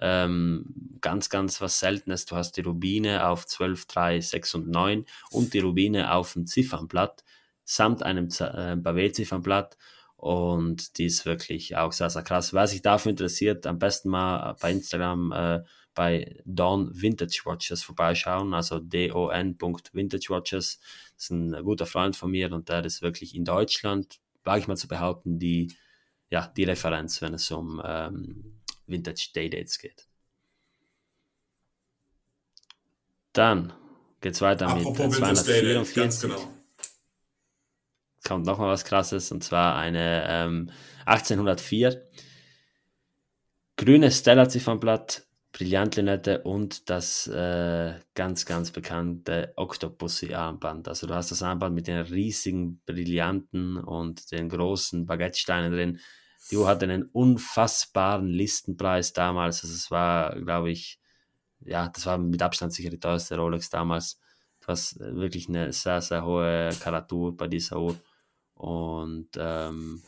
[0.00, 2.24] Ähm, ganz, ganz was Seltenes.
[2.24, 6.46] Du hast die Rubine auf 12, 3, 6 und 9 und die Rubine auf dem
[6.46, 7.24] Ziffernblatt
[7.64, 9.76] samt einem äh, Bavet-Ziffernblatt.
[10.16, 12.52] Und die ist wirklich auch sehr, sehr krass.
[12.52, 15.62] Wer sich dafür interessiert, am besten mal bei Instagram äh,
[15.98, 20.78] bei Don Vintage Watches vorbeischauen, also don.vintage Watches.
[21.16, 24.68] Das ist ein guter Freund von mir und der ist wirklich in Deutschland, wage ich
[24.68, 25.76] mal zu behaupten, die,
[26.30, 30.06] ja, die Referenz, wenn es um ähm, Vintage Day Dates geht.
[33.32, 33.72] Dann
[34.20, 35.94] geht es weiter Apropos mit 244.
[35.96, 36.54] Ganz genau.
[38.24, 40.70] Kommt nochmal was krasses und zwar eine ähm,
[41.06, 42.06] 1804
[43.76, 50.88] grünes Stella-Ziffernblatt Brillantlinette und das äh, ganz, ganz bekannte Octopussy-Armband.
[50.88, 56.00] Also du hast das Armband mit den riesigen Brillanten und den großen Baguettesteinen drin.
[56.50, 59.62] Die Uhr hatte einen unfassbaren Listenpreis damals.
[59.62, 61.00] Also es war, glaube ich,
[61.60, 64.20] ja, das war mit Abstand sicher die teuerste Rolex damals.
[64.66, 67.96] Das war wirklich eine sehr, sehr hohe Karatur bei dieser Uhr.
[68.54, 70.02] Und ähm,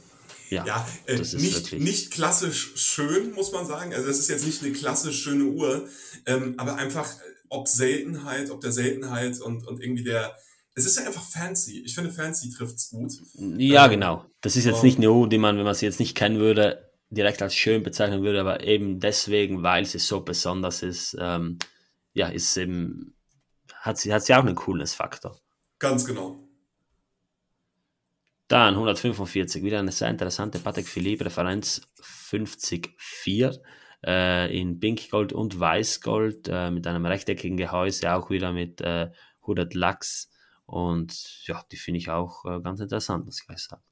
[0.50, 3.94] ja, ja äh, nicht, nicht klassisch schön, muss man sagen.
[3.94, 5.88] Also das ist jetzt nicht eine klassisch schöne Uhr,
[6.26, 10.36] ähm, aber einfach äh, ob Seltenheit, ob der Seltenheit und, und irgendwie der,
[10.74, 11.82] es ist ja einfach fancy.
[11.84, 13.12] Ich finde, fancy trifft es gut.
[13.58, 14.26] Ja, ähm, genau.
[14.40, 16.90] Das ist jetzt nicht eine Uhr, die man, wenn man sie jetzt nicht kennen würde,
[17.10, 21.58] direkt als schön bezeichnen würde, aber eben deswegen, weil sie so besonders ist, ähm,
[22.12, 23.14] ja, ist eben,
[23.74, 25.40] hat sie, hat sie auch einen Coolness-Faktor.
[25.78, 26.49] Ganz genau.
[28.50, 33.60] Dann 145, wieder eine sehr interessante Patek Philippe Referenz 50-4
[34.04, 39.10] äh, in Pinkgold und Weißgold äh, mit einem rechteckigen Gehäuse, auch wieder mit äh,
[39.42, 40.32] 100 Lachs.
[40.66, 43.84] Und ja, die finde ich auch äh, ganz interessant, muss ich gleich sagen.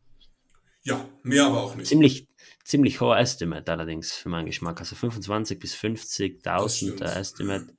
[0.83, 1.87] Ja, mehr aber auch nicht.
[1.87, 2.27] Ziemlich,
[2.65, 4.81] ziemlich hoher Estimate allerdings für meinen Geschmack.
[4.81, 7.77] Also 25 bis 50.000 äh, Estimate,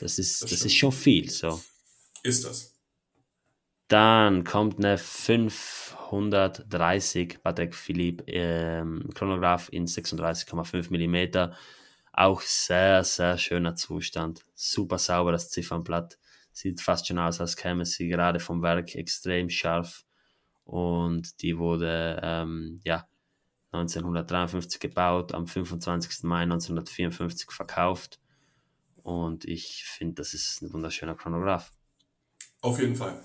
[0.00, 1.30] das ist, das, das ist schon viel.
[1.30, 1.62] So.
[2.24, 2.74] Ist das.
[3.86, 4.98] Dann kommt eine
[6.08, 11.52] 530 Patek Philippe ähm, Chronograph in 36,5 mm.
[12.12, 14.44] Auch sehr, sehr schöner Zustand.
[14.54, 16.18] Super sauber das Ziffernblatt.
[16.52, 20.04] Sieht fast schon aus, als käme sie gerade vom Werk extrem scharf.
[20.64, 23.06] Und die wurde ähm, ja,
[23.72, 26.22] 1953 gebaut, am 25.
[26.22, 28.18] Mai 1954 verkauft.
[29.02, 31.72] Und ich finde, das ist ein wunderschöner Chronograph.
[32.62, 33.22] Auf jeden Fall.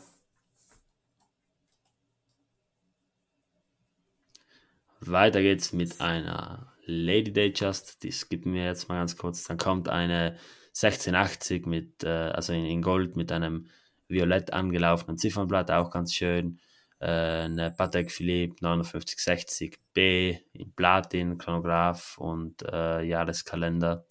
[5.01, 9.43] Weiter geht's mit einer Lady Day Just, die skippen wir jetzt mal ganz kurz.
[9.43, 10.37] Dann kommt eine
[10.69, 13.67] 1680 mit, äh, also in, in, Gold mit einem
[14.07, 16.59] violett angelaufenen Ziffernblatt, auch ganz schön.
[16.99, 24.05] Äh, eine Patek Philippe 5960B in Platin, Chronograph und äh, Jahreskalender.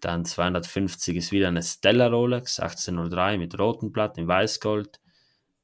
[0.00, 4.98] Dann 250 ist wieder eine Stella Rolex 1803 mit rotem Blatt in Weißgold.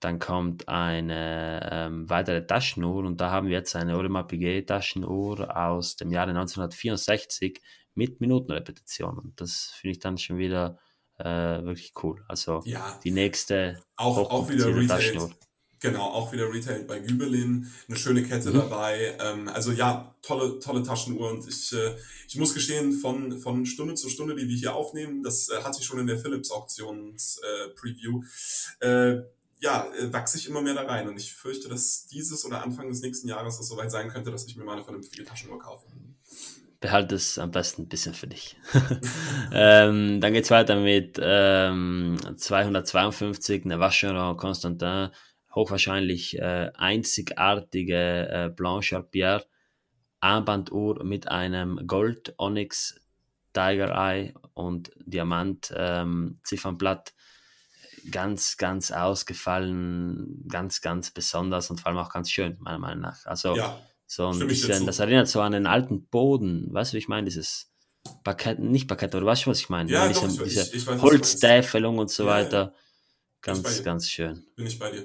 [0.00, 5.56] Dann kommt eine ähm, weitere Taschenuhr und da haben wir jetzt eine Audemars Piguet Taschenuhr
[5.56, 7.62] aus dem Jahre 1964
[7.94, 10.78] mit Minutenrepetition und das finde ich dann schon wieder
[11.18, 12.22] äh, wirklich cool.
[12.28, 15.30] Also ja, die nächste auch, auch wieder Retail.
[15.78, 18.54] Genau, auch wieder Retail bei Gübelin, eine schöne Kette mhm.
[18.54, 19.16] dabei.
[19.20, 21.94] Ähm, also ja, tolle, tolle Taschenuhr und ich, äh,
[22.26, 25.78] ich muss gestehen, von, von Stunde zu Stunde, die wir hier aufnehmen, das äh, hatte
[25.80, 28.22] ich schon in der Philips Auktions äh, Preview,
[28.80, 29.22] äh,
[29.60, 31.08] ja, äh, wachse ich immer mehr da rein.
[31.08, 34.46] Und ich fürchte, dass dieses oder Anfang des nächsten Jahres es soweit sein könnte, dass
[34.46, 35.86] ich mir mal eine vernünftige Taschenuhr kaufe.
[36.80, 38.56] Behalte es am besten ein bisschen für dich.
[39.52, 45.08] ähm, dann geht es weiter mit ähm, 252, eine Vacheron Constantin,
[45.54, 49.46] hochwahrscheinlich äh, einzigartige äh, Blanche Pierre
[50.20, 53.00] Armbanduhr mit einem Gold Onyx
[53.52, 57.14] Tiger Eye und Diamant ähm, Ziffernblatt
[58.10, 63.24] ganz, ganz ausgefallen, ganz, ganz besonders und vor allem auch ganz schön, meiner Meinung nach.
[63.26, 66.98] Also ja, so ein bisschen, das erinnert so an den alten Boden, weißt du, wie
[66.98, 67.70] ich meine, dieses
[68.22, 69.90] Parkett, nicht Parkett, aber du weißt schon, was ich meine.
[69.90, 72.58] Ja, diese, doch, diese ich, ich weiß, Holztäfelung und so ja, weiter.
[72.58, 72.72] Ja.
[73.42, 74.44] Ganz, ganz schön.
[74.56, 75.04] Bin ich bei dir.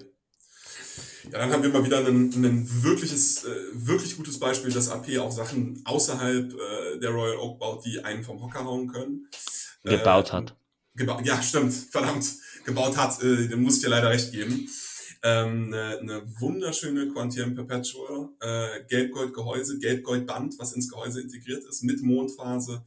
[1.31, 5.17] Ja, dann haben wir mal wieder ein, ein wirkliches, äh, wirklich gutes Beispiel, dass AP
[5.19, 9.27] auch Sachen außerhalb äh, der Royal Oak baut, die einen vom Hocker hauen können.
[9.83, 10.55] Gebaut äh, hat.
[10.95, 12.25] Geba ja, stimmt, verdammt
[12.63, 14.69] gebaut hat, äh, dem muss ich dir leider recht geben.
[15.23, 22.01] Ähm, eine, eine wunderschöne Quantium Perpetual, äh, Gelbgold-Gehäuse, Gelbgold-Band, was ins Gehäuse integriert ist, mit
[22.01, 22.83] Mondphase.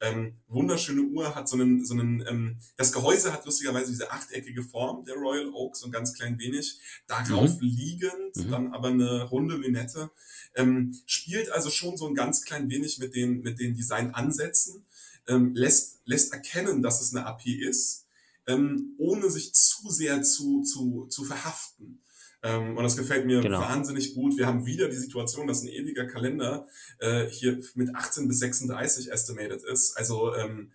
[0.00, 4.62] Ähm, wunderschöne Uhr, hat so einen, so einen ähm, das Gehäuse hat lustigerweise diese achteckige
[4.62, 6.78] Form, der Royal Oak, so ein ganz klein wenig.
[7.06, 7.66] Darauf mhm.
[7.66, 8.50] liegend, mhm.
[8.50, 10.10] dann aber eine runde Lünette.
[10.54, 14.84] Ähm, spielt also schon so ein ganz klein wenig mit den, mit den Designansätzen,
[15.28, 18.07] ähm, lässt, lässt erkennen, dass es eine AP ist,
[18.48, 22.02] ähm, ohne sich zu sehr zu, zu, zu verhaften.
[22.42, 23.60] Ähm, und das gefällt mir genau.
[23.60, 24.36] wahnsinnig gut.
[24.36, 26.66] Wir haben wieder die Situation, dass ein ewiger Kalender
[26.98, 29.96] äh, hier mit 18 bis 36 estimated ist.
[29.96, 30.72] Also ähm,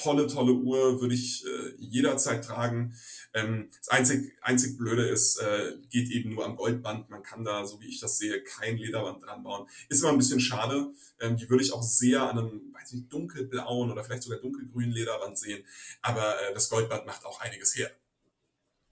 [0.00, 2.94] tolle, tolle Uhr, würde ich äh, jederzeit tragen.
[3.34, 7.10] Ähm, das einzig, einzig Blöde ist, äh, geht eben nur am Goldband.
[7.10, 9.68] Man kann da, so wie ich das sehe, kein Lederband dran bauen.
[9.88, 10.92] Ist immer ein bisschen schade.
[11.20, 14.92] Ähm, die würde ich auch sehr an einem, weiß nicht, dunkelblauen oder vielleicht sogar dunkelgrünen
[14.92, 15.64] Lederband sehen.
[16.02, 17.90] Aber äh, das Goldband macht auch einiges her.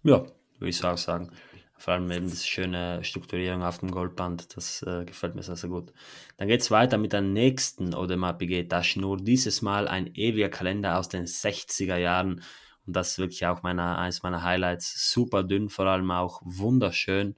[0.03, 0.27] Ja,
[0.59, 1.33] würde ich auch sagen.
[1.79, 5.71] Vor allem eben das schöne Strukturierung auf dem Goldband, das äh, gefällt mir sehr, sehr
[5.71, 5.93] gut.
[6.37, 10.49] Dann geht es weiter mit der nächsten Audemars Piguet Tasche, nur dieses Mal ein ewiger
[10.49, 12.43] Kalender aus den 60er Jahren
[12.89, 15.13] und das ist wirklich auch meiner, eines meiner Highlights.
[15.13, 17.37] Super dünn, vor allem auch wunderschön,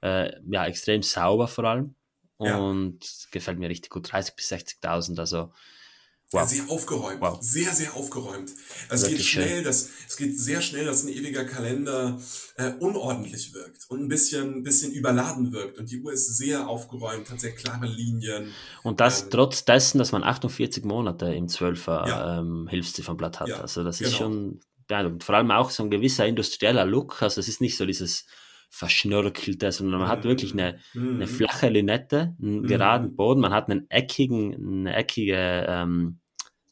[0.00, 1.94] äh, ja, extrem sauber vor allem
[2.38, 3.28] und ja.
[3.30, 5.52] gefällt mir richtig gut, 30.000 bis 60.000, also
[6.32, 6.48] Wow.
[6.48, 7.38] Sehr aufgeräumt, wow.
[7.40, 8.52] sehr, sehr aufgeräumt.
[8.88, 12.20] Also es geht schnell, dass, es geht sehr schnell, dass ein ewiger Kalender
[12.54, 15.78] äh, unordentlich wirkt und ein bisschen, bisschen überladen wirkt.
[15.78, 18.52] Und die Uhr ist sehr aufgeräumt, hat sehr klare Linien.
[18.84, 22.38] Und das ähm, trotz dessen, dass man 48 Monate im 12er ja.
[22.38, 23.48] ähm, Hilfsziffernblatt hat.
[23.48, 24.18] Ja, also das ist genau.
[24.18, 25.24] schon beeindruckend.
[25.24, 27.22] Vor allem auch so ein gewisser industrieller Look.
[27.22, 28.26] Also es ist nicht so dieses
[28.70, 31.26] verschnörkelte, sondern man hat wirklich eine, eine mhm.
[31.26, 32.66] flache Linette, einen mhm.
[32.66, 36.20] geraden Boden, man hat einen eckigen, eine eckige ähm,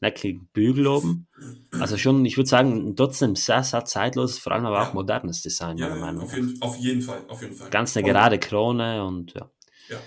[0.01, 1.27] leckigen Bügel oben.
[1.71, 5.77] Also schon, ich würde sagen, trotzdem sehr, sehr zeitloses, vor allem aber auch modernes Design,
[5.77, 6.23] ja, meiner Meinung nach.
[6.23, 7.69] Auf jeden, auf jeden Fall, auf jeden Fall.
[7.69, 9.51] Ganz eine gerade Krone und ja.
[9.89, 9.97] ja.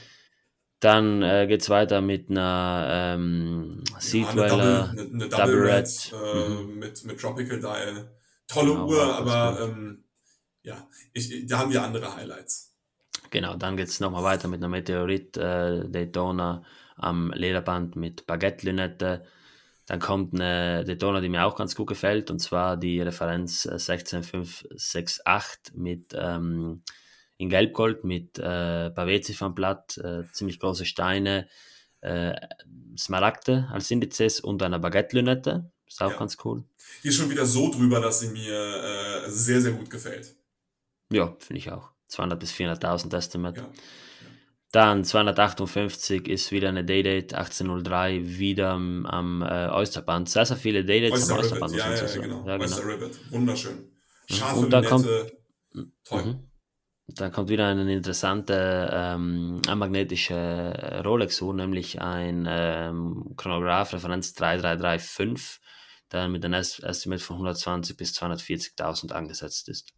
[0.80, 5.62] Dann äh, geht es weiter mit einer ähm, Seedweller, ja, eine, eine, eine Double, Double
[5.62, 6.78] Red, Red äh, mhm.
[6.78, 8.10] mit, mit Tropical Dial.
[8.48, 10.01] Tolle genau, Uhr, aber ähm,
[10.62, 12.72] ja, ich, da haben wir andere Highlights.
[13.30, 16.64] Genau, dann geht es nochmal weiter mit einer Meteorit äh, Daytona
[16.96, 19.26] am Lederband mit Baguette-Lünette
[19.86, 25.74] dann kommt eine Daytona, die mir auch ganz gut gefällt, und zwar die Referenz 16568
[25.74, 26.82] äh, mit ähm,
[27.36, 31.48] in Gelbgold mit äh, Pavé-Ziffernblatt, äh, ziemlich große Steine,
[32.00, 32.34] äh,
[32.96, 35.70] Smaragde als Indizes und eine Baguette-Lünette.
[35.86, 36.18] Ist auch ja.
[36.18, 36.64] ganz cool.
[37.02, 40.36] Die ist schon wieder so drüber, dass sie mir äh, sehr, sehr gut gefällt.
[41.14, 41.90] Ja, finde ich auch.
[42.08, 43.60] 200 bis 400.000 Estimate.
[43.60, 43.70] Ja.
[44.72, 50.30] Dann 258 ist wieder eine Daydate, 1803 wieder am, am äh, Oysterband.
[50.30, 51.74] Sehr, sehr viele Daydates am Oysterband.
[51.74, 52.46] Ja, ja, ja, genau.
[52.46, 52.62] ja, genau.
[52.62, 53.76] Oyster Ribbit, wunderschön.
[53.76, 54.34] Mhm.
[54.34, 55.06] Scharfe und dann kommt,
[56.04, 56.24] toll.
[56.24, 56.48] Mhm.
[57.08, 65.60] Dann kommt wieder eine interessante ähm, magnetische Rolex-Uhr, nämlich ein ähm, Chronograph Referenz 3335,
[66.10, 69.92] der mit einem Estimate von 120 bis 240.000 angesetzt ist.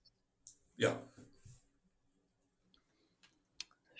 [0.77, 1.01] Ja,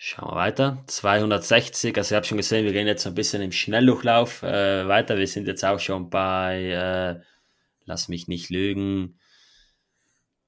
[0.07, 0.83] Schauen wir weiter.
[0.85, 5.17] 260, also ich habe schon gesehen, wir gehen jetzt ein bisschen im Schnelldurchlauf äh, weiter.
[5.17, 6.61] Wir sind jetzt auch schon bei,
[7.17, 7.23] äh,
[7.85, 9.17] lass mich nicht lügen,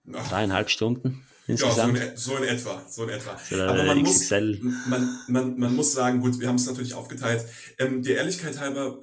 [0.05, 1.25] dreieinhalb Stunden.
[1.47, 1.97] Insgesamt.
[1.97, 3.35] Ja, so in, so in etwa, so in etwa.
[3.49, 7.43] So Aber man muss, man, man, man muss sagen, gut, wir haben es natürlich aufgeteilt.
[7.79, 8.99] Ähm, der Ehrlichkeit halber,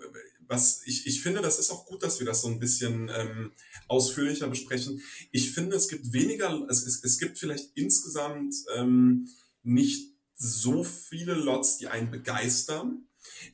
[0.48, 3.52] was ich, ich finde, das ist auch gut, dass wir das so ein bisschen ähm,
[3.88, 5.02] ausführlicher besprechen.
[5.32, 9.28] Ich finde, es gibt weniger, es, es, es gibt vielleicht insgesamt ähm,
[9.62, 13.06] nicht so viele Lots, die einen begeistern,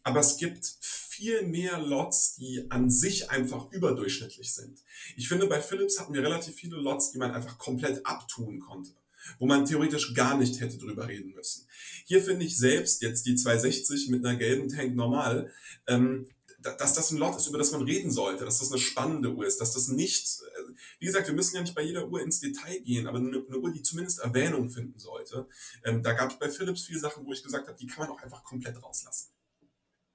[0.02, 4.82] aber es gibt viel mehr Lots, die an sich einfach überdurchschnittlich sind.
[5.16, 8.92] Ich finde, bei Philips hatten wir relativ viele Lots, die man einfach komplett abtun konnte,
[9.38, 11.66] wo man theoretisch gar nicht hätte drüber reden müssen.
[12.06, 15.52] Hier finde ich selbst jetzt die 260 mit einer gelben Tank normal,
[15.86, 16.26] ähm,
[16.62, 19.46] dass das ein Lot ist, über das man reden sollte, dass das eine spannende Uhr
[19.46, 22.40] ist, dass das nicht, äh, wie gesagt, wir müssen ja nicht bei jeder Uhr ins
[22.40, 25.48] Detail gehen, aber eine, eine Uhr, die zumindest Erwähnung finden sollte.
[25.84, 28.16] Ähm, da gab es bei Philips viele Sachen, wo ich gesagt habe, die kann man
[28.16, 29.30] auch einfach komplett rauslassen.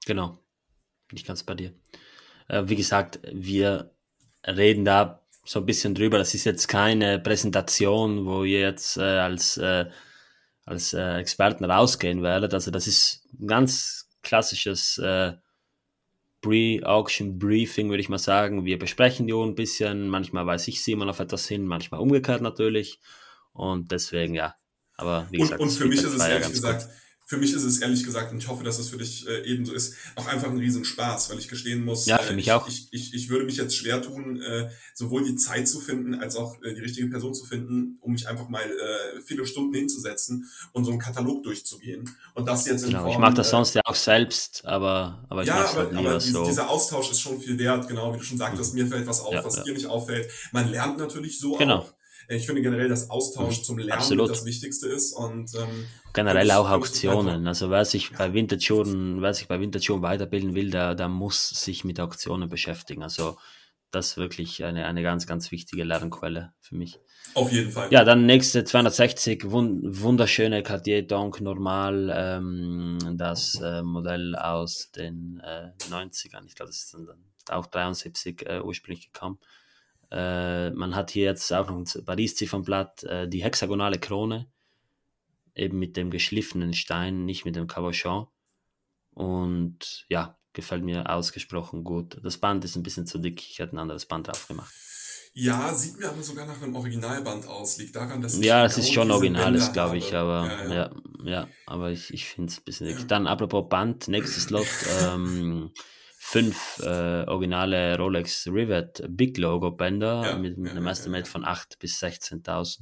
[0.06, 0.40] Genau,
[1.08, 1.74] bin ich ganz bei dir.
[2.48, 3.92] Äh, wie gesagt, wir
[4.46, 6.18] reden da so ein bisschen drüber.
[6.18, 9.86] Das ist jetzt keine Präsentation, wo ihr jetzt äh, als, äh,
[10.66, 12.54] als äh, Experten rausgehen werdet.
[12.54, 15.34] Also das ist ein ganz klassisches äh,
[16.46, 18.66] Pre-Auction Briefing, würde ich mal sagen.
[18.66, 20.10] Wir besprechen die Uhr ein bisschen.
[20.10, 23.00] Manchmal weiß ich sie immer auf etwas hin, manchmal umgekehrt natürlich.
[23.52, 24.56] Und deswegen, ja.
[24.96, 26.88] Aber wie gesagt, und, und für mich ist es ehrlich gesagt,
[27.28, 29.74] für mich ist es ehrlich gesagt, und ich hoffe, dass es für dich äh, ebenso
[29.74, 32.68] ist, auch einfach ein Riesenspaß, weil ich gestehen muss, ja, für äh, ich, auch.
[32.68, 36.36] Ich, ich, ich würde mich jetzt schwer tun, äh, sowohl die Zeit zu finden, als
[36.36, 40.48] auch äh, die richtige Person zu finden, um mich einfach mal äh, viele Stunden hinzusetzen
[40.72, 42.16] und so einen Katalog durchzugehen.
[42.36, 45.26] Und das jetzt in genau, Form, ich mache das äh, sonst ja auch selbst, aber,
[45.28, 46.46] aber ich ja, mache aber, halt aber so.
[46.46, 48.84] dieser Austausch ist schon viel wert, genau wie du schon sagtest, mhm.
[48.84, 49.64] mir fällt was auf, ja, was ja.
[49.64, 50.30] dir nicht auffällt.
[50.52, 51.80] Man lernt natürlich so genau.
[51.80, 51.95] auch.
[52.28, 54.30] Ich finde generell, dass Austausch zum Lernen Absolut.
[54.30, 55.14] das Wichtigste ist.
[55.14, 57.48] Und, ähm, generell auch Auktionen.
[57.48, 61.84] Also wer sich bei Vintage-Uhren, wer sich bei Vintage-Uhren weiterbilden will, der, der muss sich
[61.84, 63.04] mit Auktionen beschäftigen.
[63.04, 63.38] Also
[63.92, 67.00] das ist wirklich eine, eine ganz, ganz wichtige Lernquelle für mich.
[67.34, 67.92] Auf jeden Fall.
[67.92, 75.72] Ja, dann nächste 260, wunderschöne Cartier Donk Normal, ähm, das äh, Modell aus den äh,
[75.90, 76.46] 90ern.
[76.46, 77.08] Ich glaube, das ist dann
[77.50, 79.40] auch 73 äh, ursprünglich gekommen.
[80.12, 84.48] Äh, man hat hier jetzt auch noch ein Paris-Ziffernblatt, äh, die hexagonale Krone,
[85.56, 88.28] eben mit dem geschliffenen Stein, nicht mit dem Cabochon.
[89.12, 92.18] Und ja, gefällt mir ausgesprochen gut.
[92.24, 94.74] Das Band ist ein bisschen zu dick, ich hätte ein anderes Band drauf gemacht.
[95.38, 97.78] Ja, sieht mir aber sogar nach einem Originalband aus.
[97.78, 98.46] Liegt daran, dass ich.
[98.46, 100.74] Ja, es ist schon originales, glaube ich, aber ja, ja.
[100.74, 100.92] ja,
[101.26, 103.06] ja aber ich, ich finde es ein bisschen dick.
[103.10, 104.66] Dann apropos Band, nächstes Lot.
[105.02, 105.72] ähm,
[106.28, 111.32] fünf äh, originale Rolex Rivet Big Logo Bänder ja, mit, mit ja, einem Estimate ja,
[111.32, 112.80] von 8.000 bis 16.000.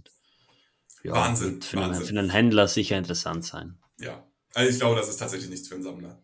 [1.03, 1.61] Ja, Wahnsinn.
[1.61, 1.95] Für, Wahnsinn.
[1.97, 3.77] Einen, für einen Händler sicher interessant sein.
[3.99, 6.23] Ja, also ich glaube, das ist tatsächlich nichts für einen Sammler.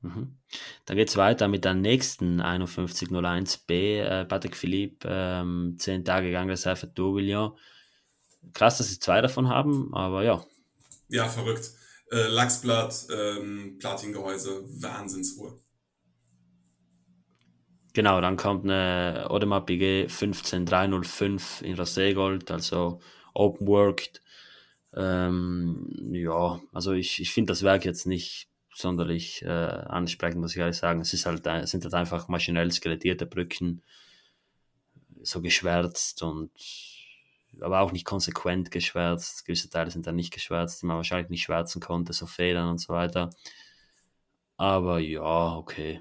[0.00, 0.38] Mhm.
[0.86, 6.48] Dann geht es weiter mit der nächsten 5101B, äh, Patrick Philippe, ähm, 10 Tage gegangen,
[6.48, 7.52] Reserve Tourbillon.
[8.54, 10.42] Krass, dass sie zwei davon haben, aber ja.
[11.08, 11.70] Ja, verrückt.
[12.10, 15.60] Äh, Lachsblatt, ähm, Platingehäuse, Wahnsinnsuhr.
[17.92, 23.00] Genau, dann kommt eine Audemars Piguet 15305 in Roségold, also
[23.34, 24.22] Open Worked.
[24.94, 30.58] Ähm, ja, also ich, ich finde das Werk jetzt nicht sonderlich äh, ansprechend, muss ich
[30.58, 31.00] ehrlich sagen.
[31.00, 33.82] Es ist halt, sind halt einfach maschinell skelettierte Brücken,
[35.22, 36.50] so geschwärzt und
[37.60, 39.44] aber auch nicht konsequent geschwärzt.
[39.44, 42.78] Gewisse Teile sind dann nicht geschwärzt, die man wahrscheinlich nicht schwärzen konnte, so Federn und
[42.78, 43.30] so weiter.
[44.56, 46.00] Aber ja, okay.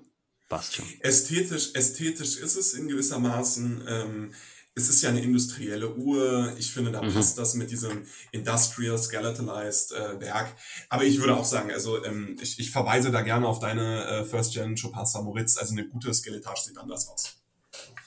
[0.49, 0.85] Passt schon.
[1.01, 3.83] Ästhetisch, ästhetisch ist es in gewissermaßen.
[3.87, 4.33] Ähm,
[4.73, 6.53] es ist ja eine industrielle Uhr.
[6.57, 7.13] Ich finde, da mhm.
[7.13, 10.55] passt das mit diesem Industrial Skeletalized äh, Werk.
[10.89, 14.25] Aber ich würde auch sagen, also ähm, ich, ich verweise da gerne auf deine äh,
[14.25, 15.57] First Gen Chopin Samoritz.
[15.57, 17.37] Also eine gute Skeletage sieht anders aus.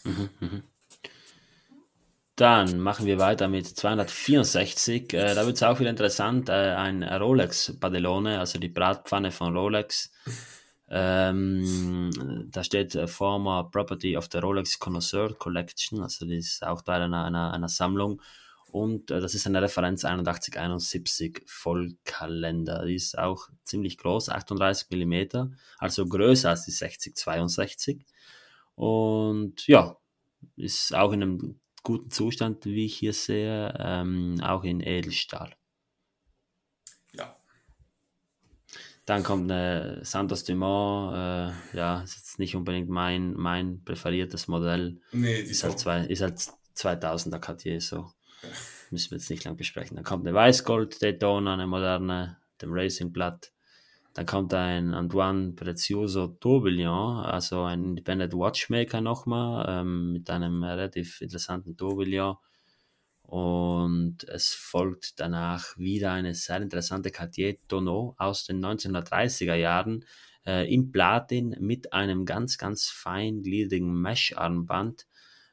[0.04, 0.62] Mhm, mh.
[2.34, 5.12] Dann machen wir weiter mit 264.
[5.12, 6.48] Äh, da wird es auch wieder interessant.
[6.48, 10.10] Äh, ein Rolex Padellone, also die Bratpfanne von Rolex.
[10.94, 12.10] Ähm,
[12.50, 17.00] da steht äh, Former Property of the Rolex Connoisseur Collection, also das ist auch Teil
[17.00, 18.20] einer, einer, einer Sammlung.
[18.70, 22.84] Und äh, das ist eine Referenz 8171 Vollkalender.
[22.84, 28.04] Die ist auch ziemlich groß, 38 mm, also größer als die 6062.
[28.74, 29.96] Und ja,
[30.56, 35.54] ist auch in einem guten Zustand, wie ich hier sehe, ähm, auch in Edelstahl.
[39.12, 45.02] Dann kommt eine Santos Dumont, äh, ja, ist jetzt nicht unbedingt mein, mein präferiertes Modell.
[45.12, 46.38] Nee, die ist halt, zwei, ist halt
[46.74, 48.10] 2000er Cartier, so.
[48.90, 49.96] Müssen wir jetzt nicht lang besprechen.
[49.96, 53.52] Dann kommt eine Weißgold Daytona, eine moderne, dem Racing Blatt.
[54.14, 61.20] Dann kommt ein Antoine Prezioso Tourbillon, also ein Independent Watchmaker nochmal, ähm, mit einem relativ
[61.20, 62.36] interessanten Tourbillon.
[63.22, 70.04] Und es folgt danach wieder eine sehr interessante Cartier Tonneau aus den 1930er Jahren
[70.46, 75.06] äh, in Platin mit einem ganz, ganz feingliedrigen Mesh-Armband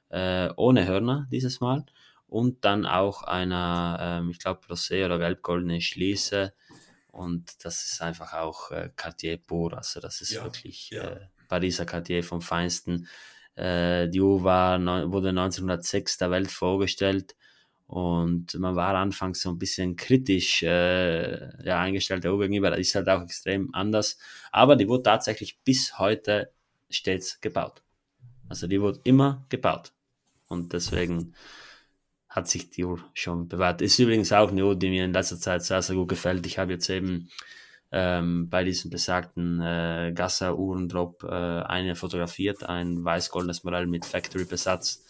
[0.10, 1.86] äh, ohne Hörner dieses Mal
[2.28, 6.54] und dann auch einer, äh, ich glaube, rosé oder gelb-goldene Schließe.
[7.12, 11.04] Und das ist einfach auch äh, Cartier pur, also das ist ja, wirklich ja.
[11.04, 13.08] Äh, Pariser Cartier vom Feinsten.
[13.56, 14.80] Äh, die Uhr war,
[15.12, 17.36] wurde 1906 der Welt vorgestellt
[17.90, 22.70] und man war anfangs so ein bisschen kritisch äh, ja, eingestellt der Uhr gegenüber.
[22.70, 24.20] Das ist halt auch extrem anders.
[24.52, 26.54] Aber die wurde tatsächlich bis heute
[26.92, 27.82] stets gebaut.
[28.48, 29.92] Also die wurde immer gebaut.
[30.48, 31.34] Und deswegen
[32.28, 33.82] hat sich die Uhr schon bewährt.
[33.82, 36.46] Ist übrigens auch eine Uhr, die mir in letzter Zeit sehr, sehr gut gefällt.
[36.46, 37.32] Ich habe jetzt eben
[37.92, 45.04] ähm, bei diesem besagten äh, Gasser-Uhrendrop äh, eine fotografiert, ein weiß-goldenes Modell mit Factory-Besatz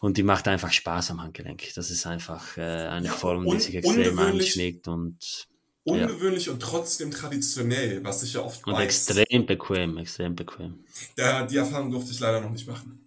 [0.00, 1.74] und die macht einfach Spaß am Handgelenk.
[1.74, 5.46] Das ist einfach äh, eine ja, Form, die sich extrem anschlägt und
[5.84, 6.52] ungewöhnlich ja.
[6.52, 8.82] und trotzdem traditionell, was sich ja oft Und weiß.
[8.82, 10.84] extrem bequem, extrem bequem.
[11.18, 13.06] Ja, die Erfahrung durfte ich leider noch nicht machen.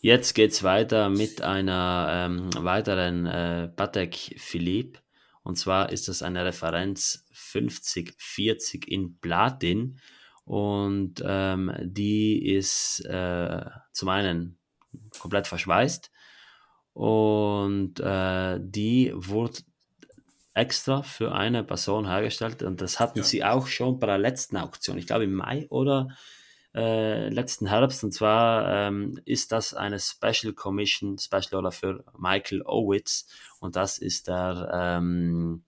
[0.00, 5.00] Jetzt geht es weiter mit einer ähm, weiteren äh, Patek Philippe
[5.42, 9.98] Und zwar ist das eine Referenz 5040 in Platin.
[10.44, 14.57] Und ähm, die ist äh, zum einen
[15.18, 16.10] komplett verschweißt
[16.92, 19.60] und äh, die wurde
[20.54, 23.24] extra für eine Person hergestellt und das hatten ja.
[23.24, 26.08] sie auch schon bei der letzten Auktion, ich glaube im Mai oder
[26.74, 32.62] äh, letzten Herbst und zwar ähm, ist das eine Special Commission, Special Order für Michael
[32.66, 33.26] Owitz
[33.60, 35.64] und das ist der, ähm,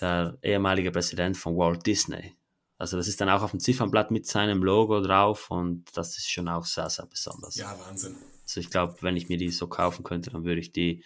[0.00, 2.36] der ehemalige Präsident von Walt Disney.
[2.78, 6.30] Also das ist dann auch auf dem Ziffernblatt mit seinem Logo drauf und das ist
[6.30, 7.56] schon auch sehr, sehr besonders.
[7.56, 8.16] Ja, Wahnsinn.
[8.42, 11.04] Also ich glaube, wenn ich mir die so kaufen könnte, dann würde ich die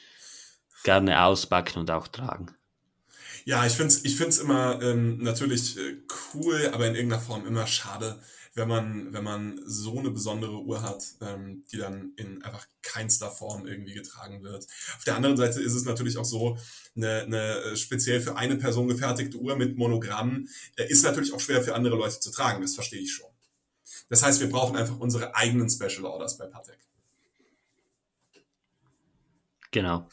[0.84, 2.54] gerne auspacken und auch tragen.
[3.44, 5.98] Ja, ich finde es ich find's immer ähm, natürlich äh,
[6.34, 8.20] cool, aber in irgendeiner Form immer schade,
[8.56, 13.30] wenn man, wenn man so eine besondere Uhr hat, ähm, die dann in einfach keinster
[13.30, 14.66] Form irgendwie getragen wird.
[14.96, 16.56] Auf der anderen Seite ist es natürlich auch so,
[16.96, 21.40] eine, eine äh, speziell für eine Person gefertigte Uhr mit Monogramm äh, ist natürlich auch
[21.40, 23.30] schwer für andere Leute zu tragen, das verstehe ich schon.
[24.08, 26.78] Das heißt, wir brauchen einfach unsere eigenen Special Orders bei Patek.
[29.76, 30.08] Genau.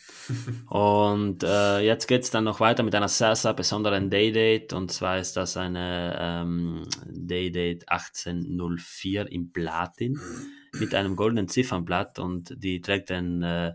[0.68, 4.76] Und äh, jetzt geht es dann noch weiter mit einer sehr, sehr besonderen Daydate.
[4.76, 10.20] Und zwar ist das eine ähm, Daydate 1804 im Platin
[10.74, 12.20] mit einem goldenen Ziffernblatt.
[12.20, 13.72] Und die trägt den, äh,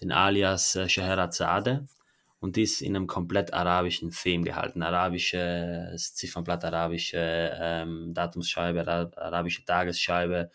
[0.00, 1.86] den Alias äh, Scheherazade.
[2.40, 4.82] Und die ist in einem komplett arabischen Theme gehalten.
[4.82, 10.50] Arabisches Ziffernblatt, arabische ähm, Datumsscheibe, arabische Tagesscheibe.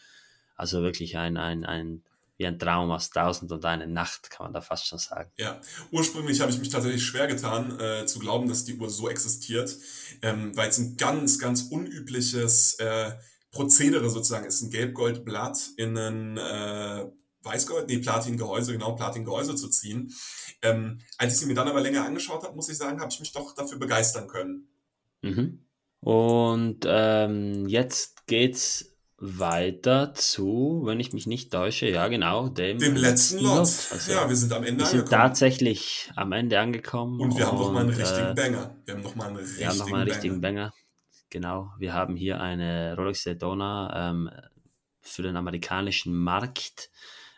[0.57, 2.03] Also wirklich ein, ein, ein
[2.37, 5.31] wie ein Traum aus Tausend und eine Nacht, kann man da fast schon sagen.
[5.37, 5.61] Ja,
[5.91, 9.77] ursprünglich habe ich mich tatsächlich schwer getan, äh, zu glauben, dass die Uhr so existiert,
[10.21, 13.11] ähm, weil es ein ganz, ganz unübliches äh,
[13.51, 17.05] Prozedere sozusagen ist, ein Gelbgoldblatt in ein äh,
[17.43, 20.13] Weißgold, nee, Platin-Gehäuse, genau, Platin-Gehäuse zu ziehen.
[20.61, 23.19] Ähm, als ich sie mir dann aber länger angeschaut habe, muss ich sagen, habe ich
[23.19, 24.69] mich doch dafür begeistern können.
[25.21, 25.65] Mhm.
[25.99, 28.92] Und ähm, jetzt geht's
[29.25, 33.59] weiter zu, wenn ich mich nicht täusche, ja genau, dem, dem letzten Lot.
[33.59, 35.21] Also, ja, wir sind am Ende wir sind angekommen.
[35.21, 37.21] tatsächlich am Ende angekommen.
[37.21, 38.75] Und wir haben noch mal einen richtigen äh, Banger.
[38.85, 40.61] Wir haben noch mal einen richtigen, wir haben noch mal einen richtigen Banger.
[40.61, 40.73] Banger.
[41.29, 44.29] Genau, wir haben hier eine Rolex Daytona ähm,
[44.99, 46.91] für den amerikanischen Markt,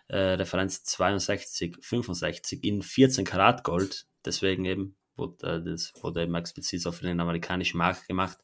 [0.07, 6.81] äh, Referenz 62, 65 in 14 Karat Gold, deswegen eben wurde, das wurde eben explizit
[6.81, 8.37] für den amerikanischen Markt gemacht.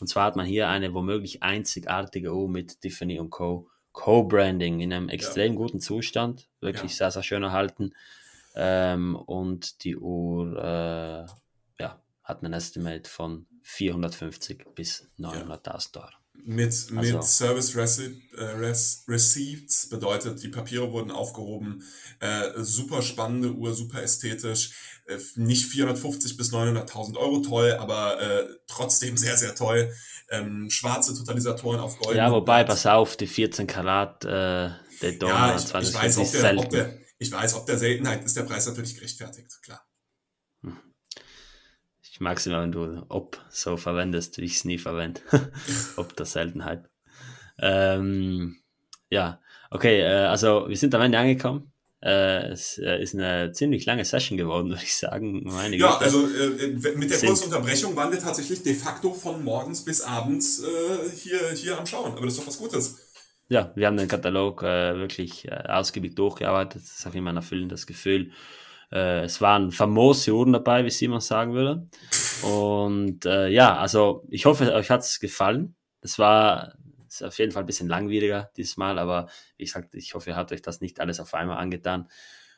[0.00, 3.68] Und zwar hat man hier eine womöglich einzigartige Uhr mit Tiffany und Co.
[3.92, 5.58] Co-Branding in einem extrem ja.
[5.58, 6.96] guten Zustand, wirklich ja.
[6.96, 7.94] sehr, sehr schön erhalten.
[8.56, 11.26] Ähm, und die Uhr äh,
[11.82, 16.23] ja, hat ein Estimate von 450 bis 900.000 Dollar.
[16.46, 18.44] Mit, also, mit Service Receipt, äh,
[19.08, 21.82] Receipts bedeutet, die Papiere wurden aufgehoben.
[22.20, 24.72] Äh, super spannende Uhr, super ästhetisch.
[25.06, 29.92] Äh, nicht 450 bis 900.000 Euro toll, aber äh, trotzdem sehr, sehr toll.
[30.28, 32.16] Ähm, schwarze Totalisatoren auf Gold.
[32.16, 34.70] Ja, wobei, pass auf, die 14 Karat äh,
[35.00, 38.36] Daytona ja, ich, ich weiß, ob der, ob der, ich weiß, ob der Seltenheit ist
[38.36, 39.82] der Preis natürlich gerechtfertigt, klar.
[42.14, 45.20] Ich mag es immer, wenn du ob so verwendest, wie ich es nie verwende.
[45.96, 46.88] ob der Seltenheit.
[47.58, 48.58] Ähm,
[49.10, 49.40] ja,
[49.72, 51.72] okay, äh, also wir sind am Ende angekommen.
[52.00, 55.42] Äh, es äh, ist eine ziemlich lange Session geworden, würde ich sagen.
[55.42, 56.04] Meine ja, Güte.
[56.04, 60.62] also äh, mit der kurzen Unterbrechung waren wir tatsächlich de facto von morgens bis abends
[60.62, 62.12] äh, hier, hier am Schauen.
[62.12, 63.12] Aber das ist doch was Gutes.
[63.48, 66.80] Ja, wir haben den Katalog äh, wirklich ausgiebig durchgearbeitet.
[66.80, 68.30] Das ist auch immer ein erfüllendes Gefühl.
[68.94, 71.88] Äh, es waren famose Uhren dabei, wie Simon sagen würde.
[72.42, 75.74] Und äh, ja, also ich hoffe, euch hat es gefallen.
[76.00, 76.74] Es war
[77.22, 80.62] auf jeden Fall ein bisschen langwieriger diesmal, aber wie gesagt, ich hoffe, ihr habt euch
[80.62, 82.08] das nicht alles auf einmal angetan.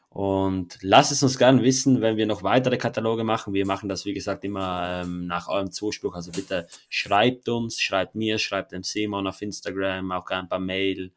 [0.09, 3.53] Und lasst es uns gerne wissen, wenn wir noch weitere Kataloge machen.
[3.53, 6.15] Wir machen das, wie gesagt, immer ähm, nach eurem Zuspruch.
[6.15, 11.13] Also bitte schreibt uns, schreibt mir, schreibt dem Simon auf Instagram, auch gerne per Mail.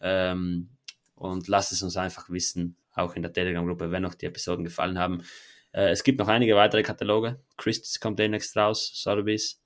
[0.00, 0.68] Ähm,
[1.14, 4.98] und lasst es uns einfach wissen, auch in der Telegram-Gruppe, wenn euch die Episoden gefallen
[4.98, 5.22] haben.
[5.72, 7.40] Äh, es gibt noch einige weitere Kataloge.
[7.56, 9.60] Christus kommt demnächst raus, Sotheby's.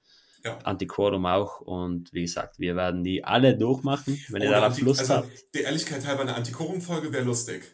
[0.45, 0.59] Ja.
[0.59, 1.61] Antiquorum auch.
[1.61, 5.55] Und wie gesagt, wir werden die alle durchmachen, wenn ihr darauf Lust also, habt.
[5.55, 7.65] Der Ehrlichkeit halber, eine Antiquorum-Folge wäre lustig.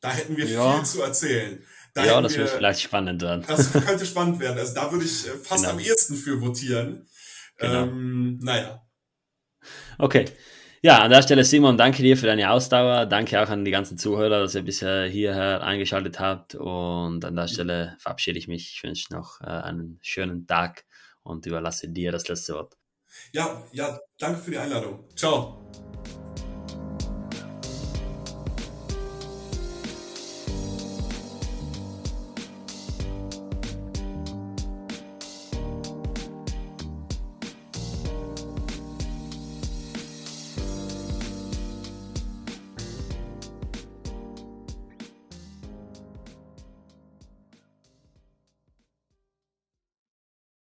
[0.00, 0.76] Da hätten wir ja.
[0.76, 1.62] viel zu erzählen.
[1.94, 3.44] Da ja, das wir, wird vielleicht spannend werden.
[3.48, 4.58] Das könnte spannend werden.
[4.58, 5.74] Also da würde ich äh, fast genau.
[5.74, 7.08] am ehesten für votieren.
[7.56, 7.82] Genau.
[7.82, 8.86] Ähm, naja.
[9.98, 10.26] Okay.
[10.82, 13.04] Ja, an der Stelle, Simon, danke dir für deine Ausdauer.
[13.04, 16.54] Danke auch an die ganzen Zuhörer, dass ihr bisher hierher eingeschaltet habt.
[16.54, 18.72] Und an der Stelle verabschiede ich mich.
[18.76, 20.86] Ich wünsche noch äh, einen schönen Tag
[21.22, 22.78] und überlasse dir das letzte Wort.
[23.32, 25.04] Ja, ja, danke für die Einladung.
[25.14, 25.60] Ciao.